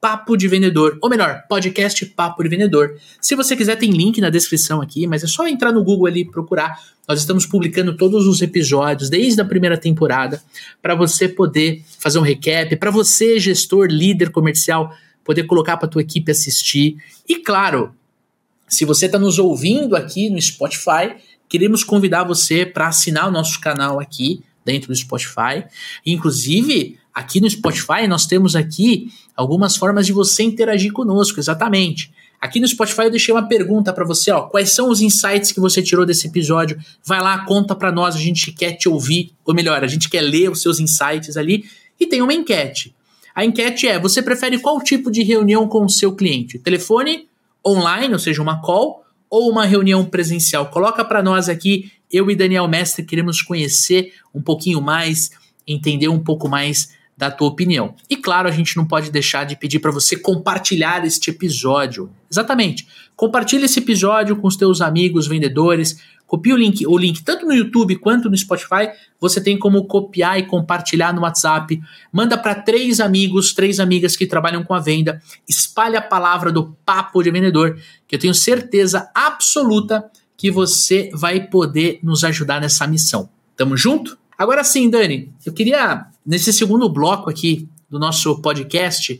Papo 0.00 0.36
de 0.36 0.46
Vendedor, 0.46 0.96
ou 1.02 1.10
melhor, 1.10 1.42
podcast 1.48 2.06
Papo 2.06 2.42
de 2.42 2.48
Vendedor. 2.48 2.96
Se 3.20 3.34
você 3.34 3.56
quiser, 3.56 3.76
tem 3.76 3.90
link 3.90 4.20
na 4.20 4.30
descrição 4.30 4.80
aqui, 4.80 5.06
mas 5.06 5.24
é 5.24 5.26
só 5.26 5.46
entrar 5.48 5.72
no 5.72 5.82
Google 5.82 6.06
ali 6.06 6.20
e 6.20 6.24
procurar. 6.24 6.78
Nós 7.08 7.18
estamos 7.18 7.44
publicando 7.44 7.96
todos 7.96 8.26
os 8.26 8.40
episódios 8.40 9.10
desde 9.10 9.40
a 9.40 9.44
primeira 9.44 9.76
temporada 9.76 10.40
para 10.80 10.94
você 10.94 11.28
poder 11.28 11.82
fazer 11.98 12.18
um 12.18 12.22
recap, 12.22 12.76
para 12.76 12.90
você, 12.92 13.40
gestor, 13.40 13.88
líder 13.90 14.30
comercial, 14.30 14.94
poder 15.24 15.44
colocar 15.44 15.76
para 15.76 15.88
tua 15.88 16.02
equipe 16.02 16.30
assistir. 16.30 16.96
E 17.28 17.36
claro, 17.36 17.92
se 18.68 18.84
você 18.84 19.06
está 19.06 19.18
nos 19.18 19.38
ouvindo 19.38 19.96
aqui 19.96 20.30
no 20.30 20.40
Spotify, 20.40 21.16
queremos 21.48 21.82
convidar 21.82 22.22
você 22.22 22.64
para 22.64 22.86
assinar 22.86 23.26
o 23.26 23.32
nosso 23.32 23.60
canal 23.60 23.98
aqui 23.98 24.44
dentro 24.64 24.88
do 24.88 24.94
Spotify. 24.94 25.64
Inclusive, 26.04 26.98
aqui 27.18 27.40
no 27.40 27.50
Spotify 27.50 28.06
nós 28.08 28.26
temos 28.26 28.54
aqui 28.54 29.12
algumas 29.36 29.76
formas 29.76 30.06
de 30.06 30.12
você 30.12 30.44
interagir 30.44 30.92
conosco, 30.92 31.40
exatamente. 31.40 32.12
Aqui 32.40 32.60
no 32.60 32.68
Spotify 32.68 33.02
eu 33.02 33.10
deixei 33.10 33.34
uma 33.34 33.48
pergunta 33.48 33.92
para 33.92 34.04
você, 34.04 34.30
ó, 34.30 34.42
quais 34.42 34.72
são 34.72 34.88
os 34.88 35.00
insights 35.00 35.50
que 35.50 35.58
você 35.58 35.82
tirou 35.82 36.06
desse 36.06 36.28
episódio? 36.28 36.78
Vai 37.04 37.20
lá, 37.20 37.44
conta 37.44 37.74
para 37.74 37.90
nós, 37.90 38.14
a 38.14 38.20
gente 38.20 38.52
quer 38.52 38.74
te 38.74 38.88
ouvir, 38.88 39.32
ou 39.44 39.52
melhor, 39.52 39.82
a 39.82 39.88
gente 39.88 40.08
quer 40.08 40.20
ler 40.20 40.48
os 40.48 40.62
seus 40.62 40.78
insights 40.78 41.36
ali 41.36 41.64
e 41.98 42.06
tem 42.06 42.22
uma 42.22 42.32
enquete. 42.32 42.94
A 43.34 43.44
enquete 43.44 43.88
é: 43.88 43.98
você 43.98 44.22
prefere 44.22 44.60
qual 44.60 44.80
tipo 44.80 45.10
de 45.10 45.24
reunião 45.24 45.66
com 45.66 45.84
o 45.84 45.90
seu 45.90 46.14
cliente? 46.14 46.60
Telefone, 46.60 47.26
online, 47.66 48.12
ou 48.12 48.20
seja, 48.20 48.40
uma 48.40 48.60
call, 48.60 49.04
ou 49.28 49.50
uma 49.50 49.66
reunião 49.66 50.04
presencial? 50.04 50.66
Coloca 50.66 51.04
para 51.04 51.20
nós 51.20 51.48
aqui, 51.48 51.90
eu 52.12 52.30
e 52.30 52.36
Daniel 52.36 52.68
Mestre 52.68 53.04
queremos 53.04 53.42
conhecer 53.42 54.12
um 54.32 54.40
pouquinho 54.40 54.80
mais, 54.80 55.32
entender 55.66 56.08
um 56.08 56.20
pouco 56.20 56.48
mais 56.48 56.96
da 57.18 57.32
tua 57.32 57.48
opinião. 57.48 57.96
E 58.08 58.16
claro, 58.16 58.46
a 58.46 58.52
gente 58.52 58.76
não 58.76 58.86
pode 58.86 59.10
deixar 59.10 59.42
de 59.44 59.56
pedir 59.56 59.80
para 59.80 59.90
você 59.90 60.16
compartilhar 60.16 61.04
este 61.04 61.30
episódio. 61.30 62.08
Exatamente. 62.30 62.86
Compartilhe 63.16 63.64
esse 63.64 63.80
episódio 63.80 64.36
com 64.36 64.46
os 64.46 64.54
teus 64.54 64.80
amigos 64.80 65.26
vendedores. 65.26 66.00
Copie 66.28 66.52
o 66.52 66.56
link, 66.56 66.86
o 66.86 66.96
link 66.96 67.24
tanto 67.24 67.44
no 67.44 67.52
YouTube 67.52 67.96
quanto 67.96 68.30
no 68.30 68.36
Spotify. 68.36 68.90
Você 69.20 69.40
tem 69.40 69.58
como 69.58 69.84
copiar 69.86 70.38
e 70.38 70.46
compartilhar 70.46 71.12
no 71.12 71.22
WhatsApp. 71.22 71.80
Manda 72.12 72.38
para 72.38 72.54
três 72.54 73.00
amigos, 73.00 73.52
três 73.52 73.80
amigas 73.80 74.16
que 74.16 74.24
trabalham 74.24 74.62
com 74.62 74.72
a 74.72 74.78
venda. 74.78 75.20
Espalhe 75.48 75.96
a 75.96 76.02
palavra 76.02 76.52
do 76.52 76.76
papo 76.86 77.20
de 77.20 77.32
vendedor, 77.32 77.76
que 78.06 78.14
eu 78.14 78.20
tenho 78.20 78.34
certeza 78.34 79.10
absoluta 79.12 80.08
que 80.36 80.52
você 80.52 81.10
vai 81.12 81.40
poder 81.48 81.98
nos 82.00 82.22
ajudar 82.22 82.60
nessa 82.60 82.86
missão. 82.86 83.28
Tamo 83.56 83.76
junto? 83.76 84.16
Agora 84.38 84.62
sim, 84.62 84.88
Dani, 84.88 85.32
eu 85.44 85.52
queria, 85.52 86.06
nesse 86.28 86.52
segundo 86.52 86.90
bloco 86.90 87.30
aqui 87.30 87.66
do 87.88 87.98
nosso 87.98 88.42
podcast, 88.42 89.18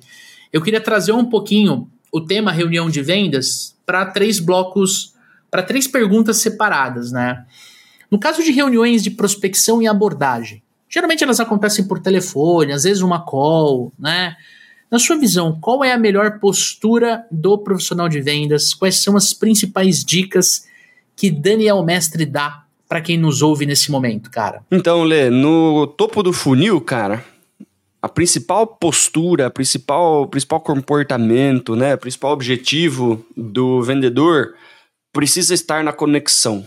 eu 0.53 0.61
queria 0.61 0.81
trazer 0.81 1.13
um 1.13 1.25
pouquinho 1.25 1.91
o 2.13 2.21
tema 2.21 2.53
reunião 2.53 2.91
de 2.91 3.01
vendas 3.01 3.75
para 3.87 4.05
três 4.05 4.39
blocos, 4.39 5.15
para 5.51 5.63
três 5.63 5.87
perguntas 5.87 6.37
separadas, 6.37 7.11
né? 7.11 7.47
No 8.11 8.19
caso 8.19 8.43
de 8.43 8.53
reuniões 8.53 9.03
de 9.03 9.11
prospecção 9.11 9.81
e 9.81 9.87
abordagem, 9.87 10.63
geralmente 10.87 11.25
elas 11.25 11.41
acontecem 11.41 11.87
por 11.87 11.99
telefone, 11.99 12.73
às 12.73 12.83
vezes 12.83 13.03
uma 13.03 13.25
call, 13.25 13.91
né? 13.99 14.37
Na 14.91 14.99
sua 14.99 15.17
visão, 15.17 15.59
qual 15.59 15.83
é 15.83 15.93
a 15.93 15.99
melhor 15.99 16.39
postura 16.39 17.25
do 17.31 17.57
profissional 17.57 18.09
de 18.09 18.21
vendas? 18.21 18.75
Quais 18.75 19.03
são 19.03 19.17
as 19.17 19.33
principais 19.33 20.05
dicas 20.05 20.67
que 21.17 21.31
Daniel 21.31 21.83
Mestre 21.83 22.27
dá 22.27 22.65
para 22.89 23.01
quem 23.01 23.19
nos 23.19 23.43
ouve 23.43 23.67
nesse 23.67 23.91
momento, 23.91 24.31
cara? 24.31 24.65
Então, 24.71 25.05
Lê, 25.05 25.29
no 25.29 25.87
topo 25.87 26.23
do 26.23 26.33
funil, 26.33 26.81
cara, 26.81 27.25
a 28.01 28.09
principal 28.09 28.67
postura, 28.67 29.47
a 29.47 29.51
principal, 29.51 30.27
principal 30.29 30.61
comportamento, 30.61 31.77
né, 31.77 31.95
o 31.95 31.99
principal 31.99 32.33
objetivo 32.33 33.25
do 33.37 33.83
vendedor 33.83 34.55
precisa 35.13 35.53
estar 35.53 35.83
na 35.85 35.93
conexão, 35.93 36.65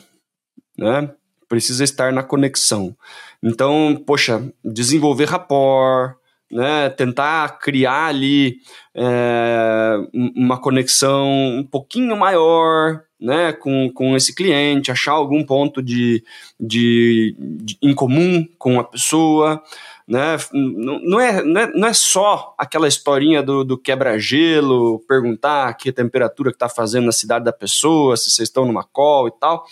né? 0.77 1.09
Precisa 1.47 1.83
estar 1.83 2.13
na 2.13 2.23
conexão. 2.23 2.95
Então, 3.43 4.01
poxa, 4.05 4.41
desenvolver 4.63 5.25
rapport, 5.27 6.15
né, 6.51 6.89
tentar 6.89 7.59
criar 7.59 8.07
ali 8.07 8.57
é, 8.93 9.97
uma 10.35 10.59
conexão 10.59 11.29
um 11.59 11.63
pouquinho 11.63 12.15
maior, 12.17 13.03
né, 13.19 13.53
com, 13.53 13.91
com 13.93 14.15
esse 14.15 14.33
cliente, 14.33 14.91
achar 14.91 15.13
algum 15.13 15.43
ponto 15.43 15.81
de, 15.81 16.23
de, 16.59 17.35
de 17.39 17.77
em 17.81 17.93
comum 17.93 18.45
com 18.57 18.79
a 18.79 18.83
pessoa, 18.83 19.63
né? 20.07 20.35
Não 20.51 21.21
é, 21.21 21.41
não 21.41 21.59
é, 21.61 21.71
não 21.73 21.87
é 21.87 21.93
só 21.93 22.53
aquela 22.57 22.87
historinha 22.87 23.41
do, 23.41 23.63
do 23.63 23.77
quebra-gelo, 23.77 24.99
perguntar 25.07 25.73
que 25.75 25.89
temperatura 25.91 26.51
que 26.51 26.55
está 26.55 26.67
fazendo 26.67 27.05
na 27.05 27.13
cidade 27.13 27.45
da 27.45 27.53
pessoa, 27.53 28.17
se 28.17 28.29
vocês 28.29 28.49
estão 28.49 28.65
numa 28.65 28.83
call 28.83 29.29
e 29.29 29.31
tal. 29.39 29.65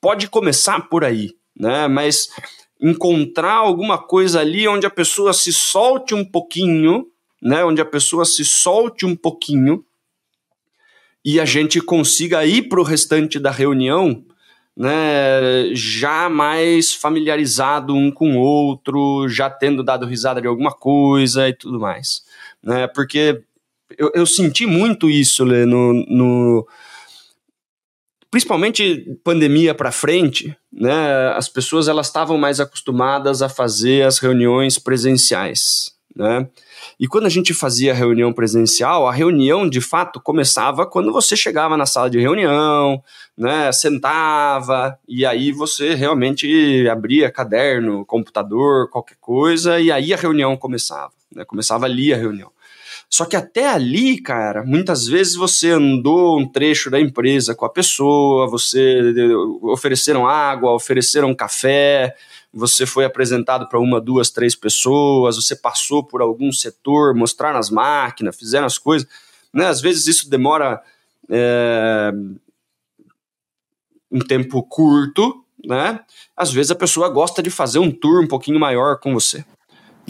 Pode 0.00 0.28
começar 0.28 0.80
por 0.88 1.04
aí, 1.04 1.36
né? 1.56 1.86
Mas 1.86 2.30
encontrar 2.80 3.54
alguma 3.54 3.98
coisa 3.98 4.40
ali 4.40 4.66
onde 4.66 4.86
a 4.86 4.90
pessoa 4.90 5.32
se 5.32 5.52
solte 5.52 6.14
um 6.14 6.24
pouquinho, 6.24 7.06
né? 7.40 7.64
Onde 7.64 7.80
a 7.80 7.84
pessoa 7.84 8.24
se 8.24 8.44
solte 8.44 9.04
um 9.04 9.14
pouquinho 9.14 9.84
e 11.24 11.38
a 11.38 11.44
gente 11.44 11.80
consiga 11.80 12.44
ir 12.46 12.68
para 12.68 12.80
o 12.80 12.84
restante 12.84 13.38
da 13.38 13.50
reunião 13.50 14.24
né, 14.76 15.74
já 15.74 16.30
mais 16.30 16.94
familiarizado 16.94 17.94
um 17.94 18.10
com 18.10 18.36
o 18.36 18.40
outro, 18.40 19.28
já 19.28 19.50
tendo 19.50 19.82
dado 19.82 20.06
risada 20.06 20.40
de 20.40 20.46
alguma 20.46 20.72
coisa 20.72 21.48
e 21.48 21.52
tudo 21.52 21.78
mais. 21.78 22.22
Né, 22.62 22.86
porque 22.86 23.42
eu, 23.98 24.10
eu 24.14 24.24
senti 24.24 24.64
muito 24.64 25.10
isso 25.10 25.44
Lê, 25.44 25.66
no, 25.66 25.92
no 26.08 26.66
principalmente 28.30 29.18
pandemia 29.24 29.74
para 29.74 29.90
frente, 29.90 30.56
né, 30.72 31.28
as 31.34 31.48
pessoas 31.48 31.88
elas 31.88 32.06
estavam 32.06 32.38
mais 32.38 32.60
acostumadas 32.60 33.42
a 33.42 33.48
fazer 33.48 34.06
as 34.06 34.18
reuniões 34.18 34.78
presenciais, 34.78 35.92
né? 36.14 36.48
E 36.98 37.06
quando 37.06 37.26
a 37.26 37.30
gente 37.30 37.52
fazia 37.54 37.94
reunião 37.94 38.32
presencial, 38.32 39.06
a 39.06 39.12
reunião 39.12 39.68
de 39.68 39.80
fato 39.80 40.20
começava 40.20 40.86
quando 40.86 41.12
você 41.12 41.36
chegava 41.36 41.76
na 41.76 41.86
sala 41.86 42.10
de 42.10 42.18
reunião, 42.18 43.02
né, 43.36 43.72
sentava 43.72 44.98
e 45.08 45.24
aí 45.24 45.50
você 45.50 45.94
realmente 45.94 46.86
abria 46.88 47.30
caderno, 47.30 48.04
computador, 48.04 48.88
qualquer 48.90 49.16
coisa 49.20 49.80
e 49.80 49.90
aí 49.90 50.12
a 50.12 50.16
reunião 50.16 50.56
começava, 50.56 51.12
né, 51.34 51.44
começava 51.44 51.86
ali 51.86 52.12
a 52.12 52.16
reunião. 52.16 52.50
Só 53.12 53.24
que 53.24 53.34
até 53.34 53.68
ali, 53.68 54.20
cara, 54.20 54.64
muitas 54.64 55.06
vezes 55.08 55.34
você 55.34 55.70
andou 55.70 56.38
um 56.38 56.46
trecho 56.46 56.88
da 56.88 57.00
empresa 57.00 57.56
com 57.56 57.64
a 57.64 57.68
pessoa, 57.68 58.48
você 58.48 59.12
ofereceram 59.62 60.28
água, 60.28 60.72
ofereceram 60.72 61.34
café, 61.34 62.14
você 62.52 62.86
foi 62.86 63.04
apresentado 63.04 63.68
para 63.68 63.80
uma, 63.80 64.00
duas, 64.00 64.30
três 64.30 64.54
pessoas, 64.54 65.34
você 65.34 65.56
passou 65.56 66.04
por 66.04 66.22
algum 66.22 66.52
setor, 66.52 67.12
mostraram 67.12 67.58
as 67.58 67.68
máquinas, 67.68 68.36
fizeram 68.36 68.66
as 68.66 68.78
coisas. 68.78 69.08
Né? 69.52 69.66
Às 69.66 69.80
vezes 69.80 70.06
isso 70.06 70.30
demora 70.30 70.80
é, 71.28 72.12
um 74.08 74.20
tempo 74.20 74.62
curto, 74.62 75.44
né? 75.66 76.00
Às 76.36 76.52
vezes 76.52 76.70
a 76.70 76.76
pessoa 76.76 77.08
gosta 77.08 77.42
de 77.42 77.50
fazer 77.50 77.80
um 77.80 77.90
tour 77.90 78.22
um 78.22 78.28
pouquinho 78.28 78.58
maior 78.58 78.98
com 79.00 79.12
você. 79.12 79.44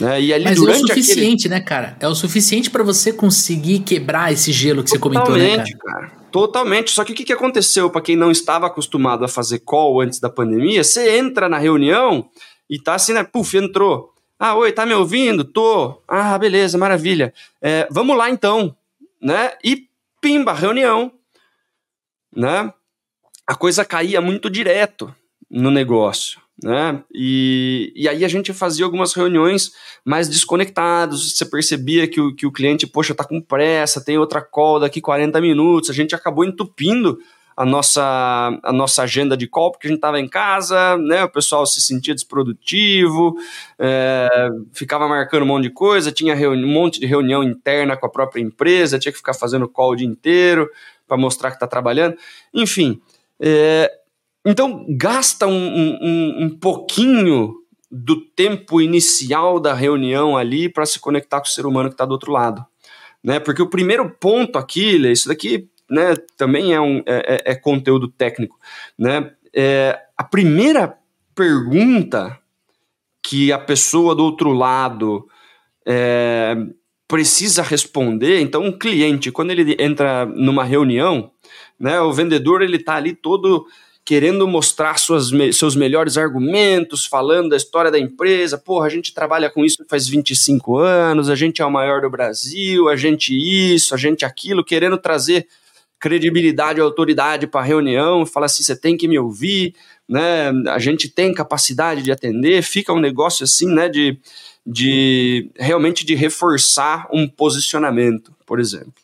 Né? 0.01 0.23
E 0.23 0.33
ali, 0.33 0.45
Mas 0.45 0.57
durante 0.57 0.81
é 0.81 0.85
o 0.85 0.89
suficiente, 0.89 1.47
aquele... 1.47 1.61
né, 1.61 1.61
cara? 1.61 1.97
É 2.01 2.09
o 2.09 2.15
suficiente 2.15 2.71
para 2.71 2.83
você 2.83 3.13
conseguir 3.13 3.81
quebrar 3.81 4.33
esse 4.33 4.51
gelo 4.51 4.83
que 4.83 4.99
Totalmente, 4.99 5.27
você 5.27 5.29
comentou, 5.29 5.59
né, 5.59 5.65
cara? 5.83 6.01
cara? 6.01 6.21
Totalmente. 6.33 6.91
Só 6.91 7.05
que 7.05 7.13
o 7.13 7.15
que, 7.15 7.25
que 7.25 7.33
aconteceu 7.33 7.91
para 7.91 8.01
quem 8.01 8.17
não 8.17 8.31
estava 8.31 8.67
acostumado 8.67 9.25
a 9.25 9.29
fazer 9.29 9.59
call 9.59 10.01
antes 10.01 10.19
da 10.19 10.31
pandemia? 10.31 10.83
Você 10.83 11.19
entra 11.19 11.49
na 11.49 11.59
reunião 11.59 12.29
e 12.69 12.81
tá 12.81 12.95
assim, 12.95 13.13
né? 13.13 13.23
Puf, 13.23 13.57
entrou. 13.59 14.15
Ah, 14.39 14.55
oi, 14.55 14.73
tá 14.73 14.87
me 14.87 14.95
ouvindo? 14.95 15.45
Tô. 15.45 16.01
Ah, 16.09 16.39
beleza, 16.39 16.79
maravilha. 16.79 17.35
É, 17.61 17.87
vamos 17.91 18.17
lá 18.17 18.31
então, 18.31 18.75
né? 19.21 19.53
E 19.63 19.87
pimba, 20.19 20.55
reunião, 20.55 21.13
né? 22.35 22.73
A 23.47 23.55
coisa 23.55 23.85
caía 23.85 24.21
muito 24.21 24.49
direto 24.49 25.15
no 25.51 25.71
negócio 25.71 26.39
né? 26.63 27.03
E, 27.13 27.93
e 27.97 28.09
aí 28.09 28.25
a 28.25 28.29
gente 28.29 28.53
fazia 28.53 28.85
algumas 28.85 29.13
reuniões 29.15 29.73
mais 30.05 30.29
desconectados, 30.29 31.37
você 31.37 31.45
percebia 31.45 32.07
que 32.07 32.21
o, 32.21 32.35
que 32.35 32.47
o 32.47 32.53
cliente, 32.53 32.87
poxa, 32.87 33.15
tá 33.15 33.25
com 33.25 33.41
pressa, 33.41 34.05
tem 34.05 34.19
outra 34.19 34.41
call 34.41 34.81
daqui 34.81 35.01
40 35.01 35.41
minutos, 35.41 35.91
a 35.91 35.93
gente 35.93 36.15
acabou 36.15 36.45
entupindo 36.45 37.19
a 37.57 37.65
nossa, 37.67 38.59
a 38.63 38.73
nossa 38.73 39.03
agenda 39.03 39.37
de 39.37 39.47
call, 39.47 39.71
porque 39.71 39.87
a 39.87 39.91
gente 39.91 39.99
estava 39.99 40.19
em 40.19 40.27
casa, 40.27 40.97
né? 40.97 41.25
O 41.25 41.29
pessoal 41.29 41.67
se 41.67 41.79
sentia 41.81 42.15
desprodutivo, 42.15 43.37
é, 43.79 44.49
ficava 44.73 45.07
marcando 45.07 45.43
um 45.43 45.47
monte 45.47 45.65
de 45.65 45.71
coisa, 45.71 46.11
tinha 46.11 46.35
um 46.49 46.67
monte 46.67 46.99
de 46.99 47.05
reunião 47.05 47.43
interna 47.43 47.99
com 47.99 48.07
a 48.07 48.11
própria 48.11 48.41
empresa, 48.41 48.99
tinha 48.99 49.13
que 49.13 49.19
ficar 49.19 49.35
fazendo 49.35 49.69
call 49.69 49.91
o 49.91 49.97
dia 49.97 50.07
inteiro 50.07 50.71
para 51.07 51.19
mostrar 51.19 51.51
que 51.51 51.57
está 51.57 51.67
trabalhando. 51.67 52.17
Enfim, 52.55 52.99
é, 53.39 53.93
então, 54.45 54.86
gasta 54.88 55.47
um, 55.47 55.99
um, 56.03 56.45
um 56.45 56.59
pouquinho 56.59 57.57
do 57.91 58.20
tempo 58.20 58.80
inicial 58.80 59.59
da 59.59 59.74
reunião 59.74 60.36
ali 60.36 60.68
para 60.68 60.86
se 60.86 60.99
conectar 60.99 61.41
com 61.41 61.47
o 61.47 61.51
ser 61.51 61.66
humano 61.66 61.88
que 61.88 61.95
está 61.95 62.05
do 62.05 62.12
outro 62.12 62.32
lado. 62.32 62.64
Né? 63.22 63.41
Porque 63.41 63.61
o 63.61 63.68
primeiro 63.68 64.09
ponto 64.09 64.59
aqui, 64.59 64.97
isso 65.11 65.28
daqui 65.28 65.68
né, 65.91 66.14
também 66.36 66.72
é, 66.72 66.80
um, 66.80 66.99
é, 66.99 67.43
é, 67.47 67.53
é 67.53 67.55
conteúdo 67.55 68.09
técnico. 68.09 68.59
Né? 68.97 69.32
É, 69.53 69.99
a 70.16 70.22
primeira 70.22 70.97
pergunta 71.34 72.38
que 73.22 73.53
a 73.53 73.59
pessoa 73.59 74.14
do 74.14 74.24
outro 74.24 74.53
lado 74.53 75.28
é, 75.86 76.57
precisa 77.09 77.62
responder, 77.62 78.41
então 78.41 78.62
um 78.62 78.78
cliente, 78.78 79.32
quando 79.32 79.51
ele 79.51 79.76
entra 79.78 80.24
numa 80.24 80.64
reunião, 80.64 81.32
né, 81.78 82.01
o 82.01 82.12
vendedor 82.12 82.62
ele 82.62 82.76
está 82.76 82.95
ali 82.95 83.14
todo 83.14 83.66
querendo 84.05 84.47
mostrar 84.49 84.99
suas, 84.99 85.31
seus 85.53 85.77
melhores 85.77 86.17
argumentos, 86.17 87.07
falando 87.07 87.51
da 87.51 87.57
história 87.57 87.91
da 87.91 87.99
empresa. 87.99 88.59
Porra, 88.59 88.87
a 88.87 88.91
gente 88.91 89.15
trabalha 89.15 89.51
com 89.51 89.65
isso 89.65 89.85
faz 89.89 90.09
25 90.09 90.79
anos, 90.79 91.29
a 91.29 91.35
gente 91.35 91.63
é 91.63 91.65
o 91.65 91.71
maior 91.71 92.01
do 92.01 92.11
Brasil, 92.11 92.89
a 92.89 92.97
gente 92.97 93.35
isso, 93.35 93.95
a 93.95 93.99
gente 93.99 94.25
aquilo, 94.25 94.65
querendo 94.65 94.99
trazer 94.99 95.47
credibilidade 96.01 96.79
e 96.79 96.83
autoridade 96.83 97.47
para 97.47 97.61
a 97.61 97.65
reunião, 97.65 98.25
fala 98.25 98.47
assim, 98.47 98.63
você 98.63 98.75
tem 98.75 98.97
que 98.97 99.07
me 99.07 99.19
ouvir, 99.19 99.75
né? 100.09 100.51
A 100.69 100.79
gente 100.79 101.09
tem 101.09 101.33
capacidade 101.35 102.03
de 102.03 102.11
atender, 102.11 102.63
fica 102.63 102.93
um 102.93 102.99
negócio 102.99 103.45
assim, 103.45 103.67
né, 103.67 103.87
de, 103.87 104.19
de 104.67 105.51
realmente 105.57 106.07
de 106.07 106.15
reforçar 106.15 107.07
um 107.13 107.29
posicionamento, 107.29 108.35
por 108.47 108.59
exemplo, 108.59 108.95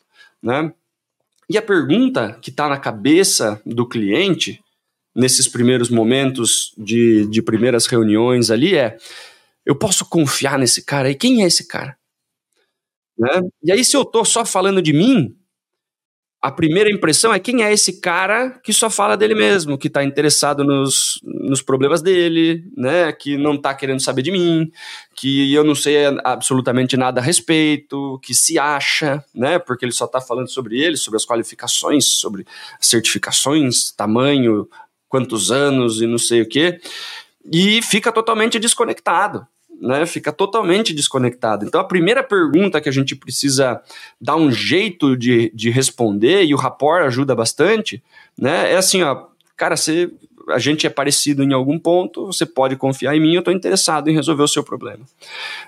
né? 0.41 0.73
E 1.47 1.57
a 1.57 1.61
pergunta 1.61 2.37
que 2.41 2.49
está 2.49 2.67
na 2.67 2.77
cabeça 2.77 3.61
do 3.63 3.87
cliente 3.87 4.59
nesses 5.17 5.47
primeiros 5.47 5.89
momentos 5.89 6.71
de, 6.77 7.25
de 7.27 7.41
primeiras 7.41 7.87
reuniões 7.87 8.51
ali 8.51 8.77
é: 8.77 8.97
eu 9.65 9.75
posso 9.75 10.05
confiar 10.05 10.59
nesse 10.59 10.85
cara? 10.85 11.09
E 11.09 11.15
quem 11.15 11.43
é 11.43 11.47
esse 11.47 11.67
cara? 11.67 11.97
Né? 13.17 13.41
E 13.63 13.71
aí, 13.71 13.83
se 13.83 13.97
eu 13.97 14.03
estou 14.03 14.23
só 14.23 14.45
falando 14.45 14.79
de 14.79 14.93
mim, 14.93 15.35
a 16.39 16.51
primeira 16.51 16.91
impressão 16.91 17.33
é 17.33 17.39
quem 17.39 17.63
é 17.63 17.73
esse 17.73 17.99
cara 17.99 18.51
que 18.63 18.71
só 18.71 18.91
fala 18.91 19.17
dele 19.17 19.33
mesmo, 19.33 19.75
que 19.75 19.87
está 19.87 20.03
interessado 20.03 20.63
nos, 20.63 21.19
nos 21.23 21.63
problemas 21.63 21.99
dele, 21.99 22.63
né? 22.77 23.11
Que 23.11 23.37
não 23.37 23.55
está 23.55 23.73
querendo 23.73 23.99
saber 24.01 24.21
de 24.21 24.31
mim, 24.31 24.71
que 25.15 25.51
eu 25.51 25.63
não 25.63 25.73
sei 25.73 25.97
absolutamente 26.23 26.95
nada 26.95 27.19
a 27.19 27.23
respeito, 27.23 28.19
que 28.23 28.35
se 28.35 28.59
acha, 28.59 29.23
né? 29.33 29.57
Porque 29.57 29.83
ele 29.83 29.91
só 29.91 30.05
está 30.05 30.21
falando 30.21 30.47
sobre 30.47 30.79
ele, 30.79 30.95
sobre 30.95 31.17
as 31.17 31.25
qualificações, 31.25 32.05
sobre 32.05 32.45
certificações, 32.79 33.91
tamanho, 33.91 34.69
quantos 35.07 35.51
anos 35.51 36.01
e 36.01 36.07
não 36.07 36.17
sei 36.17 36.41
o 36.41 36.47
quê. 36.47 36.79
e 37.51 37.81
fica 37.81 38.11
totalmente 38.11 38.59
desconectado. 38.59 39.47
Né, 39.79 40.07
fica 40.07 40.31
totalmente 40.31 40.91
desconectado. 40.91 41.63
Então, 41.63 41.79
a 41.79 41.83
primeira 41.83 42.23
pergunta 42.23 42.81
que 42.81 42.89
a 42.89 42.91
gente 42.91 43.15
precisa 43.15 43.79
dar 44.19 44.35
um 44.35 44.51
jeito 44.51 45.15
de, 45.15 45.51
de 45.53 45.69
responder, 45.69 46.43
e 46.45 46.53
o 46.55 46.57
rapport 46.57 47.05
ajuda 47.05 47.35
bastante, 47.35 48.01
né, 48.35 48.73
é 48.73 48.75
assim: 48.75 49.03
ó, 49.03 49.27
cara, 49.55 49.77
você 49.77 50.09
a 50.49 50.59
gente 50.59 50.87
é 50.87 50.89
parecido 50.89 51.43
em 51.43 51.53
algum 51.53 51.77
ponto, 51.77 52.25
você 52.25 52.45
pode 52.45 52.75
confiar 52.75 53.15
em 53.15 53.19
mim, 53.19 53.33
eu 53.33 53.39
estou 53.39 53.53
interessado 53.53 54.09
em 54.09 54.13
resolver 54.13 54.43
o 54.43 54.47
seu 54.47 54.63
problema. 54.63 55.05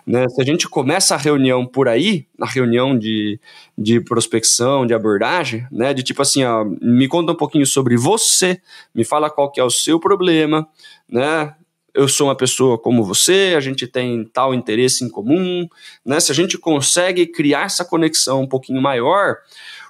Né? 0.05 0.27
Se 0.29 0.41
a 0.41 0.45
gente 0.45 0.67
começa 0.67 1.15
a 1.15 1.17
reunião 1.17 1.65
por 1.65 1.87
aí, 1.87 2.25
na 2.37 2.45
reunião 2.45 2.97
de, 2.97 3.39
de 3.77 3.99
prospecção, 3.99 4.85
de 4.85 4.93
abordagem, 4.93 5.67
né? 5.71 5.93
de 5.93 6.03
tipo 6.03 6.21
assim, 6.21 6.43
ó, 6.43 6.65
me 6.81 7.07
conta 7.07 7.31
um 7.31 7.35
pouquinho 7.35 7.65
sobre 7.65 7.97
você, 7.97 8.61
me 8.93 9.03
fala 9.03 9.29
qual 9.29 9.51
que 9.51 9.59
é 9.59 9.63
o 9.63 9.69
seu 9.69 9.99
problema, 9.99 10.67
né? 11.07 11.53
eu 11.93 12.07
sou 12.07 12.27
uma 12.27 12.35
pessoa 12.35 12.77
como 12.77 13.03
você, 13.03 13.55
a 13.57 13.59
gente 13.59 13.87
tem 13.87 14.23
tal 14.23 14.53
interesse 14.53 15.03
em 15.03 15.09
comum, 15.09 15.67
né? 16.05 16.19
Se 16.19 16.31
a 16.31 16.35
gente 16.35 16.57
consegue 16.57 17.25
criar 17.25 17.65
essa 17.65 17.83
conexão 17.83 18.43
um 18.43 18.47
pouquinho 18.47 18.81
maior, 18.81 19.37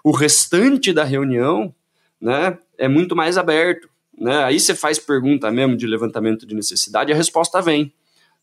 o 0.04 0.12
restante 0.12 0.94
da 0.94 1.04
reunião, 1.04 1.74
né, 2.20 2.58
é 2.78 2.88
muito 2.88 3.16
mais 3.16 3.38
aberto, 3.38 3.90
né? 4.20 4.44
Aí 4.44 4.60
você 4.60 4.76
faz 4.76 5.00
pergunta 5.00 5.50
mesmo 5.50 5.78
de 5.78 5.88
levantamento 5.88 6.46
de 6.46 6.54
necessidade, 6.54 7.12
a 7.12 7.16
resposta 7.16 7.62
vem, 7.62 7.94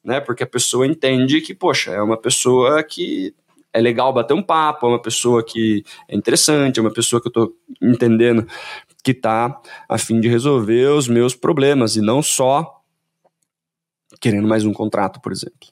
né? 0.02 0.20
Porque 0.20 0.42
a 0.42 0.46
pessoa 0.46 0.86
entende 0.86 1.40
que, 1.40 1.54
poxa, 1.54 1.92
é 1.92 2.00
uma 2.00 2.16
pessoa 2.16 2.82
que 2.82 3.34
é 3.72 3.80
legal 3.80 4.12
bater 4.12 4.32
um 4.32 4.42
papo, 4.42 4.86
é 4.86 4.88
uma 4.88 5.02
pessoa 5.02 5.44
que 5.44 5.84
é 6.08 6.16
interessante, 6.16 6.78
é 6.78 6.82
uma 6.82 6.92
pessoa 6.92 7.20
que 7.20 7.28
eu 7.28 7.30
estou 7.30 7.52
entendendo 7.82 8.46
que 9.04 9.10
está 9.10 9.60
a 9.88 9.98
fim 9.98 10.18
de 10.18 10.28
resolver 10.28 10.86
os 10.88 11.06
meus 11.06 11.34
problemas 11.34 11.94
e 11.94 12.00
não 12.00 12.22
só 12.22 12.80
querendo 14.18 14.48
mais 14.48 14.64
um 14.64 14.72
contrato, 14.72 15.20
por 15.20 15.30
exemplo. 15.30 15.68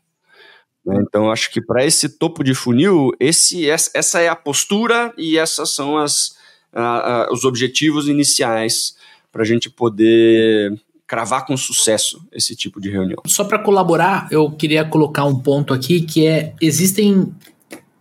Né? 0.84 1.02
Então, 1.06 1.30
acho 1.30 1.50
que 1.50 1.62
para 1.62 1.84
esse 1.84 2.18
topo 2.18 2.44
de 2.44 2.54
funil, 2.54 3.10
esse, 3.18 3.68
essa 3.70 4.20
é 4.20 4.28
a 4.28 4.36
postura 4.36 5.14
e 5.16 5.38
essas 5.38 5.74
são 5.74 5.96
as, 5.96 6.36
uh, 6.74 7.30
uh, 7.30 7.32
os 7.32 7.44
objetivos 7.44 8.06
iniciais 8.06 8.96
para 9.34 9.42
a 9.42 9.44
gente 9.44 9.68
poder 9.68 10.80
cravar 11.08 11.44
com 11.44 11.56
sucesso 11.56 12.24
esse 12.30 12.54
tipo 12.54 12.80
de 12.80 12.88
reunião. 12.88 13.20
Só 13.26 13.42
para 13.42 13.58
colaborar, 13.58 14.28
eu 14.30 14.48
queria 14.48 14.84
colocar 14.84 15.24
um 15.24 15.36
ponto 15.36 15.74
aqui 15.74 16.02
que 16.02 16.24
é 16.24 16.54
existem 16.60 17.34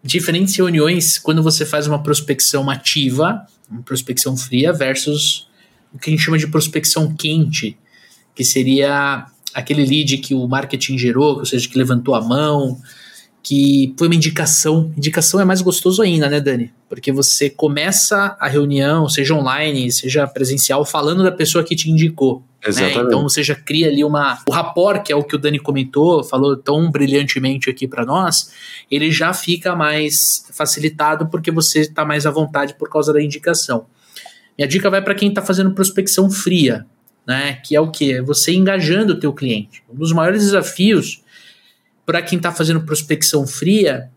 diferentes 0.03 0.55
reuniões 0.55 1.17
quando 1.17 1.41
você 1.41 1.65
faz 1.65 1.87
uma 1.87 2.03
prospecção 2.03 2.69
ativa, 2.69 3.47
uma 3.67 3.81
prospecção 3.81 4.37
fria 4.37 4.71
versus 4.71 5.47
o 5.91 5.97
que 5.97 6.11
a 6.11 6.13
gente 6.13 6.21
chama 6.21 6.37
de 6.37 6.45
prospecção 6.45 7.11
quente, 7.15 7.75
que 8.35 8.45
seria 8.45 9.25
aquele 9.55 9.83
lead 9.83 10.19
que 10.19 10.35
o 10.35 10.47
marketing 10.47 10.99
gerou, 10.99 11.39
ou 11.39 11.45
seja, 11.47 11.67
que 11.67 11.77
levantou 11.79 12.13
a 12.13 12.21
mão, 12.21 12.79
que 13.43 13.93
foi 13.97 14.07
uma 14.07 14.15
indicação. 14.15 14.93
Indicação 14.97 15.37
é 15.37 15.43
mais 15.43 15.61
gostoso 15.61 16.01
ainda, 16.01 16.29
né, 16.29 16.39
Dani? 16.39 16.71
Porque 16.87 17.11
você 17.11 17.49
começa 17.49 18.37
a 18.39 18.47
reunião, 18.47 19.09
seja 19.09 19.35
online, 19.35 19.91
seja 19.91 20.25
presencial, 20.25 20.85
falando 20.85 21.21
da 21.21 21.31
pessoa 21.31 21.61
que 21.61 21.75
te 21.75 21.91
indicou. 21.91 22.41
Né? 22.63 22.69
Exatamente. 22.69 22.97
Né? 22.97 23.03
Então 23.03 23.23
você 23.23 23.43
já 23.43 23.53
cria 23.53 23.89
ali 23.89 24.01
uma. 24.01 24.39
O 24.47 24.51
rapport, 24.51 25.03
que 25.03 25.11
é 25.11 25.15
o 25.15 25.23
que 25.23 25.35
o 25.35 25.37
Dani 25.37 25.59
comentou, 25.59 26.23
falou 26.23 26.55
tão 26.55 26.89
brilhantemente 26.89 27.69
aqui 27.69 27.85
para 27.85 28.05
nós, 28.05 28.53
ele 28.89 29.11
já 29.11 29.33
fica 29.33 29.75
mais 29.75 30.45
facilitado 30.53 31.27
porque 31.27 31.51
você 31.51 31.81
está 31.81 32.05
mais 32.05 32.25
à 32.25 32.31
vontade 32.31 32.75
por 32.75 32.89
causa 32.89 33.11
da 33.11 33.21
indicação. 33.21 33.85
Minha 34.57 34.69
dica 34.69 34.89
vai 34.89 35.01
para 35.01 35.15
quem 35.15 35.27
está 35.27 35.41
fazendo 35.41 35.71
prospecção 35.71 36.31
fria, 36.31 36.85
né? 37.27 37.59
Que 37.65 37.75
é 37.75 37.81
o 37.81 37.91
que? 37.91 38.13
É 38.13 38.21
você 38.21 38.53
engajando 38.53 39.13
o 39.13 39.19
teu 39.19 39.33
cliente. 39.33 39.83
Um 39.91 39.95
dos 39.97 40.13
maiores 40.13 40.43
desafios 40.43 41.22
para 42.05 42.21
quem 42.21 42.37
está 42.37 42.51
fazendo 42.51 42.81
prospecção 42.81 43.45
fria 43.47 44.09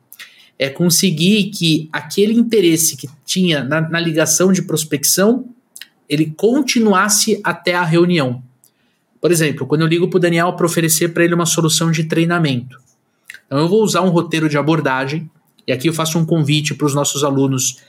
é 0.59 0.69
conseguir 0.69 1.51
que 1.51 1.89
aquele 1.93 2.33
interesse 2.33 2.97
que 2.97 3.09
tinha 3.25 3.63
na, 3.63 3.81
na 3.81 4.01
ligação 4.01 4.53
de 4.53 4.63
prospecção 4.63 5.47
ele 6.09 6.33
continuasse 6.37 7.41
até 7.43 7.75
a 7.75 7.85
reunião. 7.85 8.43
Por 9.21 9.33
exemplo, 9.33 9.67
quando 9.67 9.83
eu 9.83 9.87
ligo 9.87 10.09
para 10.09 10.19
o 10.19 10.21
Daniel 10.21 10.53
para 10.53 10.67
oferecer 10.67 11.13
para 11.13 11.25
ele 11.25 11.35
uma 11.35 11.47
solução 11.47 11.91
de 11.91 12.05
treinamento. 12.05 12.79
Então 13.47 13.59
eu 13.59 13.69
vou 13.69 13.83
usar 13.83 14.03
um 14.03 14.09
roteiro 14.09 14.49
de 14.49 14.57
abordagem, 14.57 15.29
e 15.67 15.73
aqui 15.73 15.89
eu 15.89 15.93
faço 15.93 16.19
um 16.19 16.25
convite 16.25 16.75
para 16.75 16.87
os 16.87 16.95
nossos 16.95 17.25
alunos 17.25 17.81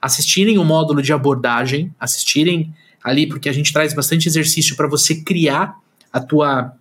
assistirem 0.00 0.58
o 0.58 0.64
módulo 0.64 1.02
de 1.02 1.12
abordagem, 1.12 1.94
assistirem 1.98 2.72
ali, 3.02 3.26
porque 3.26 3.48
a 3.48 3.52
gente 3.52 3.72
traz 3.72 3.94
bastante 3.94 4.26
exercício 4.26 4.76
para 4.76 4.88
você 4.88 5.22
criar 5.22 5.78
a 6.12 6.20
tua 6.20 6.72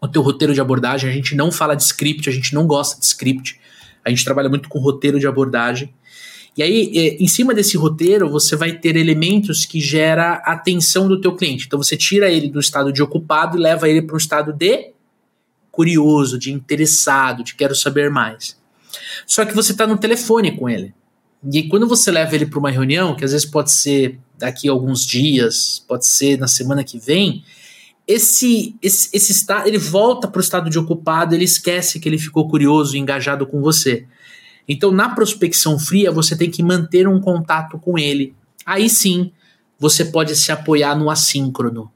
o 0.00 0.08
teu 0.08 0.22
roteiro 0.22 0.54
de 0.54 0.60
abordagem. 0.60 1.10
A 1.10 1.12
gente 1.12 1.34
não 1.34 1.50
fala 1.50 1.74
de 1.74 1.82
script, 1.82 2.28
a 2.28 2.32
gente 2.32 2.54
não 2.54 2.66
gosta 2.66 2.98
de 2.98 3.06
script. 3.06 3.58
A 4.04 4.10
gente 4.10 4.24
trabalha 4.24 4.48
muito 4.48 4.68
com 4.68 4.78
roteiro 4.78 5.18
de 5.18 5.26
abordagem. 5.26 5.92
E 6.56 6.62
aí, 6.62 6.90
é, 6.94 7.22
em 7.22 7.28
cima 7.28 7.54
desse 7.54 7.76
roteiro, 7.76 8.28
você 8.28 8.56
vai 8.56 8.72
ter 8.72 8.96
elementos 8.96 9.64
que 9.64 9.80
gera 9.80 10.34
atenção 10.44 11.06
do 11.06 11.20
teu 11.20 11.36
cliente. 11.36 11.66
Então 11.66 11.80
você 11.80 11.96
tira 11.96 12.30
ele 12.30 12.48
do 12.48 12.58
estado 12.58 12.92
de 12.92 13.02
ocupado 13.02 13.56
e 13.56 13.60
leva 13.60 13.88
ele 13.88 14.02
para 14.02 14.14
um 14.14 14.18
estado 14.18 14.52
de 14.52 14.90
curioso, 15.70 16.36
de 16.36 16.52
interessado, 16.52 17.44
de 17.44 17.54
quero 17.54 17.76
saber 17.76 18.10
mais. 18.10 18.56
Só 19.24 19.44
que 19.44 19.54
você 19.54 19.70
está 19.70 19.86
no 19.86 19.96
telefone 19.96 20.56
com 20.56 20.68
ele. 20.68 20.92
E 21.52 21.62
quando 21.68 21.86
você 21.86 22.10
leva 22.10 22.34
ele 22.34 22.46
para 22.46 22.58
uma 22.58 22.70
reunião, 22.70 23.14
que 23.14 23.24
às 23.24 23.30
vezes 23.30 23.46
pode 23.46 23.70
ser 23.72 24.18
daqui 24.36 24.68
a 24.68 24.72
alguns 24.72 25.06
dias, 25.06 25.84
pode 25.86 26.06
ser 26.06 26.36
na 26.36 26.48
semana 26.48 26.82
que 26.82 26.98
vem, 26.98 27.44
esse, 28.08 28.74
esse, 28.80 29.10
esse 29.12 29.32
estado, 29.32 29.68
ele 29.68 29.76
volta 29.76 30.26
para 30.26 30.38
o 30.38 30.42
estado 30.42 30.70
de 30.70 30.78
ocupado, 30.78 31.34
ele 31.34 31.44
esquece 31.44 32.00
que 32.00 32.08
ele 32.08 32.16
ficou 32.16 32.48
curioso 32.48 32.96
e 32.96 32.98
engajado 32.98 33.46
com 33.46 33.60
você. 33.60 34.06
Então, 34.66 34.90
na 34.90 35.10
prospecção 35.10 35.78
fria, 35.78 36.10
você 36.10 36.34
tem 36.34 36.50
que 36.50 36.62
manter 36.62 37.06
um 37.06 37.20
contato 37.20 37.78
com 37.78 37.98
ele. 37.98 38.34
Aí 38.64 38.88
sim, 38.88 39.30
você 39.78 40.06
pode 40.06 40.34
se 40.34 40.50
apoiar 40.50 40.94
no 40.96 41.10
assíncrono. 41.10 41.90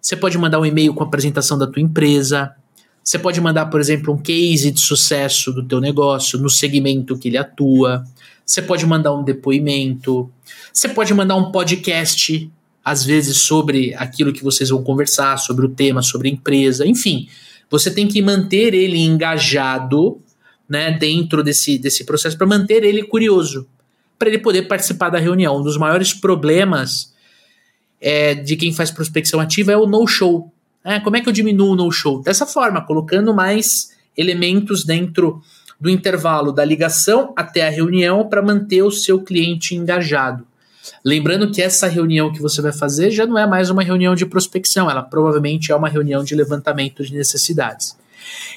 Você 0.00 0.16
pode 0.16 0.38
mandar 0.38 0.60
um 0.60 0.66
e-mail 0.66 0.94
com 0.94 1.02
a 1.02 1.06
apresentação 1.06 1.58
da 1.58 1.66
tua 1.66 1.82
empresa. 1.82 2.54
Você 3.02 3.18
pode 3.18 3.40
mandar, 3.40 3.66
por 3.66 3.80
exemplo, 3.80 4.14
um 4.14 4.18
case 4.18 4.70
de 4.70 4.80
sucesso 4.80 5.52
do 5.52 5.64
teu 5.64 5.80
negócio 5.80 6.38
no 6.38 6.48
segmento 6.48 7.18
que 7.18 7.26
ele 7.28 7.38
atua. 7.38 8.04
Você 8.44 8.62
pode 8.62 8.86
mandar 8.86 9.12
um 9.12 9.24
depoimento. 9.24 10.30
Você 10.72 10.88
pode 10.88 11.12
mandar 11.12 11.34
um 11.34 11.50
podcast 11.50 12.50
às 12.86 13.04
vezes 13.04 13.38
sobre 13.38 13.92
aquilo 13.96 14.32
que 14.32 14.44
vocês 14.44 14.70
vão 14.70 14.80
conversar, 14.80 15.38
sobre 15.38 15.66
o 15.66 15.68
tema, 15.68 16.02
sobre 16.02 16.28
a 16.28 16.30
empresa, 16.30 16.86
enfim. 16.86 17.28
Você 17.68 17.90
tem 17.90 18.06
que 18.06 18.22
manter 18.22 18.74
ele 18.74 18.96
engajado 19.00 20.20
né, 20.68 20.92
dentro 20.92 21.42
desse, 21.42 21.78
desse 21.78 22.04
processo 22.04 22.38
para 22.38 22.46
manter 22.46 22.84
ele 22.84 23.02
curioso, 23.02 23.66
para 24.16 24.28
ele 24.28 24.38
poder 24.38 24.68
participar 24.68 25.10
da 25.10 25.18
reunião. 25.18 25.56
Um 25.56 25.64
dos 25.64 25.76
maiores 25.76 26.14
problemas 26.14 27.12
é, 28.00 28.36
de 28.36 28.54
quem 28.54 28.72
faz 28.72 28.92
prospecção 28.92 29.40
ativa 29.40 29.72
é 29.72 29.76
o 29.76 29.84
no-show. 29.84 30.52
É, 30.84 31.00
como 31.00 31.16
é 31.16 31.20
que 31.20 31.28
eu 31.28 31.32
diminuo 31.32 31.72
o 31.72 31.76
no-show? 31.76 32.22
Dessa 32.22 32.46
forma, 32.46 32.86
colocando 32.86 33.34
mais 33.34 33.96
elementos 34.16 34.84
dentro 34.84 35.42
do 35.80 35.90
intervalo 35.90 36.52
da 36.52 36.64
ligação 36.64 37.34
até 37.36 37.66
a 37.66 37.70
reunião 37.70 38.28
para 38.28 38.40
manter 38.40 38.82
o 38.82 38.92
seu 38.92 39.20
cliente 39.20 39.74
engajado. 39.74 40.46
Lembrando 41.04 41.50
que 41.50 41.62
essa 41.62 41.86
reunião 41.86 42.32
que 42.32 42.40
você 42.40 42.60
vai 42.60 42.72
fazer 42.72 43.10
já 43.10 43.26
não 43.26 43.38
é 43.38 43.46
mais 43.46 43.70
uma 43.70 43.82
reunião 43.82 44.14
de 44.14 44.26
prospecção, 44.26 44.90
ela 44.90 45.02
provavelmente 45.02 45.72
é 45.72 45.76
uma 45.76 45.88
reunião 45.88 46.24
de 46.24 46.34
levantamento 46.34 47.04
de 47.04 47.14
necessidades. 47.14 47.96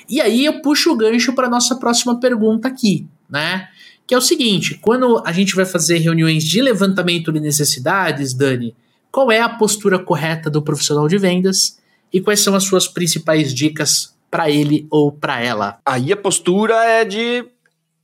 E 0.10 0.20
aí 0.20 0.46
eu 0.46 0.62
puxo 0.62 0.92
o 0.92 0.96
gancho 0.96 1.34
para 1.34 1.50
nossa 1.50 1.76
próxima 1.76 2.20
pergunta 2.20 2.68
aqui, 2.68 3.08
né? 3.30 3.68
Que 4.08 4.16
é 4.16 4.18
o 4.18 4.22
seguinte: 4.22 4.76
quando 4.82 5.22
a 5.26 5.32
gente 5.32 5.56
vai 5.56 5.66
fazer 5.66 6.00
reuniões 6.00 6.44
de 6.44 6.62
levantamento 6.62 7.32
de 7.32 7.40
necessidades, 7.40 8.34
Dani, 8.34 8.76
qual 9.12 9.32
é 9.32 9.40
a 9.40 9.50
postura 9.50 10.00
correta 10.00 10.50
do 10.50 10.62
profissional 10.62 11.08
de 11.08 11.18
vendas 11.18 11.78
e 12.12 12.20
quais 12.20 12.40
são 12.40 12.56
as 12.56 12.64
suas 12.64 12.88
principais 12.88 13.54
dicas 13.54 14.16
para 14.32 14.50
ele 14.50 14.88
ou 14.90 15.12
para 15.12 15.42
ela? 15.42 15.80
Aí 15.86 16.12
a 16.12 16.18
postura 16.18 16.76
é 16.86 17.06
de 17.06 17.46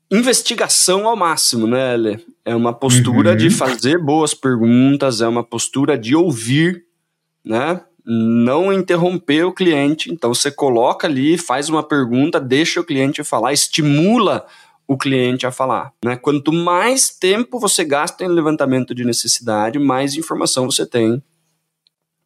investigação 0.10 1.08
ao 1.08 1.16
máximo, 1.16 1.68
né, 1.68 1.96
Lê? 1.96 2.20
É 2.44 2.56
uma 2.56 2.74
postura 2.74 3.32
uhum. 3.32 3.38
de 3.38 3.50
fazer 3.50 3.98
boas 3.98 4.34
perguntas, 4.34 5.22
é 5.22 5.28
uma 5.28 5.44
postura 5.44 5.98
de 5.98 6.16
ouvir, 6.16 6.86
né? 7.44 7.82
Não 8.06 8.72
interromper 8.72 9.46
o 9.46 9.54
cliente. 9.54 10.12
Então 10.12 10.34
você 10.34 10.52
coloca 10.52 11.08
ali, 11.08 11.38
faz 11.38 11.70
uma 11.70 11.82
pergunta, 11.82 12.40
deixa 12.40 12.80
o 12.80 12.84
cliente 12.84 13.24
falar, 13.24 13.52
estimula 13.52 14.46
o 14.88 14.98
cliente 14.98 15.48
a 15.48 15.52
falar. 15.52 15.92
Né? 16.04 16.16
Quanto 16.16 16.54
mais 16.54 17.10
tempo 17.10 17.60
você 17.60 17.84
gasta 17.84 18.24
em 18.24 18.28
levantamento 18.28 18.94
de 18.94 19.04
necessidade, 19.04 19.80
mais 19.80 20.16
informação 20.16 20.70
você 20.70 20.86
tem 20.86 21.22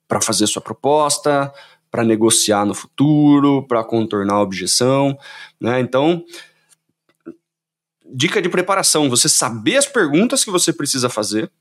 para 0.07 0.19
fazer 0.19 0.47
sua 0.47 0.61
proposta, 0.61 1.53
para 1.89 2.03
negociar 2.03 2.65
no 2.65 2.73
futuro, 2.73 3.65
para 3.67 3.83
contornar 3.83 4.35
a 4.35 4.41
objeção. 4.41 5.17
Né? 5.61 5.79
Então, 5.79 6.23
dica 8.13 8.41
de 8.41 8.49
preparação: 8.49 9.09
você 9.09 9.29
saber 9.29 9.77
as 9.77 9.85
perguntas 9.85 10.43
que 10.43 10.51
você 10.51 10.73
precisa 10.73 11.09
fazer, 11.09 11.51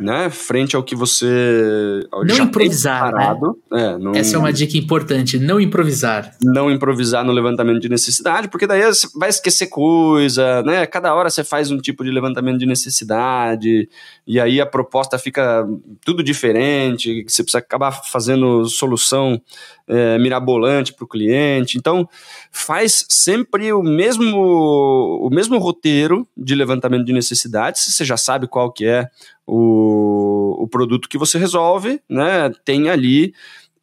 né, 0.00 0.28
frente 0.28 0.74
ao 0.74 0.82
que 0.82 0.94
você 0.94 2.04
não 2.26 2.36
improvisar, 2.46 3.12
parado, 3.12 3.56
né? 3.70 3.94
é, 3.94 3.98
não, 3.98 4.12
Essa 4.12 4.34
é 4.34 4.38
uma 4.38 4.52
dica 4.52 4.76
importante, 4.76 5.38
não 5.38 5.60
improvisar. 5.60 6.34
Não 6.42 6.68
improvisar 6.68 7.24
no 7.24 7.32
levantamento 7.32 7.80
de 7.80 7.88
necessidade, 7.88 8.48
porque 8.48 8.66
daí 8.66 8.84
você 8.84 9.06
vai 9.14 9.28
esquecer 9.28 9.68
coisa, 9.68 10.62
né? 10.62 10.84
Cada 10.84 11.14
hora 11.14 11.30
você 11.30 11.44
faz 11.44 11.70
um 11.70 11.78
tipo 11.78 12.02
de 12.02 12.10
levantamento 12.10 12.58
de 12.58 12.66
necessidade 12.66 13.88
e 14.26 14.40
aí 14.40 14.60
a 14.60 14.66
proposta 14.66 15.16
fica 15.16 15.64
tudo 16.04 16.24
diferente, 16.24 17.24
você 17.28 17.44
precisa 17.44 17.58
acabar 17.58 17.92
fazendo 17.92 18.64
solução 18.66 19.40
é, 19.86 20.18
mirabolante 20.18 20.92
para 20.92 21.04
o 21.04 21.08
cliente. 21.08 21.78
Então, 21.78 22.08
faz 22.50 23.06
sempre 23.08 23.72
o 23.72 23.82
mesmo, 23.82 25.20
o 25.22 25.30
mesmo 25.30 25.58
roteiro 25.58 26.26
de 26.36 26.54
levantamento 26.54 27.04
de 27.04 27.12
necessidades, 27.12 27.84
você 27.94 28.04
já 28.04 28.16
sabe 28.16 28.48
qual 28.48 28.72
que 28.72 28.86
é 28.86 29.08
o, 29.46 30.62
o 30.64 30.68
produto 30.68 31.08
que 31.08 31.18
você 31.18 31.38
resolve, 31.38 32.00
né? 32.08 32.52
Tem 32.64 32.88
ali 32.88 33.34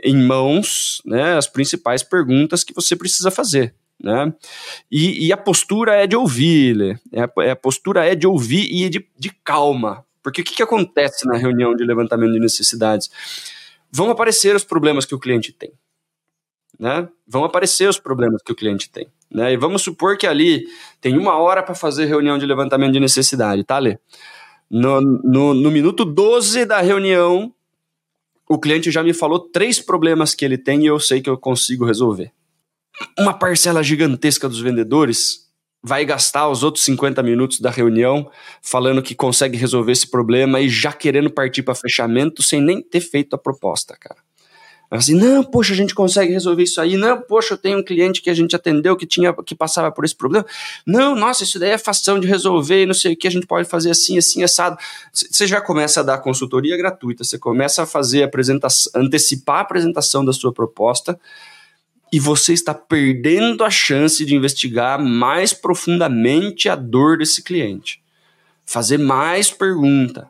em 0.03 0.16
mãos 0.16 1.01
né, 1.05 1.38
as 1.38 1.47
principais 1.47 2.01
perguntas 2.01 2.64
que 2.64 2.74
você 2.74 2.95
precisa 2.95 3.30
fazer. 3.30 3.76
Né? 4.03 4.34
E, 4.91 5.28
e 5.28 5.32
a 5.32 5.38
postura 5.38 5.93
é 5.93 6.07
de 6.07 6.16
ouvir, 6.16 6.76
Lê. 6.76 6.97
É, 7.12 7.22
a, 7.22 7.51
a 7.51 7.55
postura 7.55 8.03
é 8.03 8.16
de 8.16 8.26
ouvir 8.26 8.68
e 8.72 8.89
de, 8.89 9.07
de 9.16 9.30
calma. 9.43 10.03
Porque 10.24 10.41
o 10.41 10.43
que, 10.43 10.55
que 10.55 10.64
acontece 10.64 11.28
na 11.28 11.38
reunião 11.38 11.76
de 11.76 11.84
levantamento 11.84 12.34
de 12.34 12.39
necessidades? 12.39 13.12
Vão 13.91 14.09
aparecer 14.09 14.55
os 14.55 14.64
problemas 14.64 15.05
que 15.05 15.14
o 15.14 15.20
cliente 15.20 15.51
tem 15.51 15.72
né? 16.82 17.07
Vão 17.28 17.43
aparecer 17.43 17.88
os 17.88 17.99
problemas 17.99 18.41
que 18.41 18.51
o 18.51 18.55
cliente 18.55 18.89
tem. 18.89 19.07
Né? 19.30 19.53
E 19.53 19.57
vamos 19.57 19.84
supor 19.84 20.18
que 20.18 20.26
ali 20.26 20.66
tem 20.99 21.16
uma 21.16 21.38
hora 21.38 21.62
para 21.62 21.76
fazer 21.76 22.05
reunião 22.05 22.39
de 22.39 22.45
levantamento 22.45 22.93
de 22.93 22.99
necessidade, 22.99 23.64
tá, 23.64 23.78
Lê? 23.78 23.99
No, 24.72 25.01
no, 25.01 25.53
no 25.53 25.69
minuto 25.69 26.05
12 26.05 26.65
da 26.65 26.80
reunião, 26.80 27.53
o 28.47 28.57
cliente 28.57 28.89
já 28.89 29.03
me 29.03 29.13
falou 29.13 29.38
três 29.38 29.82
problemas 29.82 30.34
que 30.34 30.45
ele 30.45 30.57
tem 30.57 30.84
e 30.84 30.86
eu 30.86 30.97
sei 30.97 31.22
que 31.22 31.30
eu 31.30 31.38
consigo 31.38 31.86
resolver. 31.86 32.32
Uma 33.19 33.34
parcela 33.34 33.84
gigantesca 33.84 34.47
dos 34.47 34.61
vendedores 34.61 35.51
vai 35.84 36.05
gastar 36.05 36.47
os 36.47 36.63
outros 36.63 36.86
50 36.86 37.22
minutos 37.22 37.59
da 37.59 37.69
reunião 37.69 38.32
falando 38.61 39.01
que 39.01 39.13
consegue 39.13 39.57
resolver 39.57 39.91
esse 39.91 40.09
problema 40.09 40.61
e 40.61 40.69
já 40.69 40.93
querendo 40.93 41.30
partir 41.30 41.63
para 41.63 41.76
fechamento 41.76 42.41
sem 42.41 42.61
nem 42.61 42.82
ter 42.82 43.01
feito 43.01 43.36
a 43.36 43.38
proposta, 43.38 43.97
cara. 43.99 44.22
Assim, 44.92 45.16
não, 45.16 45.42
poxa, 45.42 45.72
a 45.72 45.76
gente 45.76 45.96
consegue 45.96 46.34
resolver 46.34 46.64
isso 46.64 46.82
aí. 46.82 46.98
Não, 46.98 47.22
poxa, 47.22 47.54
eu 47.54 47.58
tenho 47.58 47.80
um 47.80 47.84
cliente 47.84 48.22
que 48.22 48.30
a 48.30 48.34
gente 48.34 48.54
atendeu 48.54 48.98
que 48.98 49.06
tinha 49.06 49.34
que 49.46 49.56
passava 49.56 49.89
por 49.89 50.04
esse 50.04 50.14
problema. 50.14 50.46
Não, 50.86 51.16
nossa, 51.16 51.46
isso 51.46 51.58
daí 51.58 51.70
é 51.70 51.78
fação 51.78 52.20
de 52.20 52.28
resolver, 52.28 52.86
não 52.86 52.94
sei 52.94 53.14
o 53.14 53.18
que, 53.18 53.26
a 53.26 53.32
gente 53.32 53.48
pode 53.48 53.70
fazer 53.70 53.92
assim, 53.92 54.18
assim, 54.18 54.44
assado. 54.44 54.78
Você 55.14 55.48
já 55.48 55.62
começa 55.62 56.02
a 56.02 56.04
dar 56.04 56.18
consultoria 56.18 56.76
gratuita, 56.76 57.24
você 57.24 57.39
começa 57.39 57.84
a 57.84 57.86
fazer 57.86 58.24
a 58.24 58.26
apresentação, 58.26 58.92
antecipar 59.02 59.60
a 59.60 59.62
apresentação 59.62 60.26
da 60.26 60.34
sua 60.34 60.52
proposta 60.52 61.18
e 62.12 62.20
você 62.20 62.52
está 62.52 62.74
perdendo 62.74 63.64
a 63.64 63.70
chance 63.70 64.26
de 64.26 64.36
investigar 64.36 65.02
mais 65.02 65.54
profundamente 65.54 66.68
a 66.68 66.76
dor 66.76 67.18
desse 67.18 67.42
cliente. 67.42 68.04
Fazer 68.66 68.98
mais 68.98 69.50
pergunta, 69.50 70.30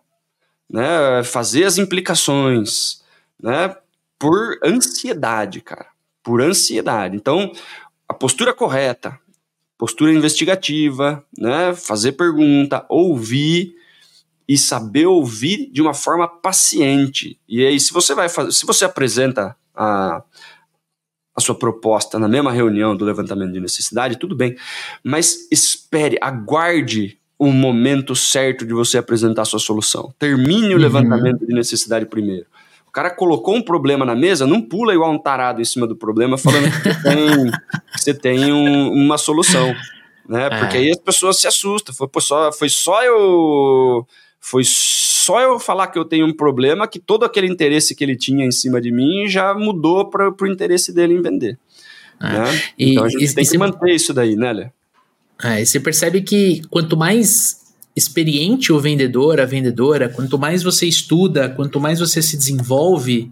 né? 0.69 1.23
fazer 1.23 1.63
as 1.63 1.79
implicações, 1.79 3.01
né? 3.41 3.75
Por 4.21 4.59
ansiedade, 4.63 5.61
cara. 5.61 5.87
Por 6.21 6.43
ansiedade. 6.43 7.15
Então, 7.15 7.51
a 8.07 8.13
postura 8.13 8.53
correta, 8.53 9.19
postura 9.79 10.13
investigativa, 10.13 11.25
né? 11.35 11.73
Fazer 11.73 12.11
pergunta, 12.11 12.85
ouvir 12.87 13.73
e 14.47 14.59
saber 14.59 15.07
ouvir 15.07 15.71
de 15.71 15.81
uma 15.81 15.95
forma 15.95 16.27
paciente. 16.27 17.39
E 17.49 17.65
aí, 17.65 17.79
se 17.79 17.91
você 17.91 18.13
vai 18.13 18.29
fazer, 18.29 18.51
se 18.51 18.63
você 18.63 18.85
apresenta 18.85 19.55
a, 19.73 20.21
a 21.35 21.41
sua 21.41 21.55
proposta 21.55 22.19
na 22.19 22.27
mesma 22.27 22.51
reunião 22.51 22.95
do 22.95 23.03
levantamento 23.03 23.53
de 23.53 23.59
necessidade, 23.59 24.19
tudo 24.19 24.35
bem. 24.35 24.55
Mas 25.03 25.47
espere, 25.49 26.19
aguarde 26.21 27.17
o 27.39 27.51
momento 27.51 28.15
certo 28.15 28.67
de 28.67 28.73
você 28.73 28.99
apresentar 28.99 29.41
a 29.41 29.45
sua 29.45 29.57
solução. 29.57 30.13
Termine 30.19 30.67
o 30.67 30.71
uhum. 30.73 30.77
levantamento 30.77 31.43
de 31.43 31.55
necessidade 31.55 32.05
primeiro. 32.05 32.45
O 32.91 32.93
cara 32.93 33.09
colocou 33.09 33.55
um 33.55 33.61
problema 33.61 34.03
na 34.03 34.13
mesa, 34.13 34.45
não 34.45 34.61
pula 34.61 34.93
igual 34.93 35.13
um 35.13 35.17
tarado 35.17 35.61
em 35.61 35.65
cima 35.65 35.87
do 35.87 35.95
problema 35.95 36.37
falando 36.37 36.69
que 36.69 36.83
você 36.83 37.01
tem, 37.01 37.51
que 37.95 38.01
você 38.01 38.13
tem 38.13 38.51
um, 38.51 38.91
uma 38.91 39.17
solução. 39.17 39.73
Né? 40.27 40.47
É. 40.47 40.59
Porque 40.59 40.75
aí 40.75 40.91
as 40.91 40.97
pessoas 40.97 41.39
se 41.39 41.47
assustam. 41.47 41.95
Foi, 41.95 42.09
só, 42.21 42.51
foi 42.51 42.67
só 42.67 43.01
eu. 43.01 44.05
Foi 44.41 44.63
só 44.65 45.39
eu 45.39 45.57
falar 45.57 45.87
que 45.87 45.97
eu 45.97 46.03
tenho 46.03 46.25
um 46.25 46.33
problema 46.35 46.85
que 46.85 46.99
todo 46.99 47.23
aquele 47.23 47.47
interesse 47.47 47.95
que 47.95 48.03
ele 48.03 48.17
tinha 48.17 48.45
em 48.45 48.51
cima 48.51 48.81
de 48.81 48.91
mim 48.91 49.25
já 49.25 49.53
mudou 49.53 50.09
para 50.09 50.29
o 50.29 50.47
interesse 50.47 50.93
dele 50.93 51.13
em 51.13 51.21
vender. 51.21 51.57
É. 52.19 52.27
Né? 52.27 52.61
E, 52.77 52.91
então 52.91 53.05
a 53.05 53.09
gente 53.09 53.23
e, 53.23 53.33
tem 53.33 53.45
que 53.45 53.57
manter 53.57 53.95
isso 53.95 54.13
daí, 54.13 54.35
né, 54.35 54.51
Lê? 54.51 54.67
É, 55.41 55.61
e 55.61 55.65
você 55.65 55.79
percebe 55.79 56.21
que 56.21 56.61
quanto 56.69 56.97
mais 56.97 57.70
experiente 57.95 58.71
o 58.71 58.79
vendedor, 58.79 59.39
a 59.39 59.45
vendedora, 59.45 60.09
quanto 60.09 60.37
mais 60.37 60.63
você 60.63 60.85
estuda, 60.85 61.49
quanto 61.49 61.79
mais 61.79 61.99
você 61.99 62.21
se 62.21 62.37
desenvolve, 62.37 63.29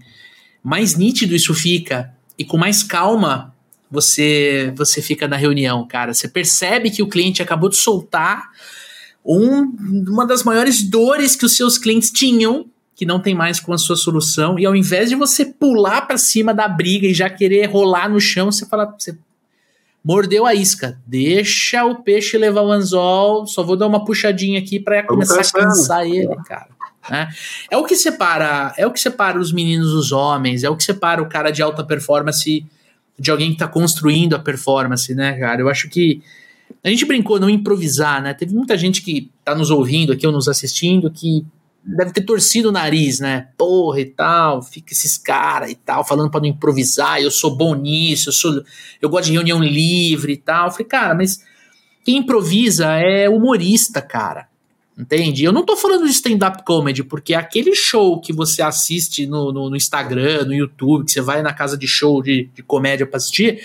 mais 0.63 0.95
nítido 0.95 1.35
isso 1.35 1.53
fica 1.53 2.13
e 2.37 2.43
com 2.43 2.57
mais 2.57 2.83
calma 2.83 3.53
você 3.89 4.73
você 4.75 5.01
fica 5.01 5.27
na 5.27 5.35
reunião, 5.35 5.87
cara. 5.87 6.13
Você 6.13 6.27
percebe 6.27 6.91
que 6.91 7.01
o 7.01 7.07
cliente 7.07 7.41
acabou 7.41 7.69
de 7.69 7.77
soltar 7.77 8.49
um, 9.25 9.75
uma 10.07 10.25
das 10.25 10.43
maiores 10.43 10.83
dores 10.83 11.35
que 11.35 11.45
os 11.45 11.55
seus 11.55 11.77
clientes 11.77 12.11
tinham, 12.11 12.65
que 12.95 13.05
não 13.05 13.19
tem 13.19 13.33
mais 13.33 13.59
com 13.59 13.73
a 13.73 13.77
sua 13.77 13.95
solução, 13.95 14.59
e 14.59 14.65
ao 14.65 14.75
invés 14.75 15.09
de 15.09 15.15
você 15.15 15.45
pular 15.45 16.01
para 16.01 16.17
cima 16.17 16.53
da 16.53 16.67
briga 16.67 17.07
e 17.07 17.13
já 17.13 17.29
querer 17.29 17.65
rolar 17.65 18.09
no 18.09 18.19
chão, 18.19 18.51
você 18.51 18.65
fala, 18.65 18.93
você 18.97 19.17
mordeu 20.03 20.45
a 20.45 20.53
isca. 20.53 20.99
Deixa 21.05 21.85
o 21.85 22.03
peixe 22.03 22.37
levar 22.37 22.61
o 22.61 22.71
anzol, 22.71 23.45
só 23.45 23.63
vou 23.63 23.75
dar 23.75 23.87
uma 23.87 24.03
puxadinha 24.03 24.59
aqui 24.59 24.79
para 24.79 25.03
começar 25.03 25.41
a 25.41 25.51
cansar 25.51 26.05
ele, 26.05 26.35
cara. 26.45 26.69
Né? 27.09 27.29
É 27.71 27.77
o 27.77 27.83
que 27.83 27.95
separa, 27.95 28.73
é 28.77 28.85
o 28.85 28.91
que 28.91 28.99
separa 28.99 29.39
os 29.39 29.51
meninos 29.51 29.91
dos 29.91 30.11
homens, 30.11 30.63
é 30.63 30.69
o 30.69 30.75
que 30.75 30.83
separa 30.83 31.21
o 31.21 31.29
cara 31.29 31.51
de 31.51 31.61
alta 31.61 31.83
performance 31.83 32.65
de 33.17 33.31
alguém 33.31 33.49
que 33.49 33.55
está 33.55 33.67
construindo 33.67 34.35
a 34.35 34.39
performance, 34.39 35.13
né, 35.13 35.37
cara? 35.37 35.61
Eu 35.61 35.69
acho 35.69 35.89
que 35.89 36.21
a 36.83 36.89
gente 36.89 37.05
brincou 37.05 37.39
não 37.39 37.49
improvisar, 37.49 38.21
né? 38.21 38.33
Teve 38.33 38.53
muita 38.53 38.77
gente 38.77 39.01
que 39.01 39.29
tá 39.43 39.53
nos 39.53 39.69
ouvindo 39.69 40.13
aqui 40.13 40.25
ou 40.25 40.31
nos 40.31 40.47
assistindo 40.47 41.11
que 41.11 41.45
deve 41.83 42.11
ter 42.11 42.21
torcido 42.21 42.69
o 42.69 42.71
nariz, 42.71 43.19
né? 43.19 43.47
Porra 43.57 44.01
e 44.01 44.05
tal, 44.05 44.61
fica 44.61 44.93
esses 44.93 45.17
caras 45.17 45.71
e 45.71 45.75
tal, 45.75 46.05
falando 46.05 46.29
para 46.29 46.41
não 46.41 46.47
improvisar, 46.47 47.21
eu 47.21 47.31
sou 47.31 47.55
bom 47.55 47.75
nisso, 47.75 48.29
eu 48.29 48.33
sou 48.33 48.63
eu 49.01 49.09
gosto 49.09 49.25
de 49.25 49.33
reunião 49.33 49.63
livre 49.63 50.33
e 50.33 50.37
tal. 50.37 50.67
Eu 50.67 50.71
falei, 50.71 50.87
cara, 50.87 51.15
mas 51.15 51.43
quem 52.03 52.17
improvisa 52.17 52.87
é 52.95 53.29
humorista, 53.29 54.01
cara. 54.01 54.47
Entende? 54.97 55.45
Eu 55.45 55.53
não 55.53 55.65
tô 55.65 55.77
falando 55.77 56.05
de 56.05 56.11
stand-up 56.11 56.63
comedy, 56.65 57.05
porque 57.05 57.33
aquele 57.33 57.73
show 57.73 58.19
que 58.19 58.33
você 58.33 58.61
assiste 58.61 59.25
no, 59.25 59.53
no, 59.53 59.69
no, 59.69 59.75
Instagram, 59.77 60.43
no 60.43 60.53
YouTube, 60.53 61.05
que 61.05 61.11
você 61.13 61.21
vai 61.21 61.41
na 61.41 61.53
casa 61.53 61.77
de 61.77 61.87
show 61.87 62.21
de, 62.21 62.49
de 62.53 62.61
comédia 62.61 63.07
pra 63.07 63.15
assistir, 63.15 63.63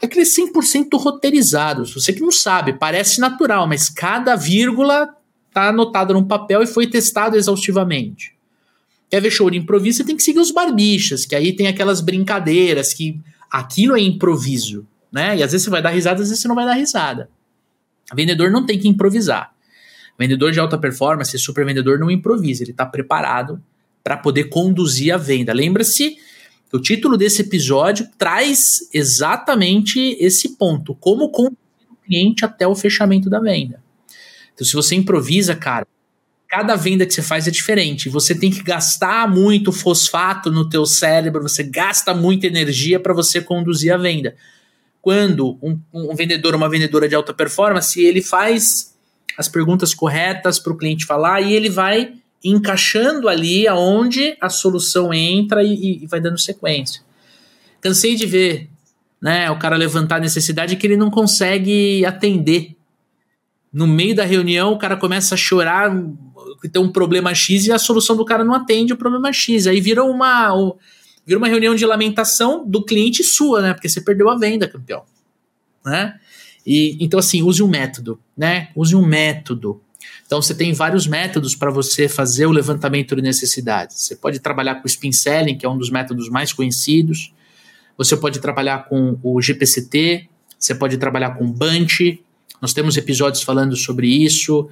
é 0.00 0.06
aquele 0.06 0.24
100% 0.24 0.96
roteirizado. 0.96 1.84
Você 1.86 2.12
que 2.12 2.20
não 2.20 2.30
sabe, 2.30 2.74
parece 2.74 3.20
natural, 3.20 3.66
mas 3.66 3.88
cada 3.88 4.36
vírgula 4.36 5.08
tá 5.54 5.68
anotado 5.68 6.12
num 6.12 6.24
papel 6.24 6.62
e 6.62 6.66
foi 6.66 6.86
testado 6.86 7.36
exaustivamente. 7.36 8.34
Quer 9.08 9.20
ver 9.20 9.30
show 9.30 9.48
de 9.48 9.56
improviso, 9.56 9.98
você 9.98 10.04
tem 10.04 10.16
que 10.16 10.22
seguir 10.22 10.40
os 10.40 10.50
barbichas, 10.50 11.24
que 11.24 11.36
aí 11.36 11.54
tem 11.54 11.68
aquelas 11.68 12.00
brincadeiras 12.00 12.92
que 12.92 13.20
aquilo 13.48 13.96
é 13.96 14.00
improviso, 14.00 14.84
né? 15.12 15.36
E 15.36 15.42
às 15.42 15.52
vezes 15.52 15.64
você 15.64 15.70
vai 15.70 15.80
dar 15.80 15.90
risada, 15.90 16.20
às 16.20 16.28
vezes 16.28 16.42
você 16.42 16.48
não 16.48 16.56
vai 16.56 16.66
dar 16.66 16.74
risada. 16.74 17.30
O 18.12 18.16
vendedor 18.16 18.50
não 18.50 18.66
tem 18.66 18.78
que 18.78 18.88
improvisar. 18.88 19.54
O 20.18 20.22
vendedor 20.22 20.50
de 20.50 20.58
alta 20.58 20.76
performance, 20.76 21.38
super 21.38 21.64
vendedor, 21.64 21.98
não 21.98 22.10
improvisa, 22.10 22.64
ele 22.64 22.72
está 22.72 22.84
preparado 22.84 23.62
para 24.02 24.16
poder 24.16 24.44
conduzir 24.44 25.14
a 25.14 25.16
venda. 25.16 25.52
Lembra-se 25.52 26.16
o 26.72 26.80
título 26.80 27.16
desse 27.16 27.42
episódio 27.42 28.08
traz 28.18 28.88
exatamente 28.92 30.16
esse 30.18 30.56
ponto: 30.56 30.92
como 30.96 31.30
conduzir 31.30 31.56
o 31.88 31.96
cliente 32.04 32.44
até 32.44 32.66
o 32.66 32.74
fechamento 32.74 33.30
da 33.30 33.38
venda. 33.38 33.83
Então, 34.54 34.66
se 34.66 34.72
você 34.74 34.94
improvisa, 34.94 35.54
cara, 35.54 35.86
cada 36.48 36.76
venda 36.76 37.04
que 37.04 37.12
você 37.12 37.22
faz 37.22 37.48
é 37.48 37.50
diferente. 37.50 38.08
Você 38.08 38.34
tem 38.34 38.50
que 38.50 38.62
gastar 38.62 39.28
muito 39.28 39.72
fosfato 39.72 40.50
no 40.52 40.68
teu 40.68 40.86
cérebro, 40.86 41.42
você 41.42 41.64
gasta 41.64 42.14
muita 42.14 42.46
energia 42.46 43.00
para 43.00 43.12
você 43.12 43.40
conduzir 43.40 43.92
a 43.92 43.96
venda. 43.96 44.36
Quando 45.02 45.58
um, 45.60 45.78
um 45.92 46.14
vendedor, 46.14 46.54
uma 46.54 46.70
vendedora 46.70 47.08
de 47.08 47.14
alta 47.14 47.34
performance, 47.34 48.00
ele 48.00 48.22
faz 48.22 48.94
as 49.36 49.48
perguntas 49.48 49.92
corretas 49.92 50.58
para 50.58 50.72
o 50.72 50.76
cliente 50.76 51.04
falar 51.04 51.40
e 51.40 51.52
ele 51.52 51.68
vai 51.68 52.14
encaixando 52.42 53.28
ali 53.28 53.66
aonde 53.66 54.36
a 54.40 54.48
solução 54.48 55.12
entra 55.12 55.62
e, 55.64 56.04
e 56.04 56.06
vai 56.06 56.20
dando 56.20 56.38
sequência. 56.38 57.02
Cansei 57.80 58.14
de 58.14 58.26
ver 58.26 58.70
né, 59.20 59.50
o 59.50 59.58
cara 59.58 59.76
levantar 59.76 60.16
a 60.16 60.20
necessidade 60.20 60.76
que 60.76 60.86
ele 60.86 60.96
não 60.96 61.10
consegue 61.10 62.04
atender 62.06 62.76
No 63.74 63.88
meio 63.88 64.14
da 64.14 64.24
reunião, 64.24 64.72
o 64.72 64.78
cara 64.78 64.96
começa 64.96 65.34
a 65.34 65.36
chorar, 65.36 65.92
tem 66.72 66.80
um 66.80 66.92
problema 66.92 67.34
X 67.34 67.66
e 67.66 67.72
a 67.72 67.78
solução 67.78 68.16
do 68.16 68.24
cara 68.24 68.44
não 68.44 68.54
atende 68.54 68.92
o 68.92 68.96
problema 68.96 69.32
X. 69.32 69.66
Aí 69.66 69.80
vira 69.80 70.04
uma, 70.04 70.54
vira 71.26 71.38
uma 71.38 71.48
reunião 71.48 71.74
de 71.74 71.84
lamentação 71.84 72.64
do 72.64 72.84
cliente 72.84 73.24
sua, 73.24 73.60
né? 73.60 73.74
Porque 73.74 73.88
você 73.88 74.00
perdeu 74.00 74.30
a 74.30 74.38
venda, 74.38 74.68
campeão. 74.68 75.02
Né? 75.84 76.14
E, 76.64 76.96
então, 77.00 77.18
assim, 77.18 77.42
use 77.42 77.64
um 77.64 77.66
método, 77.66 78.20
né? 78.36 78.68
Use 78.76 78.94
um 78.94 79.04
método. 79.04 79.82
Então, 80.24 80.40
você 80.40 80.54
tem 80.54 80.72
vários 80.72 81.08
métodos 81.08 81.56
para 81.56 81.70
você 81.70 82.08
fazer 82.08 82.46
o 82.46 82.52
levantamento 82.52 83.16
de 83.16 83.22
necessidades. 83.22 83.96
Você 83.98 84.14
pode 84.14 84.38
trabalhar 84.38 84.76
com 84.76 84.84
o 84.84 84.86
Spin 84.86 85.10
Selling, 85.10 85.58
que 85.58 85.66
é 85.66 85.68
um 85.68 85.76
dos 85.76 85.90
métodos 85.90 86.28
mais 86.28 86.52
conhecidos. 86.52 87.34
Você 87.98 88.16
pode 88.16 88.38
trabalhar 88.38 88.88
com 88.88 89.18
o 89.20 89.42
GPCT, 89.42 90.28
você 90.58 90.76
pode 90.76 90.96
trabalhar 90.96 91.36
com 91.36 91.50
Bunch. 91.50 92.22
Nós 92.64 92.72
temos 92.72 92.96
episódios 92.96 93.42
falando 93.42 93.76
sobre 93.76 94.06
isso. 94.08 94.70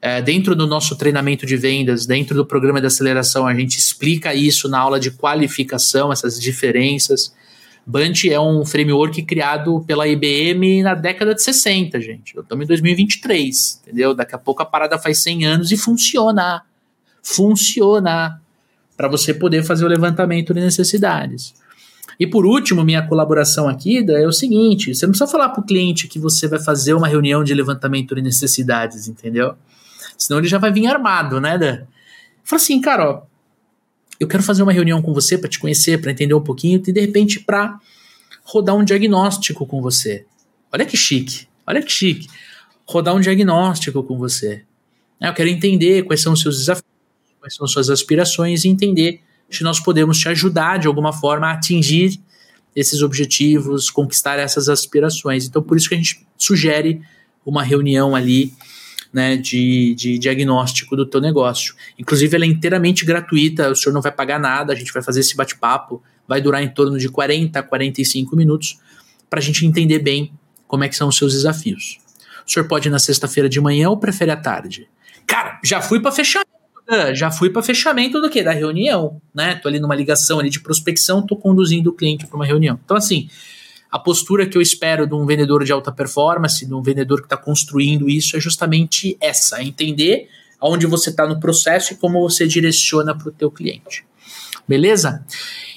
É, 0.00 0.22
dentro 0.22 0.56
do 0.56 0.66
nosso 0.66 0.96
treinamento 0.96 1.44
de 1.44 1.58
vendas, 1.58 2.06
dentro 2.06 2.34
do 2.34 2.46
programa 2.46 2.80
de 2.80 2.86
aceleração, 2.86 3.46
a 3.46 3.54
gente 3.54 3.78
explica 3.78 4.34
isso 4.34 4.66
na 4.66 4.78
aula 4.78 4.98
de 4.98 5.10
qualificação, 5.10 6.10
essas 6.10 6.40
diferenças. 6.40 7.34
Bunch 7.86 8.30
é 8.30 8.40
um 8.40 8.64
framework 8.64 9.22
criado 9.24 9.84
pela 9.86 10.08
IBM 10.08 10.82
na 10.82 10.94
década 10.94 11.34
de 11.34 11.42
60, 11.42 12.00
gente. 12.00 12.34
Estamos 12.34 12.64
em 12.64 12.66
2023, 12.66 13.82
entendeu? 13.82 14.14
Daqui 14.14 14.34
a 14.34 14.38
pouco 14.38 14.62
a 14.62 14.64
parada 14.64 14.98
faz 14.98 15.22
100 15.22 15.44
anos 15.44 15.70
e 15.70 15.76
funciona. 15.76 16.62
Funciona. 17.22 18.40
Para 18.96 19.06
você 19.06 19.34
poder 19.34 19.62
fazer 19.62 19.84
o 19.84 19.88
levantamento 19.88 20.54
de 20.54 20.60
necessidades. 20.60 21.52
E 22.18 22.26
por 22.26 22.46
último, 22.46 22.84
minha 22.84 23.06
colaboração 23.06 23.68
aqui 23.68 24.04
é 24.10 24.26
o 24.26 24.32
seguinte: 24.32 24.94
você 24.94 25.06
não 25.06 25.12
precisa 25.12 25.30
falar 25.30 25.48
para 25.50 25.60
o 25.60 25.66
cliente 25.66 26.08
que 26.08 26.18
você 26.18 26.46
vai 26.46 26.58
fazer 26.58 26.94
uma 26.94 27.08
reunião 27.08 27.42
de 27.42 27.52
levantamento 27.54 28.14
de 28.14 28.22
necessidades, 28.22 29.08
entendeu? 29.08 29.54
Senão 30.16 30.38
ele 30.38 30.48
já 30.48 30.58
vai 30.58 30.72
vir 30.72 30.86
armado, 30.86 31.40
né, 31.40 31.58
Dan? 31.58 31.82
Fala 32.44 32.62
assim, 32.62 32.80
cara, 32.80 33.10
ó, 33.10 33.22
eu 34.20 34.28
quero 34.28 34.42
fazer 34.42 34.62
uma 34.62 34.72
reunião 34.72 35.02
com 35.02 35.12
você 35.12 35.36
para 35.36 35.48
te 35.48 35.58
conhecer, 35.58 36.00
para 36.00 36.10
entender 36.10 36.34
um 36.34 36.40
pouquinho 36.40 36.80
e 36.86 36.92
de 36.92 37.00
repente 37.00 37.40
para 37.40 37.78
rodar 38.44 38.76
um 38.76 38.84
diagnóstico 38.84 39.66
com 39.66 39.80
você. 39.80 40.24
Olha 40.72 40.84
que 40.84 40.96
chique, 40.96 41.46
olha 41.66 41.82
que 41.82 41.90
chique. 41.90 42.28
Rodar 42.86 43.14
um 43.14 43.20
diagnóstico 43.20 44.02
com 44.02 44.18
você. 44.18 44.62
Eu 45.20 45.32
quero 45.32 45.48
entender 45.48 46.02
quais 46.02 46.20
são 46.20 46.34
os 46.34 46.40
seus 46.40 46.58
desafios, 46.58 46.86
quais 47.40 47.54
são 47.54 47.64
as 47.64 47.72
suas 47.72 47.88
aspirações 47.88 48.64
e 48.64 48.68
entender 48.68 49.20
se 49.50 49.62
nós 49.62 49.80
podemos 49.80 50.18
te 50.18 50.28
ajudar 50.28 50.78
de 50.78 50.86
alguma 50.86 51.12
forma 51.12 51.48
a 51.48 51.52
atingir 51.52 52.20
esses 52.74 53.02
objetivos, 53.02 53.90
conquistar 53.90 54.38
essas 54.38 54.68
aspirações. 54.68 55.46
Então, 55.46 55.62
por 55.62 55.76
isso 55.76 55.88
que 55.88 55.94
a 55.94 55.98
gente 55.98 56.26
sugere 56.36 57.00
uma 57.46 57.62
reunião 57.62 58.16
ali 58.16 58.52
né, 59.12 59.36
de, 59.36 59.94
de 59.94 60.18
diagnóstico 60.18 60.96
do 60.96 61.06
teu 61.06 61.20
negócio. 61.20 61.74
Inclusive, 61.96 62.34
ela 62.34 62.44
é 62.44 62.48
inteiramente 62.48 63.04
gratuita, 63.04 63.70
o 63.70 63.76
senhor 63.76 63.94
não 63.94 64.02
vai 64.02 64.10
pagar 64.10 64.40
nada, 64.40 64.72
a 64.72 64.76
gente 64.76 64.92
vai 64.92 65.02
fazer 65.02 65.20
esse 65.20 65.36
bate-papo, 65.36 66.02
vai 66.26 66.40
durar 66.40 66.62
em 66.62 66.68
torno 66.68 66.98
de 66.98 67.08
40 67.08 67.56
a 67.56 67.62
45 67.62 68.34
minutos, 68.34 68.80
para 69.30 69.38
a 69.38 69.42
gente 69.42 69.64
entender 69.64 70.00
bem 70.00 70.32
como 70.66 70.82
é 70.82 70.88
que 70.88 70.96
são 70.96 71.08
os 71.08 71.16
seus 71.16 71.32
desafios. 71.32 71.98
O 72.44 72.50
senhor 72.50 72.66
pode 72.66 72.88
ir 72.88 72.90
na 72.90 72.98
sexta-feira 72.98 73.48
de 73.48 73.60
manhã 73.60 73.88
ou 73.88 73.96
prefere 73.96 74.32
à 74.32 74.36
tarde? 74.36 74.88
Cara, 75.26 75.60
já 75.62 75.80
fui 75.80 76.00
para 76.00 76.10
né? 76.10 76.44
Já 77.14 77.30
fui 77.30 77.50
para 77.50 77.62
fechamento 77.62 78.20
do 78.20 78.28
que? 78.28 78.42
Da 78.42 78.52
reunião, 78.52 79.20
né? 79.34 79.54
Tô 79.56 79.68
ali 79.68 79.80
numa 79.80 79.94
ligação 79.94 80.38
ali 80.38 80.50
de 80.50 80.60
prospecção, 80.60 81.24
tô 81.24 81.36
conduzindo 81.36 81.90
o 81.90 81.92
cliente 81.92 82.26
para 82.26 82.36
uma 82.36 82.44
reunião. 82.44 82.78
Então, 82.84 82.96
assim, 82.96 83.28
a 83.90 83.98
postura 83.98 84.46
que 84.46 84.58
eu 84.58 84.62
espero 84.62 85.06
de 85.06 85.14
um 85.14 85.24
vendedor 85.24 85.64
de 85.64 85.72
alta 85.72 85.92
performance, 85.92 86.66
de 86.66 86.74
um 86.74 86.82
vendedor 86.82 87.20
que 87.20 87.26
está 87.26 87.36
construindo 87.36 88.08
isso, 88.08 88.36
é 88.36 88.40
justamente 88.40 89.16
essa: 89.20 89.60
é 89.60 89.64
entender 89.64 90.28
aonde 90.60 90.86
você 90.86 91.10
está 91.10 91.26
no 91.26 91.38
processo 91.38 91.92
e 91.92 91.96
como 91.96 92.20
você 92.20 92.46
direciona 92.46 93.16
para 93.16 93.28
o 93.28 93.32
teu 93.32 93.50
cliente. 93.50 94.04
Beleza? 94.66 95.24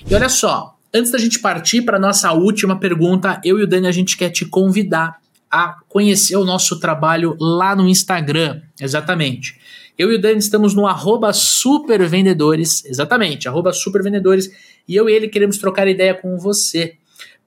E 0.09 0.15
olha 0.15 0.29
só, 0.29 0.77
antes 0.93 1.11
da 1.11 1.17
gente 1.17 1.39
partir 1.39 1.83
para 1.83 1.99
nossa 1.99 2.31
última 2.31 2.79
pergunta, 2.79 3.39
eu 3.43 3.59
e 3.59 3.63
o 3.63 3.67
Dani 3.67 3.87
a 3.87 3.91
gente 3.91 4.17
quer 4.17 4.29
te 4.29 4.45
convidar 4.45 5.17
a 5.49 5.77
conhecer 5.87 6.35
o 6.35 6.43
nosso 6.43 6.79
trabalho 6.79 7.35
lá 7.39 7.75
no 7.75 7.87
Instagram. 7.87 8.61
Exatamente. 8.79 9.59
Eu 9.97 10.11
e 10.11 10.15
o 10.15 10.21
Dani 10.21 10.37
estamos 10.37 10.75
no 10.75 10.85
arroba 10.85 11.33
supervendedores, 11.33 12.85
exatamente, 12.85 13.47
arroba 13.47 13.73
supervendedores, 13.73 14.47
e 14.87 14.95
eu 14.95 15.09
e 15.09 15.13
ele 15.13 15.27
queremos 15.27 15.57
trocar 15.57 15.87
ideia 15.87 16.13
com 16.13 16.37
você. 16.37 16.97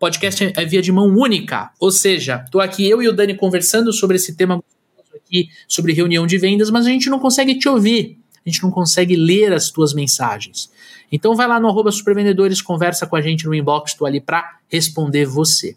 Podcast 0.00 0.52
é 0.56 0.64
via 0.64 0.82
de 0.82 0.90
mão 0.90 1.06
única, 1.06 1.70
ou 1.78 1.92
seja, 1.92 2.44
tô 2.50 2.58
aqui 2.58 2.88
eu 2.88 3.00
e 3.00 3.08
o 3.08 3.12
Dani 3.12 3.34
conversando 3.36 3.92
sobre 3.92 4.16
esse 4.16 4.34
tema 4.34 4.60
aqui, 5.14 5.48
sobre 5.68 5.92
reunião 5.92 6.26
de 6.26 6.38
vendas, 6.38 6.70
mas 6.70 6.86
a 6.86 6.90
gente 6.90 7.08
não 7.08 7.20
consegue 7.20 7.56
te 7.56 7.68
ouvir, 7.68 8.18
a 8.44 8.50
gente 8.50 8.64
não 8.64 8.70
consegue 8.72 9.14
ler 9.14 9.52
as 9.52 9.70
tuas 9.70 9.94
mensagens. 9.94 10.72
Então 11.12 11.36
vai 11.36 11.46
lá 11.46 11.60
no 11.60 11.68
arroba 11.68 11.92
supervendedores, 11.92 12.60
conversa 12.60 13.06
com 13.06 13.14
a 13.14 13.20
gente 13.20 13.46
no 13.46 13.54
inbox, 13.54 13.94
tô 13.94 14.06
ali 14.06 14.20
para 14.20 14.58
responder 14.68 15.24
você. 15.24 15.76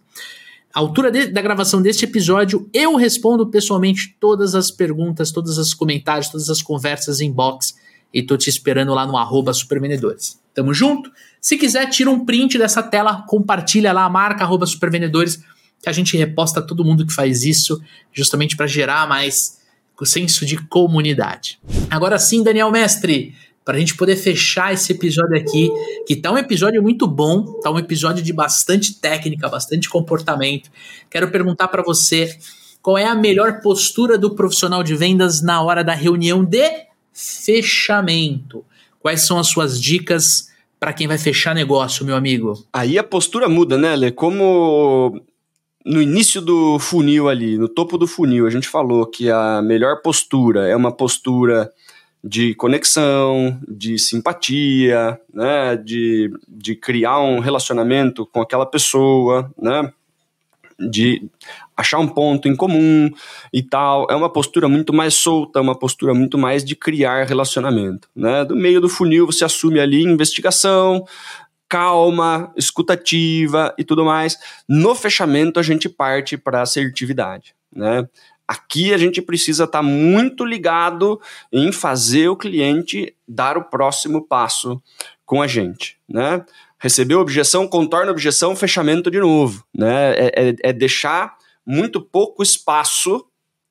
A 0.73 0.79
altura 0.79 1.11
de, 1.11 1.27
da 1.27 1.39
gravação 1.39 1.83
deste 1.83 2.05
episódio, 2.05 2.67
eu 2.73 2.95
respondo 2.95 3.45
pessoalmente 3.45 4.17
todas 4.19 4.55
as 4.55 4.71
perguntas, 4.71 5.31
todos 5.31 5.59
os 5.59 5.71
comentários, 5.71 6.29
todas 6.29 6.49
as 6.49 6.63
conversas 6.63 7.21
inbox 7.21 7.75
e 8.11 8.23
tô 8.23 8.35
te 8.35 8.49
esperando 8.49 8.91
lá 8.91 9.05
no 9.05 9.15
arroba 9.15 9.53
supervendedores. 9.53 10.41
Tamo 10.51 10.73
junto? 10.73 11.11
Se 11.39 11.57
quiser, 11.57 11.87
tira 11.89 12.09
um 12.09 12.25
print 12.25 12.57
dessa 12.57 12.81
tela, 12.81 13.23
compartilha 13.27 13.93
lá, 13.93 14.09
marca 14.09 14.43
arroba 14.43 14.65
supervendedores, 14.65 15.43
que 15.79 15.89
a 15.89 15.91
gente 15.91 16.17
reposta 16.17 16.59
todo 16.59 16.83
mundo 16.83 17.05
que 17.05 17.13
faz 17.13 17.43
isso, 17.43 17.79
justamente 18.11 18.57
para 18.57 18.65
gerar 18.65 19.07
mais 19.07 19.61
senso 20.05 20.45
de 20.45 20.57
comunidade. 20.57 21.59
Agora 21.89 22.19
sim, 22.19 22.43
Daniel 22.43 22.69
Mestre, 22.71 23.33
para 23.65 23.77
a 23.77 23.79
gente 23.79 23.95
poder 23.95 24.15
fechar 24.15 24.73
esse 24.73 24.91
episódio 24.91 25.37
aqui, 25.37 25.69
que 26.05 26.15
tá 26.15 26.31
um 26.31 26.37
episódio 26.37 26.81
muito 26.81 27.07
bom, 27.07 27.43
tá 27.61 27.71
um 27.71 27.79
episódio 27.79 28.23
de 28.23 28.33
bastante 28.33 28.99
técnica, 28.99 29.47
bastante 29.47 29.89
comportamento. 29.89 30.69
Quero 31.09 31.29
perguntar 31.29 31.69
para 31.69 31.81
você 31.81 32.37
qual 32.81 32.97
é 32.97 33.05
a 33.05 33.15
melhor 33.15 33.61
postura 33.61 34.17
do 34.17 34.35
profissional 34.35 34.83
de 34.83 34.95
vendas 34.95 35.41
na 35.41 35.61
hora 35.61 35.83
da 35.83 35.93
reunião 35.93 36.43
de 36.43 36.69
fechamento. 37.13 38.65
Quais 38.99 39.25
são 39.25 39.39
as 39.39 39.47
suas 39.47 39.81
dicas 39.81 40.49
para 40.79 40.91
quem 40.91 41.07
vai 41.07 41.17
fechar 41.17 41.55
negócio, 41.55 42.05
meu 42.05 42.15
amigo? 42.15 42.65
Aí 42.73 42.97
a 42.97 43.03
postura 43.03 43.47
muda, 43.47 43.77
né, 43.77 43.95
Lê? 43.95 44.11
Como 44.11 45.21
no 45.85 46.01
início 46.01 46.41
do 46.41 46.77
funil 46.79 47.29
ali, 47.29 47.57
no 47.57 47.69
topo 47.69 47.97
do 47.97 48.07
funil, 48.07 48.45
a 48.45 48.49
gente 48.49 48.67
falou 48.67 49.05
que 49.05 49.29
a 49.29 49.61
melhor 49.61 50.01
postura 50.01 50.67
é 50.67 50.75
uma 50.75 50.91
postura 50.91 51.71
de 52.23 52.55
conexão, 52.55 53.59
de 53.67 53.99
simpatia, 53.99 55.19
né, 55.33 55.75
de, 55.75 56.31
de 56.47 56.75
criar 56.75 57.19
um 57.19 57.39
relacionamento 57.39 58.25
com 58.25 58.41
aquela 58.41 58.65
pessoa, 58.65 59.51
né, 59.61 59.91
de 60.79 61.29
achar 61.75 61.99
um 61.99 62.07
ponto 62.07 62.47
em 62.47 62.55
comum 62.55 63.09
e 63.51 63.61
tal. 63.61 64.07
É 64.09 64.15
uma 64.15 64.31
postura 64.31 64.69
muito 64.69 64.93
mais 64.93 65.15
solta, 65.15 65.61
uma 65.61 65.77
postura 65.77 66.13
muito 66.13 66.37
mais 66.37 66.63
de 66.63 66.75
criar 66.75 67.25
relacionamento. 67.25 68.07
Né? 68.15 68.45
Do 68.45 68.55
meio 68.55 68.79
do 68.79 68.89
funil 68.89 69.25
você 69.25 69.43
assume 69.43 69.79
ali 69.79 70.03
investigação, 70.03 71.05
calma, 71.67 72.51
escutativa 72.55 73.73
e 73.77 73.83
tudo 73.83 74.05
mais. 74.05 74.37
No 74.67 74.95
fechamento 74.95 75.59
a 75.59 75.63
gente 75.63 75.89
parte 75.89 76.37
para 76.37 76.61
assertividade. 76.61 77.55
Né? 77.75 78.07
Aqui 78.47 78.93
a 78.93 78.97
gente 78.97 79.21
precisa 79.21 79.63
estar 79.63 79.79
tá 79.79 79.83
muito 79.83 80.45
ligado 80.45 81.19
em 81.51 81.71
fazer 81.71 82.27
o 82.27 82.35
cliente 82.35 83.15
dar 83.27 83.57
o 83.57 83.63
próximo 83.63 84.27
passo 84.27 84.81
com 85.25 85.41
a 85.41 85.47
gente, 85.47 85.97
né? 86.07 86.45
Recebeu 86.77 87.19
objeção, 87.19 87.67
contorna 87.67 88.11
objeção, 88.11 88.55
fechamento 88.55 89.09
de 89.09 89.19
novo, 89.19 89.63
né? 89.73 90.13
É, 90.13 90.49
é, 90.49 90.55
é 90.63 90.73
deixar 90.73 91.37
muito 91.65 92.01
pouco 92.01 92.43
espaço, 92.43 93.25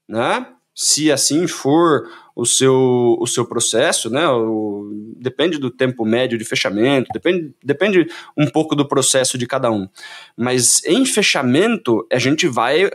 né? 0.09 0.47
Se 0.75 1.13
assim 1.13 1.47
for 1.47 2.09
o 2.35 2.47
seu, 2.47 3.19
o 3.21 3.27
seu 3.27 3.45
processo, 3.45 4.09
né? 4.09 4.27
O, 4.27 4.91
depende 5.19 5.59
do 5.59 5.71
tempo 5.71 6.05
médio 6.07 6.39
de 6.39 6.45
fechamento, 6.45 7.09
depende, 7.13 7.55
depende 7.63 8.07
um 8.35 8.49
pouco 8.49 8.75
do 8.75 8.89
processo 8.89 9.37
de 9.37 9.47
cada 9.47 9.71
um. 9.71 9.87
Mas 10.35 10.83
em 10.85 11.05
fechamento, 11.05 12.07
a 12.11 12.19
gente 12.19 12.49
vai 12.49 12.91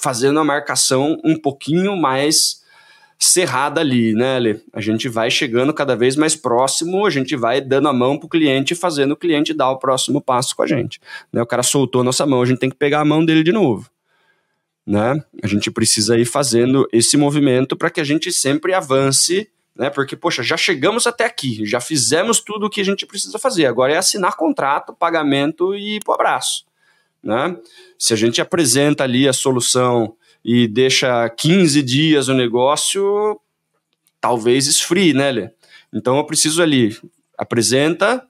fazendo 0.00 0.38
a 0.38 0.44
marcação 0.44 1.18
um 1.24 1.36
pouquinho 1.36 1.96
mais 1.96 2.60
cerrada 3.18 3.80
ali, 3.80 4.14
né, 4.14 4.36
Ale? 4.36 4.62
A 4.72 4.80
gente 4.80 5.08
vai 5.08 5.30
chegando 5.30 5.74
cada 5.74 5.94
vez 5.94 6.16
mais 6.16 6.34
próximo, 6.34 7.04
a 7.04 7.10
gente 7.10 7.36
vai 7.36 7.60
dando 7.60 7.88
a 7.88 7.92
mão 7.92 8.18
pro 8.18 8.28
cliente, 8.28 8.74
fazendo 8.74 9.12
o 9.12 9.16
cliente 9.16 9.52
dar 9.52 9.70
o 9.70 9.78
próximo 9.78 10.20
passo 10.20 10.56
com 10.56 10.62
a 10.62 10.66
gente. 10.66 11.00
Né? 11.32 11.42
O 11.42 11.46
cara 11.46 11.62
soltou 11.62 12.00
a 12.00 12.04
nossa 12.04 12.24
mão, 12.24 12.42
a 12.42 12.46
gente 12.46 12.58
tem 12.58 12.70
que 12.70 12.76
pegar 12.76 13.00
a 13.00 13.04
mão 13.04 13.24
dele 13.24 13.42
de 13.42 13.52
novo 13.52 13.90
né? 14.90 15.22
A 15.40 15.46
gente 15.46 15.70
precisa 15.70 16.18
ir 16.18 16.24
fazendo 16.24 16.88
esse 16.92 17.16
movimento 17.16 17.76
para 17.76 17.90
que 17.90 18.00
a 18.00 18.04
gente 18.04 18.32
sempre 18.32 18.74
avance, 18.74 19.48
né? 19.76 19.88
Porque, 19.88 20.16
poxa, 20.16 20.42
já 20.42 20.56
chegamos 20.56 21.06
até 21.06 21.24
aqui, 21.24 21.64
já 21.64 21.80
fizemos 21.80 22.40
tudo 22.40 22.66
o 22.66 22.70
que 22.70 22.80
a 22.80 22.84
gente 22.84 23.06
precisa 23.06 23.38
fazer. 23.38 23.66
Agora 23.66 23.92
é 23.92 23.96
assinar 23.96 24.36
contrato, 24.36 24.92
pagamento 24.92 25.76
e 25.76 25.96
ir 25.96 26.04
pro 26.04 26.14
abraço, 26.14 26.64
né? 27.22 27.56
Se 27.98 28.12
a 28.12 28.16
gente 28.16 28.40
apresenta 28.40 29.04
ali 29.04 29.28
a 29.28 29.32
solução 29.32 30.14
e 30.44 30.66
deixa 30.66 31.28
15 31.28 31.82
dias 31.82 32.28
o 32.28 32.34
negócio, 32.34 33.38
talvez 34.20 34.66
esfrie, 34.66 35.12
né, 35.12 35.30
Lê? 35.30 35.50
Então 35.92 36.16
eu 36.16 36.24
preciso 36.24 36.62
ali, 36.62 36.96
apresenta, 37.36 38.24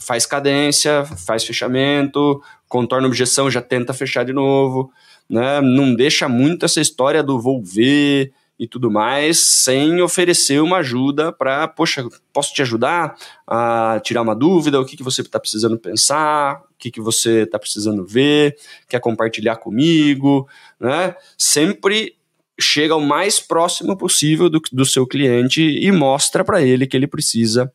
faz 0.00 0.26
cadência, 0.26 1.04
faz 1.04 1.44
fechamento, 1.44 2.42
contorna 2.68 3.06
objeção, 3.06 3.50
já 3.50 3.62
tenta 3.62 3.94
fechar 3.94 4.24
de 4.24 4.32
novo, 4.32 4.92
né? 5.28 5.60
Não 5.60 5.94
deixa 5.94 6.28
muito 6.28 6.64
essa 6.64 6.80
história 6.80 7.22
do 7.22 7.40
vou 7.40 7.62
ver 7.62 8.32
e 8.58 8.66
tudo 8.66 8.90
mais, 8.90 9.38
sem 9.38 10.00
oferecer 10.00 10.60
uma 10.62 10.78
ajuda 10.78 11.30
para, 11.30 11.68
poxa, 11.68 12.06
posso 12.32 12.54
te 12.54 12.62
ajudar 12.62 13.14
a 13.46 14.00
tirar 14.02 14.22
uma 14.22 14.34
dúvida, 14.34 14.80
o 14.80 14.84
que, 14.84 14.96
que 14.96 15.02
você 15.02 15.20
está 15.20 15.38
precisando 15.38 15.78
pensar, 15.78 16.62
o 16.62 16.78
que, 16.78 16.90
que 16.90 17.00
você 17.00 17.42
está 17.42 17.58
precisando 17.58 18.04
ver, 18.06 18.56
quer 18.88 19.00
compartilhar 19.00 19.56
comigo, 19.56 20.48
né? 20.80 21.14
Sempre 21.36 22.16
chega 22.58 22.96
o 22.96 23.00
mais 23.00 23.38
próximo 23.38 23.96
possível 23.96 24.48
do, 24.48 24.60
do 24.72 24.86
seu 24.86 25.06
cliente 25.06 25.60
e 25.60 25.92
mostra 25.92 26.42
para 26.42 26.62
ele 26.62 26.86
que 26.86 26.96
ele 26.96 27.06
precisa 27.06 27.70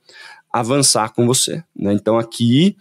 avançar 0.51 1.13
com 1.13 1.25
você. 1.25 1.63
Né? 1.75 1.93
Então 1.93 2.17
aqui 2.17 2.75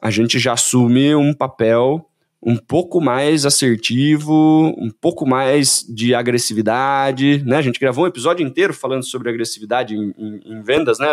a 0.00 0.10
gente 0.10 0.38
já 0.38 0.52
assume 0.52 1.14
um 1.14 1.32
papel 1.32 2.06
um 2.46 2.56
pouco 2.56 3.00
mais 3.00 3.44
assertivo, 3.44 4.72
um 4.78 4.88
pouco 4.88 5.26
mais 5.26 5.84
de 5.88 6.14
agressividade, 6.14 7.42
né? 7.44 7.56
A 7.56 7.62
gente 7.62 7.80
gravou 7.80 8.04
um 8.04 8.06
episódio 8.06 8.46
inteiro 8.46 8.72
falando 8.72 9.02
sobre 9.02 9.28
agressividade 9.28 9.96
em, 9.96 10.14
em, 10.16 10.40
em 10.44 10.62
vendas, 10.62 11.00
né? 11.00 11.12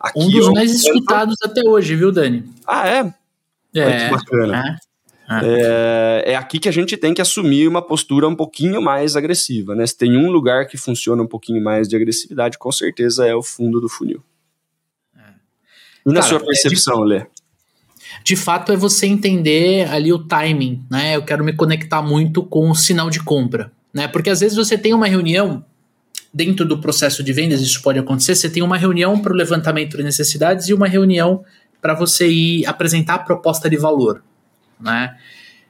Aqui 0.00 0.18
um 0.18 0.28
dos 0.28 0.48
mais 0.48 0.74
escutados 0.74 1.36
até 1.40 1.60
hoje, 1.64 1.94
viu, 1.94 2.10
Dani? 2.10 2.44
Ah, 2.66 2.88
é? 2.88 3.14
É. 3.74 4.04
que 4.06 4.10
bacana. 4.10 4.76
É. 5.30 6.24
É, 6.24 6.32
é 6.32 6.36
aqui 6.36 6.58
que 6.58 6.68
a 6.68 6.72
gente 6.72 6.96
tem 6.96 7.14
que 7.14 7.22
assumir 7.22 7.68
uma 7.68 7.80
postura 7.80 8.26
um 8.26 8.34
pouquinho 8.34 8.82
mais 8.82 9.14
agressiva, 9.14 9.76
né? 9.76 9.86
Se 9.86 9.96
tem 9.96 10.16
um 10.16 10.32
lugar 10.32 10.66
que 10.66 10.76
funciona 10.76 11.22
um 11.22 11.28
pouquinho 11.28 11.62
mais 11.62 11.88
de 11.88 11.94
agressividade, 11.94 12.58
com 12.58 12.72
certeza 12.72 13.24
é 13.24 13.34
o 13.34 13.42
fundo 13.42 13.80
do 13.80 13.88
funil. 13.88 14.20
E 16.04 16.08
na 16.08 16.14
Cara, 16.14 16.26
sua 16.26 16.40
percepção, 16.40 17.04
é 17.04 17.06
Lê? 17.06 17.26
De 18.24 18.36
fato, 18.36 18.72
é 18.72 18.76
você 18.76 19.06
entender 19.06 19.88
ali 19.88 20.12
o 20.12 20.18
timing, 20.18 20.84
né? 20.90 21.16
Eu 21.16 21.22
quero 21.22 21.44
me 21.44 21.52
conectar 21.52 22.02
muito 22.02 22.42
com 22.42 22.70
o 22.70 22.74
sinal 22.74 23.10
de 23.10 23.20
compra, 23.20 23.72
né? 23.92 24.06
Porque 24.06 24.30
às 24.30 24.40
vezes 24.40 24.56
você 24.56 24.76
tem 24.76 24.94
uma 24.94 25.06
reunião 25.06 25.64
dentro 26.32 26.66
do 26.66 26.78
processo 26.78 27.22
de 27.22 27.32
vendas, 27.32 27.60
isso 27.60 27.82
pode 27.82 27.98
acontecer. 27.98 28.34
Você 28.34 28.48
tem 28.48 28.62
uma 28.62 28.76
reunião 28.76 29.18
para 29.20 29.32
o 29.32 29.36
levantamento 29.36 29.96
de 29.96 30.02
necessidades 30.02 30.68
e 30.68 30.74
uma 30.74 30.86
reunião 30.86 31.44
para 31.80 31.94
você 31.94 32.28
ir 32.28 32.66
apresentar 32.66 33.14
a 33.14 33.18
proposta 33.18 33.68
de 33.68 33.76
valor, 33.76 34.22
né? 34.80 35.16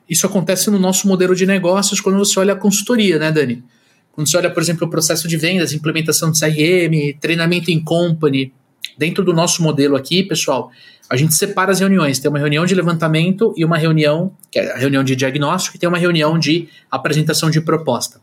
Isso 0.08 0.26
acontece 0.26 0.70
no 0.70 0.78
nosso 0.78 1.08
modelo 1.08 1.34
de 1.34 1.46
negócios 1.46 2.00
quando 2.00 2.18
você 2.18 2.38
olha 2.38 2.52
a 2.52 2.56
consultoria, 2.56 3.18
né, 3.18 3.32
Dani? 3.32 3.64
Quando 4.12 4.28
você 4.28 4.36
olha, 4.36 4.50
por 4.50 4.62
exemplo, 4.62 4.86
o 4.86 4.90
processo 4.90 5.26
de 5.26 5.38
vendas, 5.38 5.72
implementação 5.72 6.30
de 6.30 6.38
CRM, 6.38 7.18
treinamento 7.18 7.70
em 7.70 7.82
company, 7.82 8.52
Dentro 8.96 9.24
do 9.24 9.32
nosso 9.32 9.62
modelo 9.62 9.96
aqui, 9.96 10.22
pessoal, 10.22 10.70
a 11.12 11.16
gente 11.16 11.34
separa 11.34 11.70
as 11.70 11.80
reuniões. 11.80 12.18
Tem 12.18 12.30
uma 12.30 12.38
reunião 12.38 12.64
de 12.64 12.74
levantamento 12.74 13.52
e 13.54 13.66
uma 13.66 13.76
reunião, 13.76 14.34
que 14.50 14.58
é 14.58 14.72
a 14.72 14.78
reunião 14.78 15.04
de 15.04 15.14
diagnóstico, 15.14 15.76
e 15.76 15.78
tem 15.78 15.86
uma 15.86 15.98
reunião 15.98 16.38
de 16.38 16.70
apresentação 16.90 17.50
de 17.50 17.60
proposta. 17.60 18.18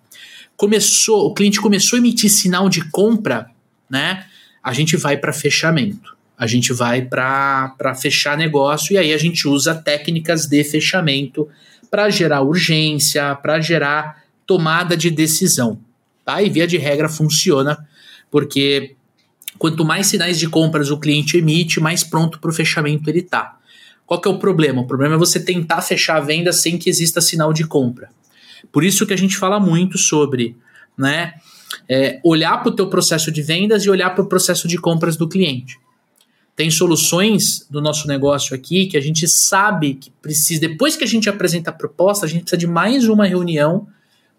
Começou, 0.58 1.28
o 1.28 1.34
cliente 1.36 1.62
começou 1.62 1.98
a 1.98 2.00
emitir 2.00 2.32
sinal 2.32 2.68
de 2.68 2.84
compra, 2.90 3.52
né? 3.88 4.26
A 4.64 4.74
gente 4.74 4.98
vai 4.98 5.18
para 5.18 5.32
fechamento. 5.32 6.18
A 6.36 6.48
gente 6.48 6.74
vai 6.74 7.04
para 7.04 7.94
fechar 7.94 8.36
negócio 8.36 8.94
e 8.94 8.98
aí 8.98 9.14
a 9.14 9.18
gente 9.20 9.48
usa 9.48 9.76
técnicas 9.76 10.48
de 10.48 10.64
fechamento 10.64 11.48
para 11.92 12.10
gerar 12.10 12.42
urgência, 12.42 13.36
para 13.36 13.62
gerar 13.62 14.24
tomada 14.48 14.98
de 14.98 15.12
decisão. 15.12 15.80
Tá? 16.26 16.42
E 16.42 16.50
via 16.50 16.66
de 16.66 16.78
regra 16.80 17.08
funciona, 17.08 17.88
porque 18.32 18.96
Quanto 19.60 19.84
mais 19.84 20.08
sinais 20.08 20.40
de 20.40 20.48
compras 20.48 20.90
o 20.90 20.98
cliente 20.98 21.38
emite, 21.38 21.82
mais 21.82 22.02
pronto 22.02 22.40
para 22.40 22.50
o 22.50 22.54
fechamento 22.54 23.10
ele 23.10 23.20
está. 23.20 23.60
Qual 24.06 24.22
que 24.22 24.28
é 24.28 24.32
o 24.32 24.40
problema? 24.40 24.82
O 24.82 24.88
problema 24.88 25.16
é 25.16 25.18
você 25.18 25.38
tentar 25.38 25.82
fechar 25.82 26.16
a 26.16 26.22
venda 26.22 26.54
sem 26.54 26.78
que 26.78 26.90
exista 26.90 27.20
sinal 27.20 27.52
de 27.52 27.68
compra. 27.68 28.10
Por 28.72 28.86
isso 28.86 29.06
que 29.06 29.14
a 29.14 29.18
gente 29.18 29.36
fala 29.36 29.60
muito 29.60 29.98
sobre 29.98 30.56
né, 30.98 31.34
é, 31.90 32.22
olhar 32.24 32.58
para 32.60 32.70
o 32.72 32.76
teu 32.76 32.88
processo 32.88 33.30
de 33.34 33.42
vendas 33.42 33.84
e 33.84 33.90
olhar 33.90 34.12
para 34.12 34.24
o 34.24 34.28
processo 34.28 34.66
de 34.66 34.78
compras 34.78 35.18
do 35.18 35.28
cliente. 35.28 35.78
Tem 36.56 36.72
soluções 36.72 37.68
do 37.70 37.82
nosso 37.82 38.08
negócio 38.08 38.56
aqui 38.56 38.86
que 38.86 38.96
a 38.96 39.02
gente 39.02 39.28
sabe 39.28 39.96
que 39.96 40.10
precisa, 40.22 40.62
depois 40.62 40.96
que 40.96 41.04
a 41.04 41.08
gente 41.08 41.30
apresenta 41.30 41.70
a 41.70 41.74
proposta, 41.74 42.26
a 42.26 42.30
gente 42.30 42.44
precisa 42.44 42.58
de 42.58 42.68
mais 42.68 43.10
uma 43.10 43.26
reunião 43.26 43.88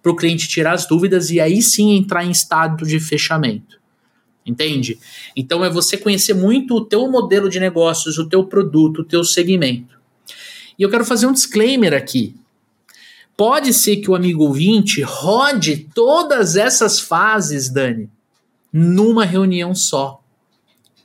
para 0.03 0.13
o 0.13 0.17
cliente 0.17 0.49
tirar 0.49 0.73
as 0.73 0.87
dúvidas 0.87 1.31
e 1.31 1.39
aí 1.39 1.61
sim 1.61 1.95
entrar 1.95 2.25
em 2.25 2.31
estado 2.31 2.87
de 2.87 2.99
fechamento 2.99 3.80
entende? 4.51 4.99
Então 5.35 5.65
é 5.65 5.71
você 5.71 5.97
conhecer 5.97 6.35
muito 6.35 6.75
o 6.75 6.85
teu 6.85 7.11
modelo 7.11 7.49
de 7.49 7.61
negócios, 7.61 8.19
o 8.19 8.29
teu 8.29 8.45
produto, 8.45 9.01
o 9.01 9.05
teu 9.05 9.25
segmento. 9.25 9.99
E 10.79 10.83
eu 10.83 10.91
quero 10.91 11.05
fazer 11.05 11.27
um 11.27 11.33
disclaimer 11.33 11.95
aqui. 11.95 12.35
Pode 13.37 13.73
ser 13.73 13.97
que 13.97 14.11
o 14.11 14.15
amigo 14.15 14.45
ouvinte 14.45 15.01
rode 15.03 15.89
todas 15.95 16.57
essas 16.57 17.01
fases, 17.01 17.71
Dani, 17.71 18.11
numa 18.73 19.25
reunião 19.25 19.75
só. 19.75 20.21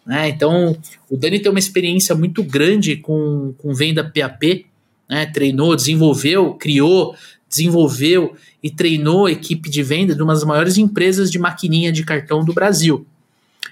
Né? 0.05 0.29
Então, 0.29 0.77
o 1.09 1.17
Dani 1.17 1.39
tem 1.39 1.49
uma 1.49 1.59
experiência 1.59 2.13
muito 2.13 2.43
grande 2.43 2.97
com, 2.97 3.53
com 3.57 3.73
venda 3.73 4.03
PAP, 4.03 4.65
né? 5.09 5.25
treinou, 5.25 5.75
desenvolveu, 5.75 6.53
criou, 6.55 7.15
desenvolveu 7.49 8.35
e 8.61 8.69
treinou 8.69 9.25
a 9.27 9.31
equipe 9.31 9.69
de 9.69 9.81
venda 9.81 10.13
de 10.13 10.21
uma 10.21 10.33
das 10.33 10.43
maiores 10.43 10.77
empresas 10.77 11.31
de 11.31 11.39
maquininha 11.39 11.91
de 11.91 12.03
cartão 12.03 12.43
do 12.43 12.53
Brasil. 12.53 13.05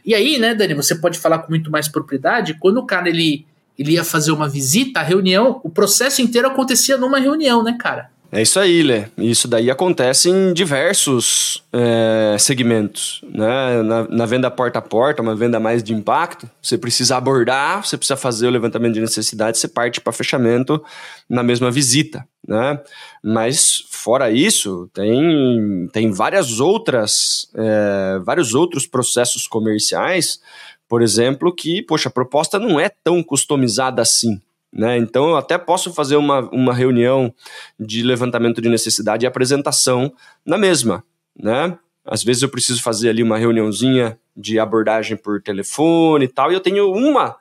E 0.05 0.13
aí, 0.13 0.37
né, 0.37 0.53
Dani, 0.53 0.73
você 0.73 0.95
pode 0.95 1.19
falar 1.19 1.39
com 1.39 1.49
muito 1.49 1.71
mais 1.71 1.87
propriedade, 1.87 2.55
quando 2.59 2.77
o 2.77 2.85
cara 2.85 3.09
ele, 3.09 3.45
ele 3.77 3.93
ia 3.93 4.03
fazer 4.03 4.31
uma 4.31 4.49
visita, 4.49 4.99
a 4.99 5.03
reunião, 5.03 5.61
o 5.63 5.69
processo 5.69 6.21
inteiro 6.21 6.47
acontecia 6.47 6.97
numa 6.97 7.19
reunião, 7.19 7.63
né, 7.63 7.75
cara? 7.79 8.09
É 8.35 8.41
isso 8.41 8.59
aí, 8.59 8.81
Lê. 8.81 9.05
Isso 9.15 9.47
daí 9.47 9.69
acontece 9.69 10.27
em 10.27 10.53
diversos 10.53 11.63
é, 11.71 12.35
segmentos. 12.39 13.21
Né? 13.31 13.83
Na, 13.83 14.07
na, 14.07 14.25
venda 14.25 14.49
porta 14.49 14.79
a 14.79 14.81
porta, 14.81 15.21
uma 15.21 15.35
venda 15.35 15.59
mais 15.59 15.83
de 15.83 15.93
impacto, 15.93 16.49
você 16.59 16.75
precisa 16.75 17.15
abordar, 17.15 17.85
você 17.85 17.95
precisa 17.95 18.17
fazer 18.17 18.47
o 18.47 18.49
levantamento 18.49 18.95
de 18.95 19.01
necessidade, 19.01 19.59
você 19.59 19.67
parte 19.67 20.01
para 20.01 20.11
fechamento 20.11 20.83
na 21.29 21.43
mesma 21.43 21.69
visita. 21.69 22.27
Né? 22.47 22.79
Mas 23.23 23.83
fora 24.03 24.29
isso, 24.29 24.89
tem, 24.93 25.87
tem 25.93 26.11
várias 26.11 26.59
outras, 26.59 27.49
é, 27.55 28.19
vários 28.21 28.53
outros 28.53 28.85
processos 28.85 29.47
comerciais, 29.47 30.41
por 30.89 31.01
exemplo, 31.01 31.55
que, 31.55 31.81
poxa, 31.81 32.09
a 32.09 32.11
proposta 32.11 32.59
não 32.59 32.77
é 32.77 32.89
tão 32.89 33.23
customizada 33.23 34.01
assim. 34.01 34.41
Né? 34.73 34.97
Então, 34.97 35.29
eu 35.29 35.37
até 35.37 35.57
posso 35.57 35.93
fazer 35.93 36.17
uma, 36.17 36.41
uma 36.51 36.73
reunião 36.73 37.33
de 37.79 38.03
levantamento 38.03 38.61
de 38.61 38.67
necessidade 38.67 39.23
e 39.23 39.27
apresentação 39.27 40.11
na 40.45 40.57
mesma. 40.57 41.01
Né? 41.39 41.77
Às 42.03 42.23
vezes 42.23 42.43
eu 42.43 42.49
preciso 42.49 42.83
fazer 42.83 43.09
ali 43.09 43.23
uma 43.23 43.37
reuniãozinha 43.37 44.19
de 44.35 44.59
abordagem 44.59 45.15
por 45.15 45.41
telefone 45.41 46.25
e 46.25 46.27
tal, 46.27 46.51
e 46.51 46.55
eu 46.55 46.59
tenho 46.59 46.91
uma 46.91 47.37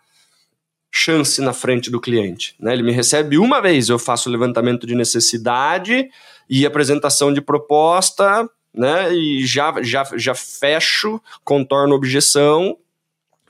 chance 0.94 1.40
na 1.40 1.52
frente 1.52 1.90
do 1.90 2.00
cliente. 2.00 2.54
Né? 2.60 2.72
Ele 2.74 2.82
me 2.84 2.92
recebe 2.92 3.36
uma 3.36 3.60
vez, 3.60 3.88
eu 3.88 3.98
faço 3.98 4.28
o 4.28 4.32
levantamento 4.32 4.86
de 4.86 4.94
necessidade 4.94 6.08
e 6.48 6.66
apresentação 6.66 7.32
de 7.32 7.40
proposta, 7.40 8.48
né? 8.74 9.14
E 9.14 9.46
já, 9.46 9.82
já, 9.82 10.04
já 10.16 10.34
fecho, 10.34 11.20
contorno 11.44 11.94
objeção 11.94 12.76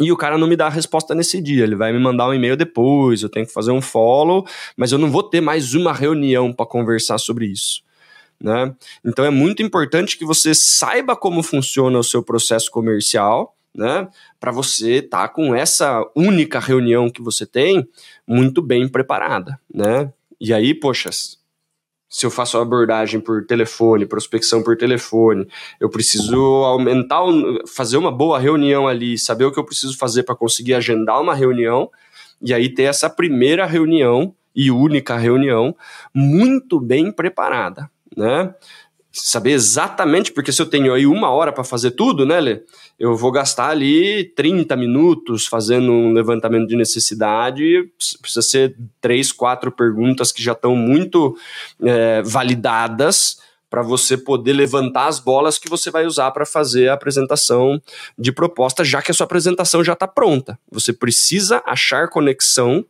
e 0.00 0.10
o 0.10 0.16
cara 0.16 0.36
não 0.36 0.48
me 0.48 0.56
dá 0.56 0.66
a 0.66 0.70
resposta 0.70 1.14
nesse 1.14 1.40
dia. 1.40 1.64
Ele 1.64 1.76
vai 1.76 1.92
me 1.92 1.98
mandar 1.98 2.28
um 2.28 2.34
e-mail 2.34 2.56
depois, 2.56 3.22
eu 3.22 3.28
tenho 3.28 3.46
que 3.46 3.52
fazer 3.52 3.70
um 3.70 3.80
follow, 3.80 4.46
mas 4.76 4.92
eu 4.92 4.98
não 4.98 5.10
vou 5.10 5.22
ter 5.22 5.40
mais 5.40 5.74
uma 5.74 5.92
reunião 5.92 6.52
para 6.52 6.66
conversar 6.66 7.18
sobre 7.18 7.46
isso. 7.46 7.82
Né? 8.40 8.74
Então 9.04 9.24
é 9.24 9.30
muito 9.30 9.62
importante 9.62 10.18
que 10.18 10.24
você 10.24 10.54
saiba 10.54 11.14
como 11.14 11.42
funciona 11.42 11.98
o 11.98 12.02
seu 12.02 12.22
processo 12.22 12.70
comercial, 12.70 13.54
né? 13.74 14.08
Para 14.40 14.50
você 14.50 14.96
estar 14.96 15.28
tá 15.28 15.28
com 15.28 15.54
essa 15.54 16.04
única 16.14 16.58
reunião 16.58 17.08
que 17.08 17.22
você 17.22 17.46
tem 17.46 17.88
muito 18.26 18.60
bem 18.60 18.88
preparada, 18.88 19.58
né? 19.72 20.12
E 20.40 20.52
aí, 20.52 20.74
poxa, 20.74 21.08
se 22.12 22.26
eu 22.26 22.30
faço 22.30 22.58
abordagem 22.58 23.18
por 23.18 23.46
telefone, 23.46 24.04
prospecção 24.04 24.62
por 24.62 24.76
telefone, 24.76 25.48
eu 25.80 25.88
preciso 25.88 26.36
aumentar, 26.62 27.22
fazer 27.66 27.96
uma 27.96 28.12
boa 28.12 28.38
reunião 28.38 28.86
ali, 28.86 29.18
saber 29.18 29.46
o 29.46 29.50
que 29.50 29.58
eu 29.58 29.64
preciso 29.64 29.96
fazer 29.96 30.22
para 30.22 30.36
conseguir 30.36 30.74
agendar 30.74 31.18
uma 31.22 31.34
reunião, 31.34 31.90
e 32.42 32.52
aí 32.52 32.68
ter 32.68 32.82
essa 32.82 33.08
primeira 33.08 33.64
reunião 33.64 34.34
e 34.54 34.70
única 34.70 35.16
reunião 35.16 35.74
muito 36.14 36.78
bem 36.78 37.10
preparada, 37.10 37.90
né? 38.14 38.54
Saber 39.12 39.52
exatamente, 39.52 40.32
porque 40.32 40.50
se 40.50 40.62
eu 40.62 40.66
tenho 40.66 40.92
aí 40.94 41.06
uma 41.06 41.30
hora 41.30 41.52
para 41.52 41.64
fazer 41.64 41.92
tudo, 41.92 42.24
né, 42.24 42.40
Lê? 42.40 42.62
Eu 42.98 43.16
vou 43.16 43.30
gastar 43.30 43.68
ali 43.68 44.24
30 44.36 44.74
minutos 44.76 45.46
fazendo 45.46 45.92
um 45.92 46.12
levantamento 46.12 46.68
de 46.68 46.76
necessidade, 46.76 47.90
precisa 48.20 48.42
ser 48.42 48.76
três, 49.00 49.30
quatro 49.30 49.70
perguntas 49.70 50.32
que 50.32 50.42
já 50.42 50.52
estão 50.52 50.74
muito 50.74 51.36
é, 51.82 52.22
validadas 52.22 53.38
para 53.68 53.82
você 53.82 54.18
poder 54.18 54.52
levantar 54.52 55.06
as 55.06 55.18
bolas 55.18 55.58
que 55.58 55.68
você 55.68 55.90
vai 55.90 56.04
usar 56.04 56.30
para 56.30 56.44
fazer 56.44 56.88
a 56.88 56.94
apresentação 56.94 57.80
de 58.18 58.30
proposta, 58.30 58.84
já 58.84 59.00
que 59.00 59.10
a 59.10 59.14
sua 59.14 59.24
apresentação 59.24 59.82
já 59.82 59.94
está 59.94 60.06
pronta. 60.06 60.58
Você 60.70 60.92
precisa 60.92 61.62
achar 61.64 62.08
conexão 62.08 62.84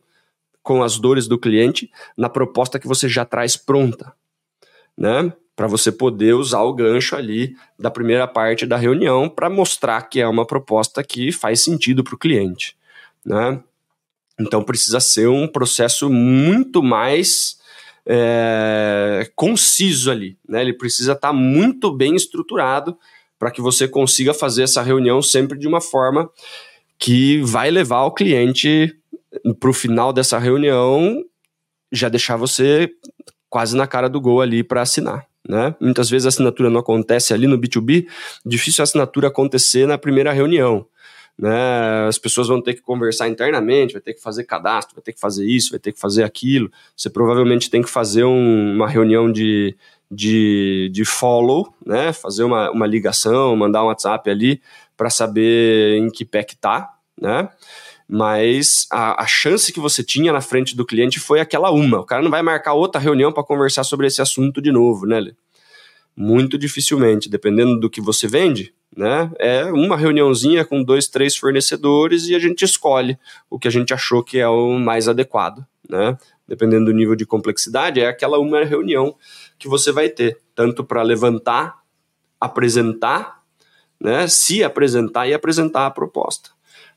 com 0.61 0.83
as 0.83 0.97
dores 0.97 1.27
do 1.27 1.37
cliente 1.37 1.89
na 2.17 2.29
proposta 2.29 2.79
que 2.79 2.87
você 2.87 3.07
já 3.07 3.23
traz 3.23 3.55
pronta, 3.55 4.13
né? 4.97 5.31
Para 5.55 5.67
você 5.67 5.91
poder 5.91 6.33
usar 6.33 6.61
o 6.61 6.73
gancho 6.73 7.15
ali 7.15 7.55
da 7.77 7.91
primeira 7.91 8.27
parte 8.27 8.65
da 8.65 8.77
reunião 8.77 9.29
para 9.29 9.49
mostrar 9.49 10.01
que 10.03 10.19
é 10.19 10.27
uma 10.27 10.45
proposta 10.45 11.03
que 11.03 11.31
faz 11.31 11.63
sentido 11.63 12.03
para 12.03 12.15
o 12.15 12.17
cliente, 12.17 12.75
né? 13.25 13.61
Então 14.39 14.63
precisa 14.63 14.99
ser 14.99 15.27
um 15.27 15.47
processo 15.47 16.09
muito 16.09 16.81
mais 16.81 17.59
é, 18.05 19.29
conciso 19.35 20.09
ali, 20.09 20.37
né? 20.47 20.61
Ele 20.61 20.73
precisa 20.73 21.13
estar 21.13 21.29
tá 21.29 21.33
muito 21.33 21.91
bem 21.91 22.15
estruturado 22.15 22.97
para 23.37 23.51
que 23.51 23.61
você 23.61 23.87
consiga 23.87 24.33
fazer 24.33 24.63
essa 24.63 24.81
reunião 24.81 25.21
sempre 25.21 25.57
de 25.57 25.67
uma 25.67 25.81
forma 25.81 26.29
que 26.97 27.41
vai 27.41 27.69
levar 27.69 28.05
o 28.05 28.13
cliente 28.13 28.95
para 29.59 29.69
o 29.69 29.73
final 29.73 30.13
dessa 30.13 30.39
reunião 30.39 31.23
já 31.91 32.09
deixar 32.09 32.37
você 32.37 32.89
quase 33.49 33.75
na 33.75 33.85
cara 33.85 34.09
do 34.09 34.19
gol 34.19 34.41
ali 34.41 34.63
para 34.63 34.81
assinar. 34.81 35.27
Né? 35.47 35.75
Muitas 35.79 36.09
vezes 36.09 36.25
a 36.25 36.29
assinatura 36.29 36.69
não 36.69 36.79
acontece 36.79 37.33
ali 37.33 37.47
no 37.47 37.59
B2B, 37.59 38.07
difícil 38.45 38.81
a 38.81 38.83
assinatura 38.83 39.27
acontecer 39.27 39.85
na 39.87 39.97
primeira 39.97 40.31
reunião. 40.31 40.85
Né? 41.37 42.07
As 42.07 42.17
pessoas 42.17 42.47
vão 42.47 42.61
ter 42.61 42.75
que 42.75 42.81
conversar 42.81 43.27
internamente, 43.27 43.93
vai 43.93 44.01
ter 44.01 44.13
que 44.13 44.21
fazer 44.21 44.43
cadastro, 44.43 44.95
vai 44.95 45.03
ter 45.03 45.13
que 45.13 45.19
fazer 45.19 45.45
isso, 45.45 45.71
vai 45.71 45.79
ter 45.79 45.91
que 45.91 45.99
fazer 45.99 46.23
aquilo. 46.23 46.71
Você 46.95 47.09
provavelmente 47.09 47.69
tem 47.69 47.81
que 47.81 47.89
fazer 47.89 48.23
um, 48.23 48.75
uma 48.75 48.87
reunião 48.87 49.31
de, 49.31 49.75
de, 50.09 50.89
de 50.93 51.03
follow, 51.03 51.73
né? 51.85 52.13
fazer 52.13 52.43
uma, 52.43 52.71
uma 52.71 52.87
ligação, 52.87 53.55
mandar 53.55 53.83
um 53.83 53.87
WhatsApp 53.87 54.29
ali 54.29 54.61
para 54.95 55.09
saber 55.09 55.97
em 55.97 56.09
que 56.09 56.23
pé 56.23 56.43
que 56.43 56.55
tá, 56.55 56.93
né? 57.19 57.49
Mas 58.07 58.87
a, 58.91 59.23
a, 59.23 59.27
chance 59.27 59.71
que 59.71 59.79
você 59.79 60.03
tinha 60.03 60.31
na 60.31 60.41
frente 60.41 60.75
do 60.75 60.85
cliente 60.85 61.19
foi 61.19 61.39
aquela 61.39 61.71
uma. 61.71 61.99
O 62.01 62.05
cara 62.05 62.21
não 62.21 62.29
vai 62.29 62.41
marcar 62.41 62.73
outra 62.73 62.99
reunião 62.99 63.31
para 63.31 63.43
conversar 63.43 63.83
sobre 63.83 64.07
esse 64.07 64.21
assunto 64.21 64.61
de 64.61 64.71
novo, 64.71 65.05
né, 65.05 65.19
Lê? 65.19 65.33
Muito 66.15 66.57
dificilmente, 66.57 67.29
dependendo 67.29 67.79
do 67.79 67.89
que 67.89 67.99
você 67.99 68.27
vende, 68.27 68.73
né? 68.95 69.31
É 69.39 69.65
uma 69.65 69.97
reuniãozinha 69.97 70.63
com 70.63 70.83
dois, 70.83 71.07
três 71.07 71.35
fornecedores 71.35 72.27
e 72.27 72.35
a 72.35 72.39
gente 72.39 72.63
escolhe 72.63 73.17
o 73.49 73.57
que 73.57 73.67
a 73.67 73.71
gente 73.71 73.93
achou 73.93 74.23
que 74.23 74.37
é 74.37 74.47
o 74.47 74.77
mais 74.77 75.07
adequado, 75.07 75.65
né? 75.89 76.17
Dependendo 76.47 76.85
do 76.85 76.93
nível 76.93 77.15
de 77.15 77.25
complexidade, 77.25 77.99
é 77.99 78.07
aquela 78.07 78.37
uma 78.37 78.63
reunião 78.63 79.15
que 79.57 79.67
você 79.67 79.91
vai 79.91 80.09
ter, 80.09 80.39
tanto 80.53 80.83
para 80.83 81.01
levantar, 81.01 81.79
apresentar, 82.39 83.41
né? 83.99 84.27
Se 84.27 84.63
apresentar 84.63 85.27
e 85.27 85.33
apresentar 85.33 85.87
a 85.87 85.91
proposta. 85.91 86.52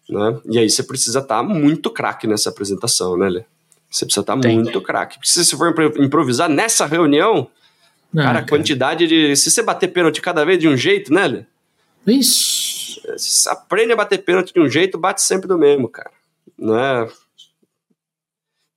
Né? 0.08 0.40
E 0.46 0.58
aí 0.58 0.70
você 0.70 0.82
precisa 0.82 1.18
estar 1.18 1.36
tá 1.36 1.42
muito 1.42 1.90
craque 1.90 2.26
nessa 2.26 2.50
apresentação, 2.50 3.16
né, 3.16 3.28
Lê? 3.28 3.44
Você 3.90 4.04
precisa 4.04 4.20
estar 4.20 4.38
tá 4.38 4.48
muito 4.48 4.80
craque. 4.80 5.18
Se 5.22 5.44
você 5.44 5.56
for 5.56 5.74
improvisar 5.98 6.48
nessa 6.48 6.86
reunião, 6.86 7.48
Não, 8.12 8.22
cara, 8.22 8.40
a 8.40 8.46
quantidade 8.46 9.06
de. 9.06 9.34
Se 9.36 9.50
você 9.50 9.62
bater 9.62 9.88
pênalti 9.88 10.20
cada 10.20 10.44
vez 10.44 10.58
de 10.58 10.68
um 10.68 10.76
jeito, 10.76 11.12
né, 11.12 11.26
Lê? 11.26 11.44
Isso. 12.06 13.00
Se 13.16 13.42
você 13.42 13.48
aprende 13.48 13.92
a 13.92 13.96
bater 13.96 14.18
pênalti 14.18 14.52
de 14.52 14.60
um 14.60 14.68
jeito, 14.68 14.98
bate 14.98 15.22
sempre 15.22 15.48
do 15.48 15.58
mesmo, 15.58 15.88
cara. 15.88 16.10
Né? 16.58 17.08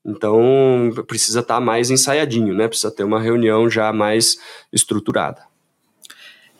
Então 0.05 0.91
precisa 1.07 1.41
estar 1.41 1.55
tá 1.55 1.61
mais 1.61 1.89
ensaiadinho, 1.91 2.53
né? 2.53 2.67
Precisa 2.67 2.91
ter 2.91 3.03
uma 3.03 3.19
reunião 3.19 3.69
já 3.69 3.93
mais 3.93 4.37
estruturada. 4.73 5.49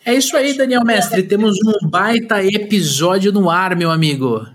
É 0.04 0.14
isso 0.14 0.36
aí, 0.36 0.56
Daniel 0.56 0.84
Mestre. 0.84 1.22
Temos 1.22 1.56
um 1.64 1.88
baita 1.88 2.42
episódio 2.42 3.32
no 3.32 3.50
ar, 3.50 3.76
meu 3.76 3.90
amigo. 3.90 4.46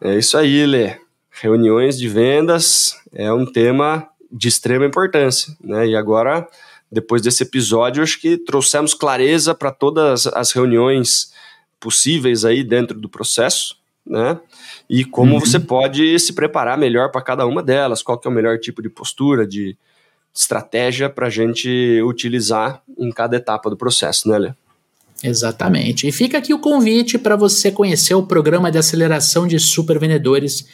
É 0.00 0.16
isso 0.16 0.36
aí, 0.36 0.66
Lê. 0.66 0.96
Reuniões 1.30 1.98
de 1.98 2.08
vendas 2.08 2.94
é 3.12 3.32
um 3.32 3.44
tema 3.44 4.08
de 4.30 4.48
extrema 4.48 4.86
importância, 4.86 5.54
né? 5.60 5.86
E 5.86 5.96
agora, 5.96 6.46
depois 6.90 7.22
desse 7.22 7.42
episódio, 7.42 8.02
acho 8.02 8.20
que 8.20 8.36
trouxemos 8.36 8.94
clareza 8.94 9.54
para 9.54 9.70
todas 9.70 10.26
as 10.26 10.52
reuniões 10.52 11.32
possíveis 11.80 12.44
aí 12.44 12.64
dentro 12.64 12.98
do 12.98 13.08
processo, 13.08 13.76
né? 14.06 14.38
E 14.88 15.04
como 15.04 15.34
uhum. 15.34 15.40
você 15.40 15.58
pode 15.58 16.18
se 16.18 16.32
preparar 16.32 16.78
melhor 16.78 17.10
para 17.10 17.22
cada 17.22 17.46
uma 17.46 17.62
delas, 17.62 18.02
qual 18.02 18.18
que 18.18 18.26
é 18.26 18.30
o 18.30 18.34
melhor 18.34 18.58
tipo 18.58 18.82
de 18.82 18.88
postura, 18.88 19.46
de 19.46 19.76
estratégia 20.34 21.08
para 21.08 21.26
a 21.26 21.30
gente 21.30 22.00
utilizar 22.02 22.82
em 22.98 23.10
cada 23.10 23.36
etapa 23.36 23.70
do 23.70 23.76
processo, 23.76 24.28
né, 24.28 24.38
Lê? 24.38 24.52
Exatamente. 25.22 26.06
E 26.06 26.12
fica 26.12 26.38
aqui 26.38 26.52
o 26.52 26.58
convite 26.58 27.18
para 27.18 27.36
você 27.36 27.70
conhecer 27.70 28.14
o 28.14 28.26
programa 28.26 28.70
de 28.70 28.78
aceleração 28.78 29.46
de 29.46 29.58
supervendedores. 29.58 30.66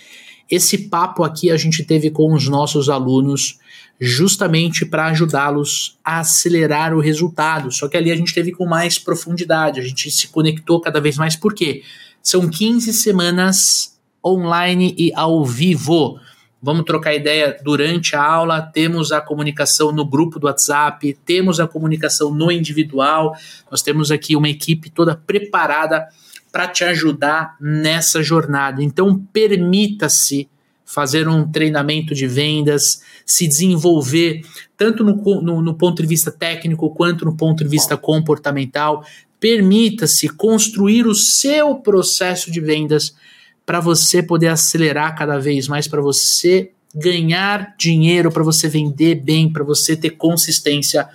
Esse 0.51 0.77
papo 0.89 1.23
aqui 1.23 1.51
a 1.51 1.57
gente 1.57 1.85
teve 1.85 2.11
com 2.11 2.33
os 2.35 2.49
nossos 2.49 2.89
alunos 2.89 3.59
justamente 4.01 4.85
para 4.85 5.07
ajudá-los 5.07 5.97
a 6.05 6.21
acelerar 6.21 6.93
o 6.93 7.01
resultado. 7.01 7.71
Só 7.71 7.89
que 7.89 7.97
ali 7.97 8.11
a 8.11 8.17
gente 8.17 8.35
teve 8.35 8.51
com 8.51 8.67
mais 8.67 8.99
profundidade, 8.99 9.81
a 9.81 9.85
gente 9.85 10.11
se 10.11 10.29
conectou 10.29 10.81
cada 10.81 11.01
vez 11.01 11.17
mais. 11.17 11.37
Por 11.37 11.55
quê? 11.55 11.83
São 12.21 12.49
15 12.49 12.93
semanas 12.93 13.97
online 14.25 14.95
e 14.99 15.13
ao 15.15 15.45
vivo 15.45 16.19
vamos 16.63 16.85
trocar 16.85 17.13
ideia 17.13 17.59
durante 17.65 18.15
a 18.15 18.23
aula, 18.23 18.63
temos 18.63 19.11
a 19.11 19.21
comunicação 19.21 19.91
no 19.91 20.05
grupo 20.05 20.39
do 20.39 20.47
WhatsApp, 20.47 21.19
temos 21.27 21.59
a 21.59 21.67
comunicação 21.67 22.33
no 22.33 22.53
individual. 22.53 23.37
Nós 23.69 23.83
temos 23.83 24.13
aqui 24.13 24.37
uma 24.37 24.49
equipe 24.49 24.89
toda 24.89 25.17
preparada 25.17 26.07
para 26.53 26.69
te 26.69 26.85
ajudar 26.85 27.57
nessa 27.61 28.23
jornada. 28.23 28.83
Então, 28.83 29.19
permita-se 29.33 30.49
fazer 30.85 31.27
um 31.27 31.51
treinamento 31.51 32.15
de 32.15 32.27
vendas, 32.27 33.03
se 33.25 33.49
desenvolver 33.49 34.43
tanto 34.77 35.03
no, 35.03 35.17
no, 35.41 35.63
no 35.63 35.75
ponto 35.75 36.03
de 36.03 36.09
vista 36.09 36.31
técnico 36.31 36.91
quanto 36.91 37.25
no 37.25 37.35
ponto 37.35 37.65
de 37.65 37.71
vista 37.71 37.97
comportamental. 37.97 39.05
Permita-se 39.41 40.29
construir 40.29 41.07
o 41.07 41.15
seu 41.15 41.77
processo 41.77 42.53
de 42.53 42.61
vendas 42.61 43.17
para 43.65 43.81
você 43.81 44.23
poder 44.23 44.49
acelerar 44.49 45.17
cada 45.17 45.39
vez 45.39 45.69
mais, 45.69 45.87
para 45.87 46.01
você 46.01 46.71
ganhar 46.95 47.75
dinheiro, 47.79 48.31
para 48.31 48.43
você 48.43 48.69
vender 48.69 49.17
bem, 49.17 49.51
para 49.51 49.65
você 49.65 49.97
ter 49.97 50.11
consistência 50.11 51.09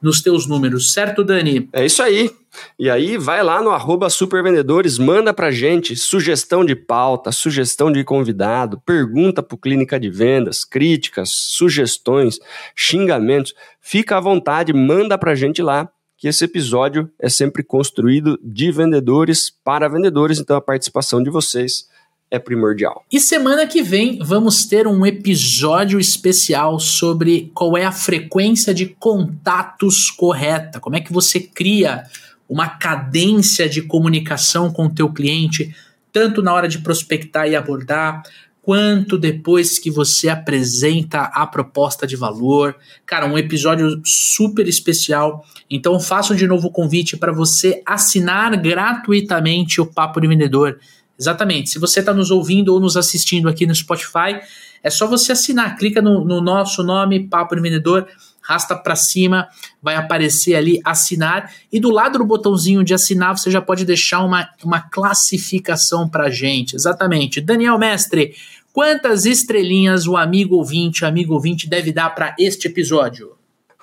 nos 0.00 0.20
teus 0.20 0.46
números, 0.48 0.92
certo, 0.92 1.22
Dani? 1.22 1.68
É 1.72 1.86
isso 1.86 2.02
aí. 2.02 2.30
E 2.78 2.90
aí, 2.90 3.16
vai 3.16 3.42
lá 3.42 3.62
no 3.62 3.70
arroba 3.70 4.10
supervendedores, 4.10 4.98
manda 4.98 5.32
pra 5.32 5.50
gente 5.50 5.96
sugestão 5.96 6.64
de 6.64 6.74
pauta, 6.74 7.32
sugestão 7.32 7.90
de 7.90 8.04
convidado, 8.04 8.82
pergunta 8.84 9.42
pro 9.42 9.56
Clínica 9.56 9.98
de 9.98 10.10
Vendas, 10.10 10.64
críticas, 10.64 11.30
sugestões, 11.30 12.38
xingamentos. 12.76 13.54
Fica 13.80 14.18
à 14.18 14.20
vontade, 14.20 14.72
manda 14.72 15.16
pra 15.16 15.34
gente 15.34 15.62
lá, 15.62 15.88
que 16.18 16.28
esse 16.28 16.44
episódio 16.44 17.10
é 17.18 17.28
sempre 17.28 17.62
construído 17.62 18.38
de 18.42 18.70
vendedores 18.70 19.50
para 19.64 19.88
vendedores, 19.88 20.38
então 20.38 20.56
a 20.56 20.60
participação 20.60 21.22
de 21.22 21.30
vocês 21.30 21.88
é 22.32 22.38
primordial. 22.38 23.04
E 23.12 23.20
semana 23.20 23.66
que 23.66 23.82
vem 23.82 24.18
vamos 24.18 24.64
ter 24.64 24.86
um 24.86 25.04
episódio 25.04 26.00
especial 26.00 26.80
sobre 26.80 27.52
qual 27.52 27.76
é 27.76 27.84
a 27.84 27.92
frequência 27.92 28.72
de 28.72 28.86
contatos 28.86 30.10
correta, 30.10 30.80
como 30.80 30.96
é 30.96 31.00
que 31.00 31.12
você 31.12 31.38
cria 31.38 32.04
uma 32.48 32.68
cadência 32.68 33.68
de 33.68 33.82
comunicação 33.82 34.72
com 34.72 34.86
o 34.86 34.90
teu 34.90 35.12
cliente, 35.12 35.76
tanto 36.10 36.40
na 36.40 36.54
hora 36.54 36.68
de 36.68 36.78
prospectar 36.78 37.46
e 37.48 37.54
abordar, 37.54 38.22
quanto 38.62 39.18
depois 39.18 39.78
que 39.78 39.90
você 39.90 40.30
apresenta 40.30 41.24
a 41.34 41.46
proposta 41.46 42.06
de 42.06 42.16
valor. 42.16 42.74
Cara, 43.04 43.26
um 43.26 43.36
episódio 43.36 44.00
super 44.06 44.66
especial. 44.66 45.44
Então 45.68 46.00
faço 46.00 46.34
de 46.34 46.46
novo 46.46 46.68
o 46.68 46.72
convite 46.72 47.14
para 47.14 47.32
você 47.32 47.82
assinar 47.84 48.56
gratuitamente 48.56 49.82
o 49.82 49.86
Papo 49.86 50.18
de 50.18 50.28
Vendedor 50.28 50.78
Exatamente. 51.22 51.70
Se 51.70 51.78
você 51.78 52.00
está 52.00 52.12
nos 52.12 52.32
ouvindo 52.32 52.74
ou 52.74 52.80
nos 52.80 52.96
assistindo 52.96 53.48
aqui 53.48 53.64
no 53.64 53.74
Spotify, 53.74 54.40
é 54.82 54.90
só 54.90 55.06
você 55.06 55.30
assinar. 55.30 55.76
Clica 55.76 56.02
no, 56.02 56.24
no 56.24 56.40
nosso 56.40 56.82
nome, 56.82 57.28
Papo 57.28 57.54
de 57.54 57.62
Vendedor, 57.62 58.08
rasta 58.40 58.74
para 58.74 58.96
cima, 58.96 59.48
vai 59.80 59.94
aparecer 59.94 60.56
ali 60.56 60.80
assinar. 60.84 61.52
E 61.72 61.78
do 61.78 61.90
lado 61.90 62.18
do 62.18 62.24
botãozinho 62.24 62.82
de 62.82 62.92
assinar, 62.92 63.38
você 63.38 63.52
já 63.52 63.60
pode 63.60 63.84
deixar 63.84 64.24
uma, 64.24 64.48
uma 64.64 64.80
classificação 64.80 66.08
para 66.08 66.28
gente. 66.28 66.74
Exatamente. 66.74 67.40
Daniel 67.40 67.78
Mestre, 67.78 68.34
quantas 68.72 69.24
estrelinhas 69.24 70.08
o 70.08 70.16
amigo 70.16 70.56
ouvinte, 70.56 71.04
amigo 71.04 71.34
ouvinte 71.34 71.68
deve 71.68 71.92
dar 71.92 72.10
para 72.10 72.34
este 72.36 72.66
episódio? 72.66 73.36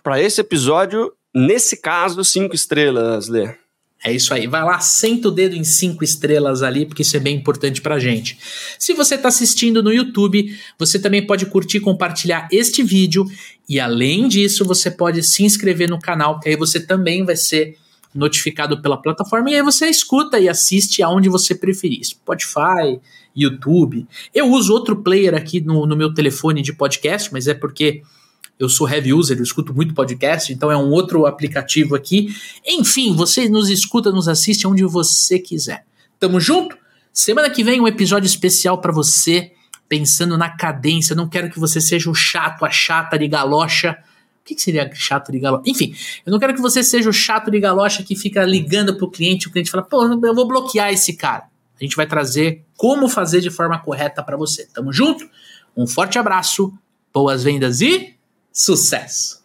Para 0.04 0.22
esse 0.22 0.42
episódio, 0.42 1.14
nesse 1.34 1.78
caso, 1.78 2.22
cinco 2.26 2.54
estrelas, 2.54 3.30
Lê. 3.30 3.56
É 4.04 4.14
isso 4.14 4.34
aí. 4.34 4.48
Vai 4.48 4.64
lá, 4.64 4.80
senta 4.80 5.28
o 5.28 5.32
dedo 5.32 5.56
em 5.56 5.64
cinco 5.64 6.04
estrelas 6.04 6.64
ali, 6.64 6.86
porque 6.86 7.02
isso 7.02 7.18
é 7.18 7.20
bem 7.20 7.36
importante 7.36 7.82
pra 7.82 8.00
gente. 8.00 8.38
Se 8.78 8.94
você 8.94 9.16
está 9.16 9.28
assistindo 9.28 9.84
no 9.84 9.92
YouTube, 9.92 10.58
você 10.78 10.98
também 10.98 11.26
pode 11.26 11.46
curtir 11.48 11.78
e 11.78 11.82
compartilhar 11.82 12.48
este 12.52 12.82
vídeo. 12.82 13.26
E 13.68 13.80
além 13.80 14.28
disso, 14.30 14.64
você 14.64 14.90
pode 14.90 15.22
se 15.24 15.44
inscrever 15.44 15.90
no 15.90 16.00
canal, 16.00 16.40
que 16.40 16.48
aí 16.48 16.56
você 16.56 16.80
também 16.80 17.26
vai 17.26 17.36
ser 17.36 17.78
notificado 18.16 18.82
pela 18.82 18.98
plataforma. 18.98 19.52
E 19.52 19.56
aí 19.56 19.62
você 19.62 19.88
escuta 19.88 20.40
e 20.40 20.48
assiste 20.48 21.04
aonde 21.04 21.28
você 21.28 21.54
preferir. 21.54 22.04
Spotify, 22.04 23.00
YouTube. 23.36 24.08
Eu 24.34 24.50
uso 24.50 24.74
outro 24.74 24.96
player 25.04 25.36
aqui 25.36 25.60
no, 25.60 25.86
no 25.86 25.96
meu 25.96 26.14
telefone 26.14 26.62
de 26.62 26.74
podcast, 26.74 27.32
mas 27.34 27.48
é 27.48 27.54
porque 27.54 28.02
eu 28.60 28.68
sou 28.68 28.88
heavy 28.90 29.14
user, 29.14 29.38
eu 29.38 29.44
escuto 29.44 29.74
muito 29.74 29.94
podcast, 29.94 30.52
então 30.52 30.70
é 30.70 30.76
um 30.76 30.90
outro 30.90 31.26
aplicativo 31.26 31.96
aqui. 31.96 32.36
Enfim, 32.68 33.16
você 33.16 33.48
nos 33.48 33.70
escuta, 33.70 34.12
nos 34.12 34.28
assiste 34.28 34.68
onde 34.68 34.84
você 34.84 35.40
quiser. 35.40 35.86
Tamo 36.20 36.42
junto? 36.42 36.78
Semana 37.14 37.50
que 37.50 37.64
vem 37.64 37.80
um 37.80 37.88
episódio 37.88 38.28
especial 38.28 38.80
para 38.80 38.92
você, 38.92 39.54
pensando 39.88 40.38
na 40.38 40.50
cadência. 40.50 41.16
Não 41.16 41.30
quero 41.30 41.50
que 41.50 41.58
você 41.58 41.80
seja 41.80 42.10
o 42.10 42.14
chato, 42.14 42.66
a 42.66 42.70
chata 42.70 43.18
de 43.18 43.30
galocha. 43.30 43.98
O 44.42 44.46
que, 44.46 44.56
que 44.56 44.62
seria 44.62 44.90
chato 44.94 45.32
de 45.32 45.40
galocha? 45.40 45.64
Enfim, 45.66 45.96
eu 46.26 46.32
não 46.32 46.38
quero 46.38 46.54
que 46.54 46.62
você 46.62 46.84
seja 46.84 47.10
o 47.10 47.14
chato 47.14 47.50
de 47.50 47.62
galocha 47.62 48.04
que 48.04 48.16
fica 48.16 48.44
ligando 48.44 48.98
pro 48.98 49.10
cliente, 49.10 49.48
o 49.48 49.52
cliente 49.52 49.72
fala, 49.72 49.84
pô, 49.84 50.04
eu 50.04 50.36
vou 50.36 50.46
bloquear 50.46 50.92
esse 50.92 51.14
cara. 51.14 51.46
A 51.80 51.84
gente 51.84 51.96
vai 51.96 52.06
trazer 52.06 52.66
como 52.76 53.08
fazer 53.08 53.40
de 53.40 53.50
forma 53.50 53.80
correta 53.80 54.22
para 54.22 54.36
você. 54.36 54.68
Tamo 54.68 54.92
junto? 54.92 55.26
Um 55.78 55.88
forte 55.88 56.20
abraço, 56.20 56.74
boas 57.14 57.42
vendas 57.42 57.80
e 57.80 58.19
Sucesso! 58.52 59.39